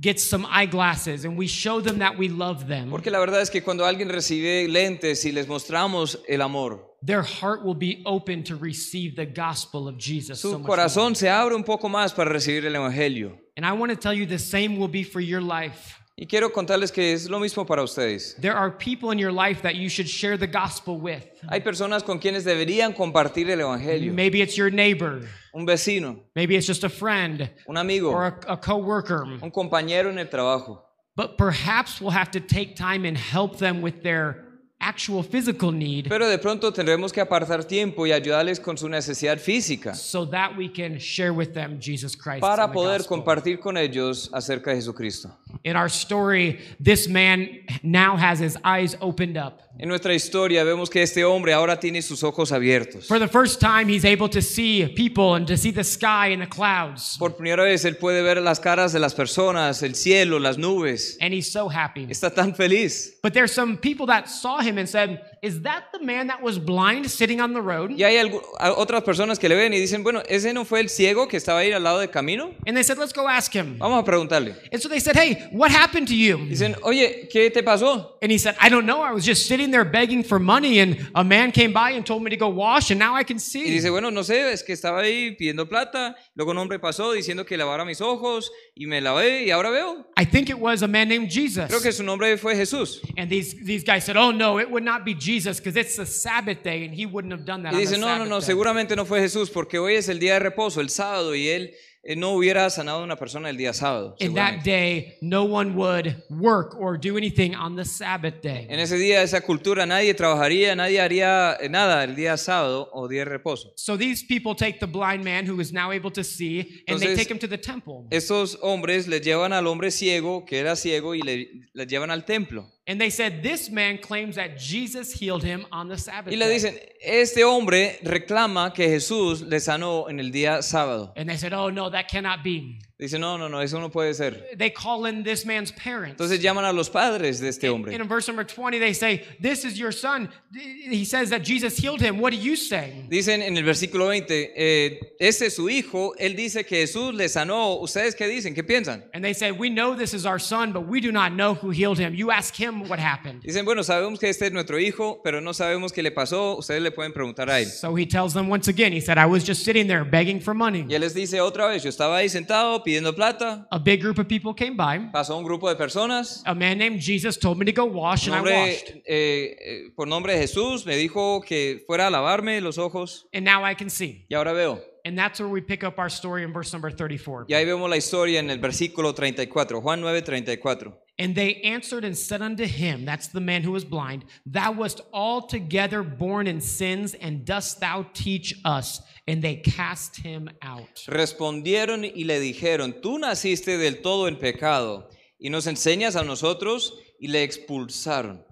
gets 0.00 0.22
some 0.22 0.46
eyeglasses 0.50 1.24
and 1.24 1.36
we 1.36 1.46
show 1.46 1.80
them 1.80 1.98
that 1.98 2.16
we 2.16 2.28
love 2.28 2.66
them, 2.66 2.90
Porque 2.90 3.10
la 3.10 3.18
verdad 3.18 3.42
es 3.42 3.50
que 3.50 3.62
cuando 3.62 3.84
alguien 3.84 4.08
recibe 4.08 4.66
lentes 4.68 5.24
y 5.24 5.32
les 5.32 5.46
mostramos 5.46 6.18
el 6.28 6.40
amor, 6.40 6.91
their 7.02 7.22
heart 7.22 7.64
will 7.64 7.74
be 7.74 8.02
open 8.06 8.42
to 8.44 8.56
receive 8.56 9.16
the 9.16 9.26
gospel 9.26 9.88
of 9.88 9.98
Jesus. 9.98 10.40
so 10.40 10.52
su 10.52 10.58
more. 10.58 10.68
corazón 10.68 11.16
se 11.16 11.28
abre 11.28 11.54
un 11.54 11.64
poco 11.64 11.88
más 11.88 12.14
para 12.14 12.30
recibir 12.30 12.64
el 12.64 12.74
Evangelio. 12.74 13.36
And 13.56 13.66
I 13.66 13.72
want 13.72 13.90
to 13.90 13.96
tell 13.96 14.14
you 14.14 14.24
the 14.26 14.38
same 14.38 14.78
will 14.78 14.88
be 14.88 15.02
for 15.02 15.20
your 15.20 15.40
life. 15.40 15.98
Y 16.16 16.26
quiero 16.26 16.50
contarles 16.50 16.92
que 16.92 17.14
es 17.14 17.28
lo 17.28 17.40
mismo 17.40 17.66
para 17.66 17.82
ustedes. 17.82 18.34
There 18.40 18.54
are 18.54 18.70
people 18.70 19.10
in 19.12 19.18
your 19.18 19.32
life 19.32 19.62
that 19.62 19.74
you 19.76 19.88
should 19.88 20.06
share 20.08 20.36
the 20.36 20.46
gospel 20.46 20.98
with. 21.00 21.24
Hay 21.50 21.60
personas 21.60 22.04
con 22.04 22.18
quienes 22.18 22.44
deberían 22.44 22.94
compartir 22.94 23.48
el 23.50 23.58
Evangelio. 23.60 24.12
Maybe 24.12 24.42
it's 24.42 24.56
your 24.56 24.70
neighbor, 24.70 25.26
Un 25.54 25.66
vecino, 25.66 26.20
maybe 26.36 26.54
it's 26.54 26.66
just 26.66 26.84
a 26.84 26.88
friend 26.90 27.50
un 27.68 27.76
amigo, 27.78 28.10
or 28.10 28.26
a, 28.26 28.52
a 28.52 28.56
coworker. 28.58 29.24
un 29.42 29.50
compañero 29.50 30.10
en 30.10 30.18
el 30.18 30.26
trabajo. 30.28 30.80
but 31.16 31.36
perhaps 31.36 32.00
we'll 32.00 32.10
have 32.10 32.30
to 32.30 32.40
take 32.40 32.76
time 32.76 33.04
and 33.04 33.18
help 33.18 33.58
them 33.58 33.82
with 33.82 34.02
their 34.02 34.41
actual 34.82 35.22
physical 35.22 35.72
need 35.72 36.08
Pero 36.08 36.28
de 36.28 36.38
pronto 36.38 36.72
tendremos 36.72 37.12
que 37.12 37.20
apartar 37.20 37.64
tiempo 37.64 38.06
y 38.06 38.12
ayudarles 38.12 38.60
con 38.60 38.76
su 38.76 38.88
necesidad 38.88 39.38
física 39.38 39.94
so 39.94 40.28
that 40.28 40.56
we 40.56 40.68
can 40.68 40.98
share 40.98 41.32
with 41.32 41.52
them 41.54 41.78
Jesus 41.80 42.16
Christ. 42.16 42.40
para 42.40 42.70
poder 42.70 43.04
compartir 43.06 43.60
con 43.60 43.76
ellos 43.76 44.28
acerca 44.32 44.70
de 44.70 44.76
Jesucristo. 44.76 45.30
In 45.64 45.76
our 45.76 45.88
story, 45.88 46.58
this 46.82 47.08
man 47.08 47.48
now 47.82 48.16
has 48.16 48.40
his 48.40 48.56
eyes 48.64 48.96
opened 49.00 49.36
up. 49.36 49.60
En 49.78 49.88
nuestra 49.88 50.12
historia 50.14 50.64
vemos 50.64 50.90
que 50.90 51.02
este 51.02 51.24
hombre 51.24 51.52
ahora 51.52 51.80
tiene 51.80 52.02
sus 52.02 52.22
ojos 52.22 52.52
abiertos. 52.52 53.06
For 53.06 53.18
the 53.18 53.28
first 53.28 53.58
time, 53.58 53.88
he's 53.88 54.04
able 54.04 54.28
to 54.28 54.42
see 54.42 54.86
people 54.94 55.34
and 55.34 55.46
to 55.46 55.56
see 55.56 55.72
the 55.72 55.82
sky 55.82 56.32
and 56.32 56.42
the 56.42 56.48
clouds. 56.48 57.16
Por 57.18 57.30
primera 57.36 57.64
vez 57.64 57.84
él 57.84 57.96
puede 57.96 58.22
ver 58.22 58.40
las 58.42 58.60
caras 58.60 58.92
de 58.92 58.98
las 59.00 59.14
personas, 59.14 59.82
el 59.82 59.94
cielo, 59.94 60.38
las 60.38 60.58
nubes. 60.58 61.16
And 61.20 61.32
he's 61.32 61.50
so 61.50 61.68
happy. 61.68 62.06
Está 62.10 62.32
tan 62.34 62.54
feliz. 62.54 63.18
But 63.22 63.32
there's 63.32 63.52
some 63.52 63.78
people 63.78 64.06
that 64.06 64.28
saw 64.28 64.60
him 64.60 64.71
and 64.78 64.88
said, 64.88 65.20
Is 65.42 65.62
that 65.62 65.84
the 65.92 65.98
man 65.98 66.28
that 66.28 66.40
was 66.42 66.58
blind 66.58 67.10
sitting 67.10 67.40
on 67.40 67.52
the 67.52 67.60
road? 67.60 67.90
Y 67.90 68.04
hay 68.04 68.16
algu- 68.16 68.42
a- 68.58 68.72
otras 68.72 69.02
personas 69.02 69.38
que 69.38 69.48
le 69.48 69.54
ven 69.56 69.72
y 69.72 69.78
dicen, 69.78 70.02
bueno, 70.02 70.22
¿ese 70.28 70.52
no 70.52 70.64
fue 70.64 70.80
el 70.80 70.88
ciego 70.88 71.26
que 71.28 71.36
estaba 71.36 71.60
ahí 71.60 71.72
al 71.72 71.82
lado 71.82 71.98
del 72.00 72.10
camino? 72.10 72.54
And 72.66 72.76
they 72.76 72.82
said, 72.84 72.98
Let's 72.98 73.12
go 73.12 73.26
ask 73.28 73.52
him. 73.54 73.78
Vamos 73.78 74.00
a 74.00 74.04
preguntarle. 74.04 74.54
And 74.72 74.80
so 74.80 74.88
they 74.88 75.00
said, 75.00 75.16
Hey, 75.16 75.48
what 75.52 75.70
happened 75.70 76.08
to 76.08 76.14
you? 76.14 76.38
Dicen, 76.48 76.76
oye, 76.84 77.28
¿qué 77.32 77.50
te 77.52 77.62
pasó? 77.62 78.18
And 78.22 78.30
he 78.30 78.38
said, 78.38 78.54
I 78.60 78.68
don't 78.68 78.86
know. 78.86 79.02
I 79.02 79.12
was 79.12 79.24
just 79.24 79.46
sitting 79.48 79.70
there 79.70 79.84
begging 79.84 80.22
for 80.22 80.38
money, 80.38 80.78
and 80.80 80.96
a 81.14 81.24
man 81.24 81.50
came 81.52 81.72
by 81.72 81.90
and 81.90 82.04
told 82.06 82.22
me 82.22 82.30
to 82.30 82.36
go 82.36 82.48
wash, 82.48 82.90
and 82.90 82.98
now 82.98 83.14
I 83.14 83.24
can 83.24 83.36
Y 83.36 83.40
see. 83.40 83.64
dice, 83.70 83.90
bueno, 83.90 84.10
no 84.10 84.22
sé, 84.22 84.52
es 84.52 84.62
que 84.62 84.72
estaba 84.74 85.00
ahí 85.02 85.36
pidiendo 85.36 85.68
plata, 85.68 86.14
luego 86.34 86.52
un 86.52 86.58
hombre 86.58 86.78
pasó 86.78 87.12
diciendo 87.12 87.44
que 87.44 87.56
lavara 87.56 87.84
mis 87.84 88.00
ojos 88.00 88.50
y 88.76 88.86
me 88.86 89.00
lavé 89.00 89.44
y 89.44 89.50
ahora 89.50 89.70
veo. 89.70 90.06
I 90.16 90.24
think 90.24 90.48
it 90.50 90.58
was 90.58 90.82
a 90.82 90.88
man 90.88 91.08
named 91.08 91.28
Jesus. 91.30 91.66
Creo 91.68 91.80
que 91.82 91.92
su 91.92 92.02
nombre 92.02 92.36
fue 92.36 92.54
Jesús. 92.54 93.00
And 93.16 93.28
these, 93.28 93.54
these 93.64 93.82
guys 93.84 94.04
said, 94.04 94.16
Oh, 94.16 94.30
no, 94.30 94.58
it 94.62 94.70
would 94.70 94.84
not 94.84 95.04
be 95.04 95.14
Jesus 95.14 95.58
because 95.58 95.76
it's 95.76 95.96
the 95.96 96.06
Sabbath 96.06 96.62
day, 96.62 96.84
and 96.84 96.94
he 96.94 97.04
wouldn't 97.06 97.32
have 97.32 97.44
done 97.44 97.62
that. 97.64 97.72
Y 97.72 97.76
on 97.76 97.80
dice, 97.80 97.98
no, 97.98 98.18
no, 98.18 98.24
no, 98.24 98.40
day." 98.40 98.46
seguramente 98.46 98.96
no 98.96 99.04
fue 99.04 99.20
Jesús 99.20 99.50
porque 99.50 99.78
hoy 99.78 99.94
es 99.94 100.08
el 100.08 100.18
día 100.18 100.34
de 100.34 100.40
reposo, 100.40 100.80
el 100.80 100.88
sábado, 100.88 101.34
y 101.34 101.48
él 101.48 101.74
eh, 102.04 102.16
no 102.16 102.32
hubiera 102.32 102.68
sanado 102.68 102.98
a 102.98 103.04
una 103.04 103.14
persona 103.14 103.48
el 103.48 103.56
día 103.56 103.72
sábado. 103.72 104.16
In 104.18 104.34
that 104.34 104.64
day, 104.64 105.18
no 105.20 105.44
one 105.44 105.76
would 105.76 106.16
work 106.30 106.74
or 106.74 106.98
do 106.98 107.16
anything 107.16 107.54
on 107.54 107.76
the 107.76 107.84
Sabbath 107.84 108.42
day. 108.42 108.66
En 108.68 108.80
ese 108.80 108.96
día, 108.96 109.22
esa 109.22 109.40
cultura, 109.40 109.86
nadie 109.86 110.12
trabajaría, 110.12 110.74
nadie 110.74 111.00
haría 111.00 111.56
eh, 111.60 111.68
nada 111.68 112.02
el 112.02 112.16
día 112.16 112.36
sábado 112.36 112.90
o 112.92 113.06
día 113.06 113.20
de 113.20 113.26
reposo. 113.26 113.72
So 113.76 113.96
these 113.96 114.24
people 114.26 114.56
take 114.56 114.80
the 114.80 114.86
blind 114.86 115.22
man 115.22 115.48
who 115.48 115.60
is 115.60 115.72
now 115.72 115.92
able 115.92 116.10
to 116.10 116.24
see 116.24 116.82
and 116.88 116.98
they 116.98 117.06
Entonces- 117.06 117.16
take 117.18 117.30
him 117.30 117.38
to 117.38 117.46
the 117.46 117.58
temple. 117.58 118.08
Estos 118.10 118.58
hombres 118.62 119.06
le 119.06 119.20
llevan 119.20 119.52
al 119.52 119.68
hombre 119.68 119.92
ciego, 119.92 120.44
que 120.44 120.58
era 120.58 120.74
ciego, 120.74 121.14
y 121.14 121.22
le, 121.22 121.48
le 121.72 121.86
llevan 121.86 122.10
al 122.10 122.24
templo. 122.24 122.68
And 122.86 123.00
they 123.00 123.10
said, 123.10 123.42
This 123.42 123.70
man 123.70 123.98
claims 123.98 124.34
that 124.34 124.58
Jesus 124.58 125.12
healed 125.12 125.44
him 125.44 125.66
on 125.70 125.88
the 125.88 125.96
Sabbath 125.96 126.32
Y 126.32 126.36
le 126.36 126.48
dicen, 126.48 126.76
este 127.00 127.44
hombre 127.44 127.98
reclama 128.02 128.74
que 128.74 128.88
Jesús 128.88 129.42
le 129.42 129.60
sanó 129.60 130.08
en 130.10 130.18
el 130.18 130.32
día 130.32 130.62
sábado. 130.62 131.12
And 131.16 131.28
they 131.28 131.36
said, 131.36 131.52
Oh, 131.52 131.70
no, 131.70 131.90
that 131.90 132.08
cannot 132.08 132.42
be. 132.42 132.80
Dice, 132.98 133.18
no, 133.18 133.36
no, 133.36 133.48
no, 133.48 133.60
eso 133.60 133.80
no 133.80 133.90
puede 133.90 134.14
ser. 134.14 134.56
They 134.56 134.70
call 134.70 135.06
in 135.06 135.24
this 135.24 135.44
man's 135.44 135.72
parents. 135.72 136.12
Entonces 136.20 136.40
llaman 136.40 136.64
a 136.64 136.72
los 136.72 136.88
padres 136.88 137.40
de 137.40 137.48
este 137.48 137.64
And 137.66 137.74
hombre. 137.74 137.94
in 137.94 138.06
verse 138.06 138.28
number 138.28 138.44
20, 138.44 138.78
they 138.78 138.92
say, 138.92 139.24
This 139.40 139.64
is 139.64 139.76
your 139.76 139.90
son. 139.92 140.28
He 140.54 141.04
says 141.04 141.30
that 141.30 141.42
Jesus 141.42 141.76
healed 141.76 142.00
him. 142.00 142.20
What 142.20 142.30
do 142.32 142.36
you 142.38 142.54
say? 142.54 143.04
Dicen 143.08 143.42
en 143.42 143.56
el 143.56 143.64
versículo 143.64 144.06
20, 144.08 144.52
eh, 144.54 145.00
este 145.18 145.46
es 145.46 145.56
su 145.56 145.68
hijo, 145.68 146.14
él 146.18 146.36
dice 146.36 146.64
que 146.64 146.86
Jesús 146.86 147.12
le 147.14 147.28
sanó. 147.28 147.80
¿Ustedes 147.80 148.14
qué 148.14 148.28
dicen? 148.28 148.54
¿Qué 148.54 148.62
piensan? 148.62 149.02
And 149.14 149.24
they 149.24 149.32
say, 149.34 149.50
We 149.50 149.68
know 149.68 149.96
this 149.96 150.14
is 150.14 150.24
our 150.24 150.38
son, 150.38 150.72
but 150.72 150.86
we 150.86 151.00
do 151.00 151.10
not 151.10 151.32
know 151.32 151.54
who 151.54 151.70
healed 151.70 151.98
him. 151.98 152.14
You 152.14 152.30
ask 152.30 152.54
him 152.54 152.88
what 152.88 153.00
happened. 153.00 153.42
Dicen, 153.42 153.64
bueno, 153.64 153.82
sabemos 153.82 154.20
que 154.20 154.28
este 154.28 154.46
es 154.46 154.52
nuestro 154.52 154.78
hijo, 154.78 155.20
pero 155.24 155.40
no 155.40 155.52
sabemos 155.52 155.92
qué 155.92 156.02
le 156.04 156.12
pasó. 156.12 156.56
Ustedes 156.58 156.82
le 156.82 156.92
pueden 156.92 157.12
preguntar 157.12 157.48
a 157.50 157.58
él. 157.60 157.66
So 157.66 157.96
he 157.96 158.06
tells 158.06 158.32
them 158.32 158.48
once 158.48 158.68
again, 158.68 158.92
He 158.92 159.00
said, 159.00 159.18
I 159.18 159.26
was 159.26 159.42
just 159.44 159.64
sitting 159.64 159.88
there 159.88 160.04
begging 160.04 160.40
for 160.40 160.54
money. 160.54 160.84
Y 160.88 160.94
él 160.94 161.00
les 161.00 161.14
dice 161.14 161.40
otra 161.40 161.66
vez, 161.66 161.82
yo 161.82 161.88
estaba 161.90 162.18
ahí 162.18 162.28
sentado 162.28 162.81
pidiendo 162.82 163.14
plata, 163.14 163.66
A 163.70 163.78
big 163.78 164.00
group 164.00 164.18
of 164.18 164.26
people 164.28 164.52
came 164.54 164.76
by. 164.76 165.10
pasó 165.12 165.36
un 165.36 165.44
grupo 165.44 165.68
de 165.68 165.76
personas, 165.76 166.42
A 166.46 166.54
man 166.54 166.78
named 166.78 167.00
Jesus 167.00 167.38
told 167.38 167.58
me 167.58 167.64
to 167.64 167.72
go 167.72 167.84
wash, 167.84 168.26
and 168.28 168.36
I 168.36 168.40
washed. 168.42 168.90
eh, 169.06 169.56
eh, 169.60 169.90
por 169.96 170.06
nombre 170.06 170.32
de 170.34 170.40
Jesús, 170.40 170.84
me 170.86 170.96
dijo 170.96 171.40
que 171.44 171.82
fuera 171.86 172.06
a 172.06 172.10
lavarme 172.10 172.60
los 172.60 172.78
ojos 172.78 173.26
And 173.32 173.44
now 173.44 173.64
I 173.64 173.74
can 173.74 173.90
see. 173.90 174.26
y 174.28 174.34
ahora 174.36 174.52
veo. 174.52 174.80
And 175.04 175.18
that's 175.18 175.40
where 175.40 175.48
we 175.48 175.60
pick 175.60 175.82
up 175.82 175.98
our 175.98 176.08
story 176.08 176.44
in 176.44 176.52
verse 176.52 176.72
number 176.72 176.88
34. 176.88 177.46
Y 177.48 177.54
ahí 177.54 177.64
vemos 177.64 177.90
la 177.90 177.96
historia 177.96 178.38
en 178.38 178.50
el 178.50 178.58
versículo 178.58 179.12
34, 179.12 179.80
Juan 179.80 180.00
9, 180.00 180.22
34. 180.22 180.92
And 181.18 181.34
they 181.34 181.60
answered 181.62 182.04
and 182.04 182.16
said 182.16 182.40
unto 182.40 182.64
him, 182.64 183.04
That's 183.04 183.26
the 183.28 183.40
man 183.40 183.62
who 183.64 183.72
was 183.72 183.84
blind, 183.84 184.24
Thou 184.46 184.72
wast 184.72 185.00
altogether 185.12 186.02
born 186.04 186.46
in 186.46 186.60
sins, 186.60 187.14
and 187.14 187.44
dost 187.44 187.80
thou 187.80 188.06
teach 188.14 188.54
us? 188.64 189.02
And 189.26 189.40
they 189.40 189.62
cast 189.62 190.16
him 190.16 190.50
out. 190.60 191.06
Respondieron 191.06 192.04
y 192.04 192.24
le 192.24 192.40
dijeron, 192.40 193.00
tú 193.00 193.18
naciste 193.18 193.78
del 193.78 194.02
todo 194.02 194.26
en 194.26 194.36
pecado 194.36 195.08
y 195.38 195.50
nos 195.50 195.66
enseñas 195.66 196.16
a 196.16 196.24
nosotros 196.24 196.94
y 197.20 197.28
le 197.28 197.44
expulsaron. 197.44 198.44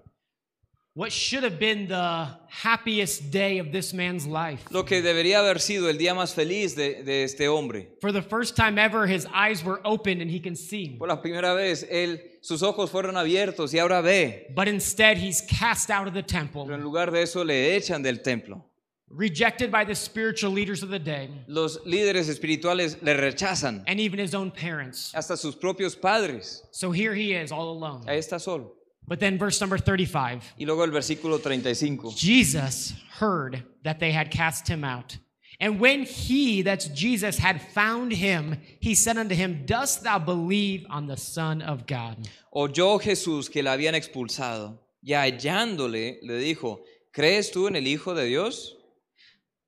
What 0.93 1.11
should 1.13 1.45
have 1.45 1.57
been 1.57 1.87
the 1.87 2.27
happiest 2.49 3.31
day 3.31 3.59
of 3.59 3.71
this 3.71 3.93
man's 3.93 4.27
life. 4.27 4.65
Lo 4.71 4.83
que 4.83 5.01
debería 5.01 5.39
haber 5.39 5.61
sido 5.61 5.89
el 5.89 5.97
día 5.97 6.13
más 6.13 6.33
feliz 6.33 6.75
de, 6.75 7.01
de 7.03 7.23
este 7.23 7.47
hombre. 7.47 7.93
For 8.01 8.11
the 8.11 8.21
first 8.21 8.57
time 8.57 8.77
ever, 8.77 9.07
his 9.07 9.25
eyes 9.33 9.63
were 9.63 9.79
opened 9.85 10.21
and 10.21 10.29
he 10.29 10.41
can 10.41 10.53
see. 10.53 10.97
Por 10.97 11.07
la 11.07 11.21
primera 11.21 11.53
vez, 11.53 11.87
él, 11.89 12.19
sus 12.41 12.61
ojos 12.61 12.91
fueron 12.91 13.15
abiertos 13.15 13.73
y 13.73 13.79
ahora 13.79 14.01
ve. 14.01 14.47
But 14.53 14.67
instead, 14.67 15.17
he's 15.17 15.41
cast 15.41 15.89
out 15.89 16.07
of 16.07 16.13
the 16.13 16.23
Pero 16.23 16.41
temple, 16.41 16.73
en 16.73 16.81
lugar 16.81 17.09
de 17.11 17.21
eso 17.21 17.45
le 17.45 17.77
echan 17.77 18.03
del 18.03 18.21
templo. 18.21 18.70
Rejected 19.13 19.71
by 19.71 19.83
the 19.83 19.95
spiritual 19.95 20.51
leaders 20.51 20.83
of 20.83 20.89
the 20.89 20.99
day, 20.99 21.29
Los 21.47 21.77
líderes 21.85 22.29
espirituales 22.29 23.01
le 23.01 23.13
rechazan, 23.15 23.83
and 23.87 23.99
even 23.99 24.19
his 24.19 24.33
own 24.33 24.51
parents. 24.51 25.11
hasta 25.13 25.35
sus 25.37 25.55
propios 25.55 25.99
padres. 25.99 26.63
So 26.71 26.91
here 26.91 27.13
he 27.13 27.33
is, 27.33 27.51
all 27.51 27.69
alone. 27.71 28.03
Ahí 28.07 28.17
está 28.17 28.39
solo. 28.39 28.71
But 29.07 29.19
then, 29.19 29.37
verse 29.37 29.59
number 29.59 29.77
35 29.77 30.53
Y 30.59 30.65
luego 30.65 30.83
el 30.83 30.91
versículo 30.91 31.39
35. 31.41 32.15
Jesus 32.15 32.93
heard 33.19 33.63
that 33.83 33.99
they 33.99 34.11
had 34.11 34.29
cast 34.31 34.67
him 34.67 34.83
out. 34.83 35.17
And 35.59 35.79
when 35.79 36.03
he, 36.05 36.61
that's 36.63 36.87
Jesus, 36.87 37.37
had 37.37 37.61
found 37.73 38.13
him, 38.13 38.57
he 38.79 38.95
said 38.95 39.17
unto 39.17 39.35
him, 39.35 39.63
Dost 39.65 40.03
thou 40.03 40.17
believe 40.17 40.85
on 40.89 41.05
the 41.07 41.17
Son 41.17 41.61
of 41.61 41.85
God? 41.85 42.27
Oyó 42.55 42.99
Jesús 43.01 43.49
que 43.51 43.61
la 43.61 43.73
habían 43.73 43.93
expulsado 43.93 44.79
y 45.03 45.13
hallándole 45.13 46.17
le 46.23 46.37
dijo, 46.39 46.79
¿crees 47.13 47.51
tú 47.51 47.67
en 47.67 47.75
el 47.75 47.85
Hijo 47.87 48.13
de 48.15 48.25
Dios? 48.25 48.75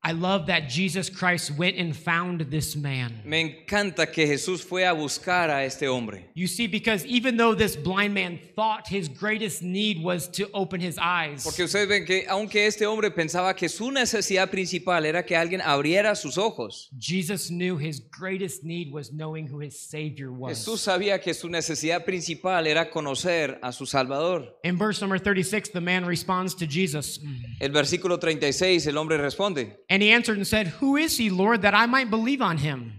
I 0.06 0.12
love 0.12 0.48
that 0.48 0.68
Jesus 0.68 1.10
Christ 1.10 1.52
went 1.58 1.78
and 1.78 1.96
found 1.96 2.42
this 2.52 2.76
man. 2.76 3.22
Me 3.24 3.40
encanta 3.40 4.06
que 4.12 4.28
Jesús 4.28 4.62
fue 4.62 4.84
a 4.84 4.94
buscar 4.94 5.50
a 5.50 5.64
este 5.64 5.84
hombre. 5.88 6.26
You 6.34 6.48
see, 6.48 6.68
because 6.68 7.06
even 7.06 7.38
though 7.38 7.56
this 7.56 7.78
blind 7.78 8.14
man 8.14 8.38
thought 8.54 8.86
his 8.90 9.08
greatest 9.08 9.64
need 9.64 10.04
was 10.04 10.28
to 10.32 10.50
open 10.54 10.82
his 10.82 10.98
eyes, 10.98 11.46
Porque 11.46 11.64
ustedes 11.64 11.88
ven 11.88 12.04
que 12.04 12.26
aunque 12.28 12.68
este 12.68 12.86
hombre 12.86 13.12
pensaba 13.12 13.56
que 13.56 13.70
su 13.70 13.92
necesidad 13.92 14.52
principal 14.52 15.06
era 15.06 15.24
que 15.24 15.38
alguien 15.38 15.62
abriera 15.62 16.18
sus 16.18 16.38
ojos, 16.38 16.90
Jesus 17.00 17.50
knew 17.50 17.78
his 17.78 18.02
greatest 18.02 18.66
need 18.66 18.92
was 18.92 19.10
knowing 19.14 19.48
who 19.48 19.62
his 19.62 19.80
Savior 19.80 20.32
was. 20.34 20.58
Jesús 20.58 20.82
sabía 20.82 21.22
que 21.22 21.34
su 21.34 21.48
necesidad 21.48 22.04
principal 22.04 22.68
era 22.68 22.90
conocer 22.90 23.58
a 23.62 23.72
su 23.72 23.86
Salvador. 23.86 24.54
In 24.66 24.78
verse 24.78 25.00
number 25.00 25.18
36, 25.18 25.70
the 25.70 25.80
man 25.80 26.06
responds 26.06 26.54
to 26.56 26.68
Jesus. 26.68 27.22
El 27.62 27.72
versículo 27.72 28.20
36, 28.20 28.86
el 28.88 28.98
hombre 28.98 29.18
responde. 29.18 29.78
And 29.94 30.02
he 30.02 30.10
answered 30.10 30.38
and 30.38 30.48
said, 30.48 30.70
Who 30.82 30.98
is 30.98 31.20
he, 31.20 31.30
Lord, 31.30 31.62
that 31.62 31.76
I 31.76 31.86
might 31.86 32.10
believe 32.10 32.42
on 32.42 32.58
him? 32.58 32.94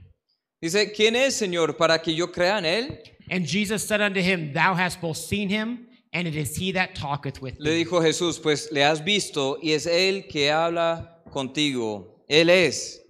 Dice, 0.63 0.93
¿quién 0.95 1.17
es, 1.17 1.35
Señor, 1.35 1.77
para 1.77 1.99
que 1.99 2.15
yo 2.15 2.29
crea 2.29 2.59
en 2.59 2.65
él? 2.65 2.99
And 3.29 3.45
Jesus 3.45 3.85
said 3.85 4.01
unto 4.01 4.21
him, 4.21 4.53
Thou 4.53 4.75
hast 4.75 5.01
both 5.01 5.17
seen 5.17 5.49
him, 5.49 5.89
and 6.13 6.29
it 6.29 6.37
is 6.37 6.55
he 6.55 6.71
that 6.71 6.95
talketh 6.95 7.43
with 7.43 7.57
Le 7.59 7.71
thee. 7.71 7.85
dijo 7.85 8.01
Jesús, 8.01 8.41
pues 8.41 8.71
le 8.71 8.83
has 8.83 9.01
visto 9.01 9.59
y 9.61 9.73
es 9.73 9.87
él 9.87 10.29
que 10.29 10.53
habla 10.53 11.19
contigo. 11.33 12.07
Él 12.31 12.49
es. 12.49 13.01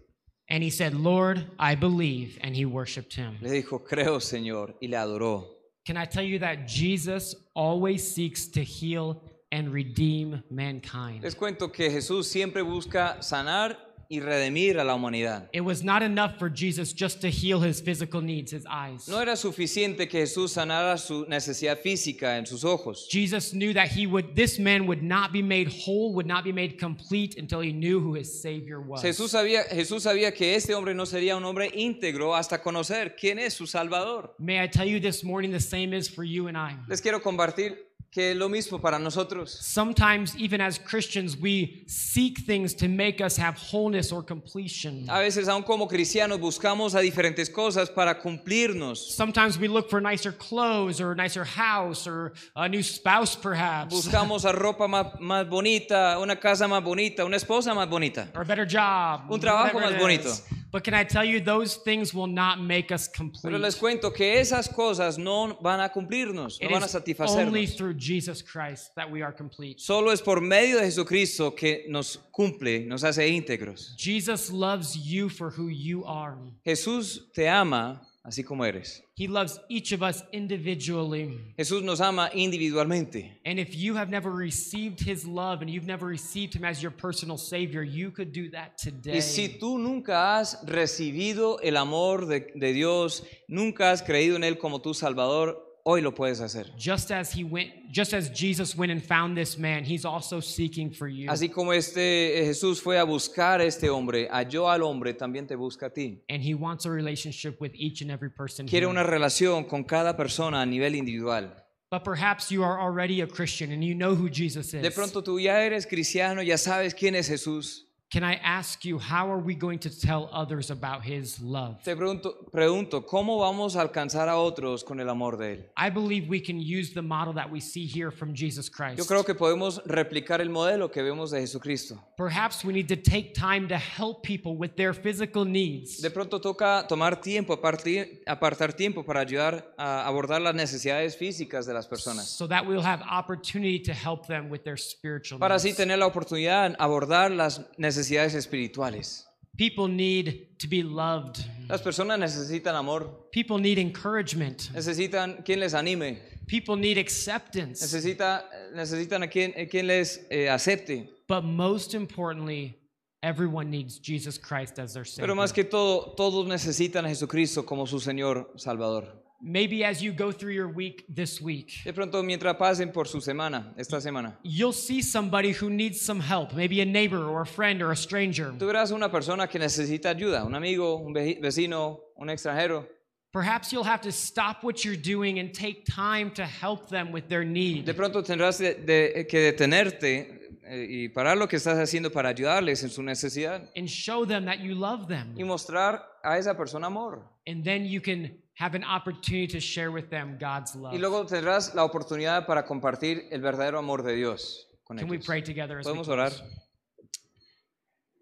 And 0.48 0.62
he 0.62 0.70
said, 0.70 0.94
Lord, 0.94 1.44
I 1.58 1.74
believe. 1.74 2.38
And 2.40 2.56
he 2.56 2.64
worshiped 2.64 3.12
him. 3.12 3.36
Le 3.42 3.50
dijo, 3.50 3.86
creo, 3.86 4.18
Señor, 4.18 4.76
y 4.80 4.88
le 4.88 4.96
adoró. 4.96 5.44
Can 5.84 5.98
I 5.98 6.06
tell 6.06 6.24
you 6.24 6.38
that 6.38 6.66
Jesus 6.66 7.34
always 7.54 8.02
seeks 8.10 8.46
to 8.52 8.64
heal 8.64 9.20
and 9.54 9.72
redeem 9.72 10.42
mankind? 10.50 11.22
Les 11.22 11.34
cuento 11.34 11.70
que 11.70 11.88
Jesús 11.90 12.26
siempre 12.26 12.62
busca 12.62 13.22
sanar 13.22 13.94
y 14.08 14.20
redimir 14.20 14.78
a 14.78 14.84
la 14.84 14.94
humanidad. 14.94 15.48
It 15.52 15.62
was 15.62 15.82
not 15.82 16.02
enough 16.02 16.38
for 16.38 16.50
Jesus 16.50 16.92
just 16.92 17.20
to 17.22 17.30
heal 17.30 17.60
his 17.60 17.80
physical 17.80 18.20
needs, 18.20 18.52
his 18.52 18.66
eyes. 18.66 19.08
No 19.08 19.18
era 19.20 19.36
suficiente 19.36 20.08
que 20.08 20.20
Jesús 20.20 20.52
sanara 20.52 20.98
su 20.98 21.24
necesidad 21.26 21.78
física 21.80 22.36
en 22.36 22.46
sus 22.46 22.64
ojos. 22.64 23.08
Jesus 23.10 23.52
knew 23.52 23.72
that 23.72 23.88
he 23.88 24.06
would 24.06 24.34
this 24.34 24.58
man 24.58 24.86
would 24.86 25.02
not 25.02 25.32
be 25.32 25.42
made 25.42 25.68
whole, 25.68 26.12
would 26.14 26.26
not 26.26 26.44
be 26.44 26.52
made 26.52 26.78
complete 26.78 27.36
until 27.38 27.60
he 27.60 27.72
knew 27.72 28.00
who 28.00 28.14
his 28.14 28.42
savior 28.42 28.80
was. 28.80 29.02
Jesús 29.02 29.30
sabía, 29.30 29.64
Jesús 29.70 30.02
sabía 30.02 30.34
que 30.34 30.54
este 30.54 30.74
hombre 30.74 30.94
no 30.94 31.04
sería 31.04 31.36
un 31.36 31.44
hombre 31.44 31.70
íntegro 31.74 32.34
hasta 32.34 32.62
conocer 32.62 33.16
quién 33.16 33.38
es 33.38 33.54
su 33.54 33.66
Salvador. 33.66 34.34
May 34.38 34.62
I 34.62 34.68
tell 34.68 34.86
you 34.86 35.00
this 35.00 35.24
morning 35.24 35.50
the 35.50 35.60
same 35.60 35.94
is 35.94 36.08
for 36.08 36.24
you 36.24 36.48
and 36.48 36.56
I. 36.56 36.76
Les 36.88 37.00
quiero 37.00 37.20
compartir 37.20 37.93
que 38.14 38.30
es 38.30 38.36
lo 38.36 38.48
mismo 38.48 38.80
para 38.80 38.96
nosotros. 39.00 39.50
Sometimes 39.60 40.36
even 40.38 40.60
as 40.60 40.78
Christians 40.78 41.36
we 41.36 41.82
seek 41.88 42.38
things 42.46 42.72
to 42.74 42.86
make 42.86 43.20
us 43.20 43.36
have 43.36 43.56
wholeness 43.58 44.12
or 44.12 44.22
completion. 44.22 45.04
A 45.08 45.18
veces, 45.18 45.48
aun 45.48 45.64
como 45.64 45.88
cristianos, 45.88 46.38
buscamos 46.38 46.94
a 46.94 47.00
diferentes 47.00 47.50
cosas 47.50 47.90
para 47.92 48.14
cumplirnos. 48.20 48.98
Sometimes 49.16 49.58
we 49.58 49.66
look 49.66 49.90
for 49.90 50.00
nicer 50.00 50.30
clothes 50.30 51.00
or 51.00 51.10
a 51.10 51.16
nicer 51.16 51.44
house 51.44 52.06
or 52.06 52.32
a 52.54 52.68
new 52.68 52.82
spouse 52.84 53.34
perhaps 53.34 53.92
Buscamos 53.92 54.44
a 54.44 54.52
ropa 54.52 54.86
más, 54.86 55.18
más 55.18 55.48
bonita, 55.48 56.16
una 56.20 56.36
casa 56.36 56.68
más 56.68 56.84
bonita, 56.84 57.24
una 57.24 57.36
esposa 57.36 57.74
más 57.74 57.88
bonita. 57.90 58.28
or 58.36 58.42
a 58.42 58.44
better 58.44 58.64
job. 58.64 59.22
Un 59.28 59.40
trabajo 59.40 59.74
whatever 59.74 59.90
más 59.90 59.94
it 59.94 60.00
bonito. 60.00 60.30
But 60.74 60.82
can 60.82 60.92
I 60.92 61.04
tell 61.04 61.24
you 61.24 61.38
those 61.38 61.76
things 61.76 62.12
will 62.12 62.26
not 62.26 62.60
make 62.60 62.90
us 62.90 63.06
complete. 63.06 63.42
Pero 63.44 63.58
les 63.58 63.76
cuento 63.76 64.12
que 64.12 64.40
esas 64.40 64.66
cosas 64.66 65.18
no 65.18 65.56
van 65.62 65.78
a 65.78 65.88
cumplirnos, 65.88 66.60
no 66.60 66.66
It 66.66 66.72
van 66.72 66.82
a 66.82 66.86
is 66.86 66.96
only 66.96 67.14
satisfacernos. 67.14 67.76
through 67.76 67.94
Jesus 67.94 68.42
Christ 68.42 68.90
that 68.96 69.08
we 69.08 69.22
are 69.22 69.30
complete. 69.30 69.80
Solo 69.80 70.10
es 70.10 70.20
por 70.20 70.40
medio 70.40 70.80
de 70.80 70.86
Jesucristo 70.86 71.52
que 71.54 71.84
nos 71.88 72.18
cumple, 72.32 72.86
nos 72.86 73.04
hace 73.04 73.18
íntegros. 73.30 73.94
Jesus 73.96 74.50
loves 74.50 74.96
you 74.96 75.28
for 75.28 75.48
who 75.48 75.68
you 75.68 76.04
are. 76.06 76.36
Jesús 76.66 77.20
te 77.32 77.46
ama 77.46 78.00
así 78.24 78.42
como 78.42 78.64
eres. 78.64 79.02
He 79.16 79.28
loves 79.28 79.60
each 79.68 79.92
of 79.92 80.02
us 80.02 80.24
individually. 80.32 81.38
Jesús 81.58 81.82
nos 81.82 82.00
ama 82.00 82.30
individualmente. 82.32 83.38
And 83.44 83.58
if 83.58 83.76
you 83.76 83.94
have 83.96 84.10
never 84.10 84.30
received 84.30 85.00
his 85.00 85.26
love 85.26 85.60
and 85.60 85.70
you've 85.70 85.86
never 85.86 86.06
received 86.06 86.54
him 86.54 86.64
as 86.64 86.82
your 86.82 86.90
personal 86.90 87.36
savior, 87.36 87.82
you 87.82 88.10
could 88.10 88.32
do 88.32 88.50
that 88.50 88.78
today. 88.78 89.16
Y 89.16 89.20
si 89.20 89.58
tú 89.58 89.78
nunca 89.78 90.38
has 90.38 90.64
recibido 90.66 91.60
el 91.62 91.76
amor 91.76 92.26
de, 92.26 92.50
de 92.54 92.72
Dios, 92.72 93.22
nunca 93.46 93.90
has 93.90 94.02
creído 94.02 94.36
en 94.36 94.44
Él 94.44 94.58
como 94.58 94.80
tu 94.80 94.94
Salvador, 94.94 95.63
hoy 95.84 96.00
lo 96.00 96.14
puedes 96.14 96.40
hacer. 96.40 96.72
Just 96.76 97.10
as 97.10 97.32
he 97.32 97.44
went, 97.44 97.70
just 97.90 98.12
as 98.12 98.30
Jesus 98.30 98.76
went 98.76 98.90
and 98.90 99.02
found 99.02 99.36
this 99.36 99.56
man, 99.58 99.84
he's 99.84 100.04
also 100.04 100.40
seeking 100.40 100.90
for 100.90 101.08
you. 101.08 101.30
Así 101.30 101.48
como 101.50 101.72
este 101.72 102.40
eh, 102.40 102.46
Jesús 102.46 102.80
fue 102.80 102.98
a 102.98 103.04
buscar 103.04 103.60
a 103.60 103.64
este 103.64 103.88
hombre, 103.90 104.28
halló 104.30 104.68
al 104.70 104.82
hombre, 104.82 105.14
también 105.14 105.46
te 105.46 105.54
busca 105.54 105.86
a 105.86 105.90
ti. 105.90 106.24
And 106.28 106.42
he 106.42 106.54
wants 106.54 106.86
a 106.86 106.90
relationship 106.90 107.60
with 107.60 107.72
each 107.74 108.02
and 108.02 108.10
every 108.10 108.30
person 108.30 108.66
Quiere 108.66 108.86
here. 108.86 108.90
una 108.90 109.04
relación 109.04 109.64
con 109.68 109.84
cada 109.84 110.16
persona 110.16 110.60
a 110.62 110.66
nivel 110.66 110.94
individual. 110.94 111.50
But 111.90 112.02
perhaps 112.02 112.50
you 112.50 112.64
are 112.64 112.80
already 112.80 113.20
a 113.20 113.26
Christian 113.26 113.70
and 113.70 113.84
you 113.84 113.94
know 113.94 114.16
who 114.16 114.28
Jesus 114.28 114.74
is. 114.74 114.82
De 114.82 114.90
pronto 114.90 115.22
tú 115.22 115.38
ya 115.38 115.62
eres 115.62 115.86
cristiano, 115.86 116.42
ya 116.42 116.56
sabes 116.56 116.94
quién 116.94 117.14
es 117.14 117.28
Jesús. 117.28 117.83
Can 118.14 118.22
I 118.22 118.34
ask 118.44 118.84
you, 118.84 119.00
how 119.00 119.28
are 119.28 119.40
we 119.40 119.56
going 119.56 119.80
to 119.80 119.90
tell 119.90 120.30
others 120.32 120.70
about 120.70 121.02
his 121.02 121.40
love? 121.40 121.82
Te 121.82 121.96
pregunto, 121.96 122.46
pregunto, 122.52 123.04
¿cómo 123.04 123.40
vamos 123.40 123.74
a 123.74 123.80
alcanzar 123.80 124.28
a 124.28 124.36
otros 124.36 124.84
con 124.84 125.00
el 125.00 125.08
amor 125.08 125.36
de 125.36 125.54
Él? 125.54 125.64
I 125.76 125.90
believe 125.90 126.28
we 126.28 126.38
can 126.38 126.60
use 126.60 126.94
the 126.94 127.02
model 127.02 127.32
that 127.34 127.50
we 127.50 127.58
see 127.58 127.86
here 127.86 128.12
from 128.12 128.32
Jesus 128.32 128.68
Christ. 128.70 128.98
Yo 128.98 129.04
creo 129.04 129.24
que 129.24 129.34
podemos 129.34 129.82
replicar 129.84 130.40
el 130.40 130.48
modelo 130.48 130.92
que 130.92 131.02
vemos 131.02 131.32
de 131.32 131.40
Jesucristo. 131.40 131.98
Perhaps 132.16 132.64
we 132.64 132.72
need 132.72 132.86
to 132.86 132.94
take 132.94 133.34
time 133.34 133.66
to 133.66 133.76
help 133.76 134.22
people 134.22 134.56
with 134.56 134.76
their 134.76 134.94
physical 134.94 135.44
needs. 135.44 136.00
De 136.00 136.08
pronto 136.08 136.40
toca 136.40 136.86
tomar 136.88 137.20
tiempo, 137.20 137.52
apartir- 137.60 138.22
apartar 138.28 138.74
tiempo 138.74 139.02
para 139.02 139.22
ayudar 139.22 139.74
a 139.76 140.06
abordar 140.06 140.40
las 140.40 140.54
necesidades 140.54 141.16
físicas 141.16 141.66
de 141.66 141.74
las 141.74 141.88
personas. 141.88 142.28
so 142.28 142.46
that 142.46 142.64
we'll 142.64 142.80
have 142.80 143.02
opportunity 143.10 143.80
to 143.80 143.92
help 143.92 144.28
them 144.28 144.48
with 144.48 144.62
their 144.62 144.78
spiritual 144.78 145.40
Para 145.40 145.56
así 145.56 145.70
needs. 145.70 145.78
tener 145.78 145.98
la 145.98 146.06
oportunidad 146.06 146.70
de 146.70 146.76
abordar 146.78 147.32
las 147.32 147.60
necesidades 147.76 148.03
espirituales. 148.10 149.26
People 149.56 149.86
need 149.88 150.58
to 150.58 150.66
be 150.68 150.82
loved. 150.82 151.38
Las 151.68 151.80
personas 151.80 152.18
necesitan 152.18 152.74
amor, 152.74 153.28
People 153.30 153.58
need 153.58 153.78
encouragement. 153.78 154.70
necesitan 154.74 155.44
quien 155.44 155.60
les 155.60 155.74
anime, 155.74 156.18
People 156.46 156.76
need 156.76 156.98
acceptance. 156.98 157.80
necesita, 157.80 158.44
necesitan 158.74 159.22
a 159.22 159.28
quien, 159.28 159.54
a 159.56 159.66
quien 159.66 159.86
les 159.86 160.20
eh, 160.30 160.48
acepte. 160.48 161.08
But 161.28 161.42
most 161.44 161.94
importantly, 161.94 162.74
everyone 163.22 163.70
needs 163.70 163.98
Jesus 163.98 164.36
Christ 164.38 164.78
as 164.78 164.92
their 164.92 165.04
Pero 165.04 165.28
Savior. 165.28 165.36
más 165.36 165.52
que 165.52 165.64
todo, 165.64 166.14
todos 166.16 166.46
necesitan 166.46 167.06
a 167.06 167.08
Jesucristo 167.08 167.64
como 167.64 167.86
su 167.86 168.00
Señor 168.00 168.52
Salvador. 168.56 169.22
Maybe 169.46 169.84
as 169.84 170.02
you 170.02 170.12
go 170.12 170.32
through 170.32 170.54
your 170.54 170.68
week 170.68 171.04
this 171.06 171.38
week, 171.38 171.82
De 171.84 171.92
pronto, 171.92 172.22
mientras 172.22 172.56
pasen 172.56 172.90
por 172.92 173.06
su 173.06 173.20
semana, 173.20 173.74
esta 173.76 174.00
semana, 174.00 174.38
you'll 174.42 174.72
see 174.72 175.02
somebody 175.02 175.52
who 175.52 175.68
needs 175.68 176.00
some 176.00 176.18
help, 176.18 176.54
maybe 176.54 176.80
a 176.80 176.86
neighbor 176.86 177.28
or 177.28 177.42
a 177.42 177.46
friend 177.46 177.82
or 177.82 177.90
a 177.92 177.96
stranger. 177.96 178.52
tú 178.58 178.66
verás 178.66 178.90
una 178.90 179.10
persona 179.10 179.46
que 179.46 179.58
necesita 179.58 180.08
ayuda, 180.08 180.44
un 180.46 180.54
amigo, 180.54 180.96
un 180.96 181.12
vecino, 181.12 182.00
un 182.16 182.30
extranjero. 182.30 182.86
Perhaps 183.32 183.70
you'll 183.72 183.84
have 183.84 184.00
to 184.00 184.12
stop 184.12 184.62
what 184.64 184.82
you're 184.84 184.96
doing 184.96 185.38
and 185.40 185.52
take 185.52 185.84
time 185.84 186.30
to 186.30 186.46
help 186.46 186.88
them 186.88 187.12
with 187.12 187.28
their 187.28 187.44
need. 187.44 187.84
De 187.84 187.92
pronto 187.92 188.22
tendrás 188.22 188.58
de- 188.58 188.74
de- 188.76 189.26
que 189.26 189.40
detenerte 189.52 190.40
eh, 190.66 190.86
y 190.88 191.08
parar 191.08 191.36
lo 191.36 191.46
que 191.48 191.56
estás 191.56 191.76
haciendo 191.78 192.10
para 192.10 192.30
ayudarles 192.30 192.82
en 192.82 192.88
su 192.88 193.02
necesidad 193.02 193.68
and 193.76 193.88
show 193.88 194.24
them 194.24 194.46
that 194.46 194.60
you 194.60 194.74
love 194.74 195.06
them. 195.08 195.34
y 195.36 195.44
mostrar 195.44 196.00
a 196.22 196.38
esa 196.38 196.56
persona 196.56 196.86
amor. 196.86 197.22
And 197.46 197.62
then 197.62 197.84
you 197.84 198.00
can 198.00 198.38
have 198.56 198.74
an 198.76 198.84
opportunity 198.84 199.46
to 199.48 199.60
share 199.60 199.90
with 199.90 200.08
them 200.10 200.36
God's 200.38 200.74
love. 200.76 200.94
Y 200.94 200.98
luego 200.98 201.24
tendrás 201.26 201.74
la 201.74 201.84
oportunidad 201.84 202.46
para 202.46 202.64
compartir 202.64 203.26
el 203.30 203.40
verdadero 203.40 203.78
amor 203.78 204.02
de 204.02 204.14
Dios 204.14 204.66
con 204.84 204.96
Can 204.98 205.08
we 205.08 205.16
ellos. 205.16 205.26
pray 205.26 205.42
together 205.42 205.78
as 205.78 205.86
we 205.86 205.92
Podemos 205.92 206.06
close? 206.06 206.18
orar. 206.18 206.32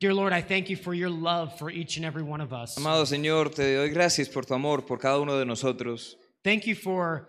Dear 0.01 0.14
Lord, 0.14 0.33
I 0.33 0.40
thank 0.42 0.68
you 0.68 0.77
for 0.77 0.95
your 0.95 1.11
love 1.11 1.57
for 1.59 1.71
each 1.71 1.97
and 1.97 2.05
every 2.05 2.23
one 2.25 2.40
of 2.40 2.53
us. 2.53 2.77
Amado 2.77 3.05
Señor, 3.05 3.55
te 3.55 3.77
doy 3.77 3.90
gracias 3.90 4.29
por 4.29 4.42
tu 4.45 4.55
amor 4.55 4.83
por 4.85 4.99
cada 4.99 5.21
uno 5.21 5.38
de 5.38 5.45
nosotros. 5.45 6.16
Thank 6.42 6.66
you 6.66 6.75
for 6.75 7.29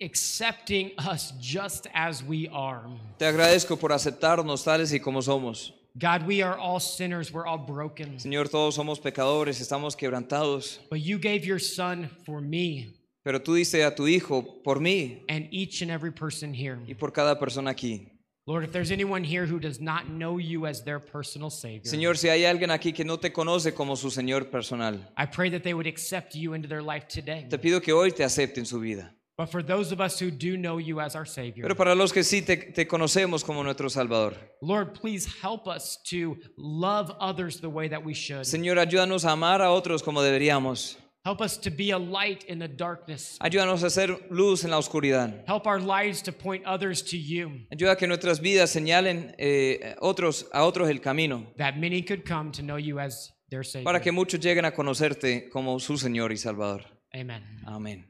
accepting 0.00 0.90
us 0.98 1.32
just 1.40 1.86
as 1.94 2.22
we 2.24 2.48
are. 2.52 2.82
Te 3.18 3.26
agradezco 3.26 3.78
por 3.78 3.92
aceptarnos 3.92 4.64
tales 4.64 4.92
y 4.92 4.98
como 4.98 5.20
somos. 5.22 5.72
God, 5.98 6.26
we 6.26 6.42
are 6.42 6.56
all 6.56 6.78
sinners, 6.78 7.32
we're 7.32 7.46
all 7.46 7.58
broken. 7.58 8.18
Señor, 8.18 8.48
todos 8.48 8.76
somos 8.76 9.00
pecadores, 9.00 9.60
estamos 9.60 9.96
quebrantados, 9.96 10.78
But 10.90 11.00
you 11.00 11.18
gave 11.18 11.44
your 11.44 11.58
son 11.58 12.08
for 12.24 12.40
me 12.40 12.94
pero 13.24 13.40
tú 13.42 13.54
diste 13.54 13.84
a 13.84 13.94
tu 13.94 14.06
Hijo 14.06 14.42
por 14.64 14.78
mí 14.80 15.22
and 15.28 15.48
each 15.50 15.82
and 15.82 15.90
every 15.90 16.12
person 16.12 16.54
here. 16.54 16.78
y 16.86 16.94
por 16.94 17.10
cada 17.12 17.38
persona 17.38 17.70
aquí. 17.70 18.12
Lord, 18.46 18.64
if 18.64 18.72
there's 18.72 18.90
anyone 18.90 19.22
here 19.24 19.44
who 19.44 19.58
does 19.58 19.78
not 19.78 20.08
know 20.08 20.38
you 20.38 20.66
as 20.66 20.82
their 20.82 20.98
personal 20.98 21.50
Savior, 21.50 21.84
Señor, 21.84 22.16
si 22.16 22.28
hay 22.30 22.44
alguien 22.44 22.70
aquí 22.70 22.94
que 22.94 23.04
no 23.04 23.18
te 23.18 23.30
conoce 23.30 23.74
como 23.74 23.94
su 23.96 24.08
Señor 24.10 24.50
personal, 24.50 24.98
I 25.18 25.26
pray 25.26 25.50
that 25.50 25.62
they 25.62 25.74
would 25.74 25.86
accept 25.86 26.34
you 26.34 26.54
into 26.54 26.66
their 26.68 26.80
life 26.80 27.06
today. 27.08 27.46
te 27.50 27.58
pido 27.58 27.82
que 27.82 27.92
hoy 27.92 28.12
te 28.12 28.24
acepte 28.24 28.58
en 28.60 28.64
su 28.66 28.80
vida. 28.80 29.14
But 29.38 29.50
for 29.52 29.62
those 29.62 29.92
of 29.92 30.00
us 30.00 30.18
who 30.18 30.32
do 30.32 30.56
know 30.56 30.78
you 30.78 30.98
as 31.00 31.14
our 31.14 31.24
Savior, 31.24 31.62
Pero 31.62 31.76
para 31.76 31.94
los 31.94 32.12
que 32.12 32.24
sí 32.24 32.42
te, 32.44 32.56
te 32.56 32.86
conocemos 32.88 33.44
como 33.44 33.62
nuestro 33.62 33.88
Salvador, 33.88 34.34
Lord, 34.60 34.94
please 34.94 35.26
help 35.40 35.68
us 35.68 35.96
to 36.10 36.36
love 36.56 37.12
others 37.20 37.60
the 37.60 37.68
way 37.70 37.86
that 37.88 38.04
we 38.04 38.14
should. 38.14 38.44
Señor, 38.44 38.78
ayúdanos 38.80 39.24
a 39.24 39.30
amar 39.30 39.62
a 39.62 39.70
otros 39.70 40.02
como 40.02 40.22
deberíamos. 40.22 40.96
Help 41.24 41.40
us 41.40 41.56
to 41.58 41.70
be 41.70 41.92
a 41.92 41.98
light 41.98 42.42
in 42.48 42.58
the 42.58 42.66
darkness. 42.66 43.38
Ayúdanos 43.40 43.84
a 43.84 43.86
hacer 43.86 44.08
luz 44.30 44.64
en 44.64 44.70
la 44.70 44.78
oscuridad. 44.78 45.44
Help 45.46 45.68
our 45.68 45.78
lives 45.80 46.20
to 46.22 46.32
point 46.32 46.64
others 46.66 47.00
to 47.02 47.16
you, 47.16 47.64
Ayuda 47.70 47.92
a 47.92 47.96
que 47.96 48.08
nuestras 48.08 48.40
vidas 48.40 48.70
señalen 48.70 49.36
eh, 49.38 49.94
otros, 50.00 50.46
a 50.52 50.64
otros 50.64 50.88
el 50.90 51.00
camino, 51.00 51.46
that 51.58 51.76
many 51.76 52.02
could 52.02 52.24
come 52.24 52.50
to 52.50 52.60
know 52.62 52.76
you 52.76 52.98
as 52.98 53.30
their 53.50 53.62
Savior. 53.62 53.84
para 53.84 54.00
que 54.00 54.10
muchos 54.10 54.40
lleguen 54.40 54.64
a 54.64 54.72
conocerte 54.72 55.48
como 55.48 55.78
su 55.78 55.96
Señor 55.96 56.32
y 56.32 56.36
Salvador. 56.36 56.82
Amen. 57.14 57.44
Amén. 57.66 58.04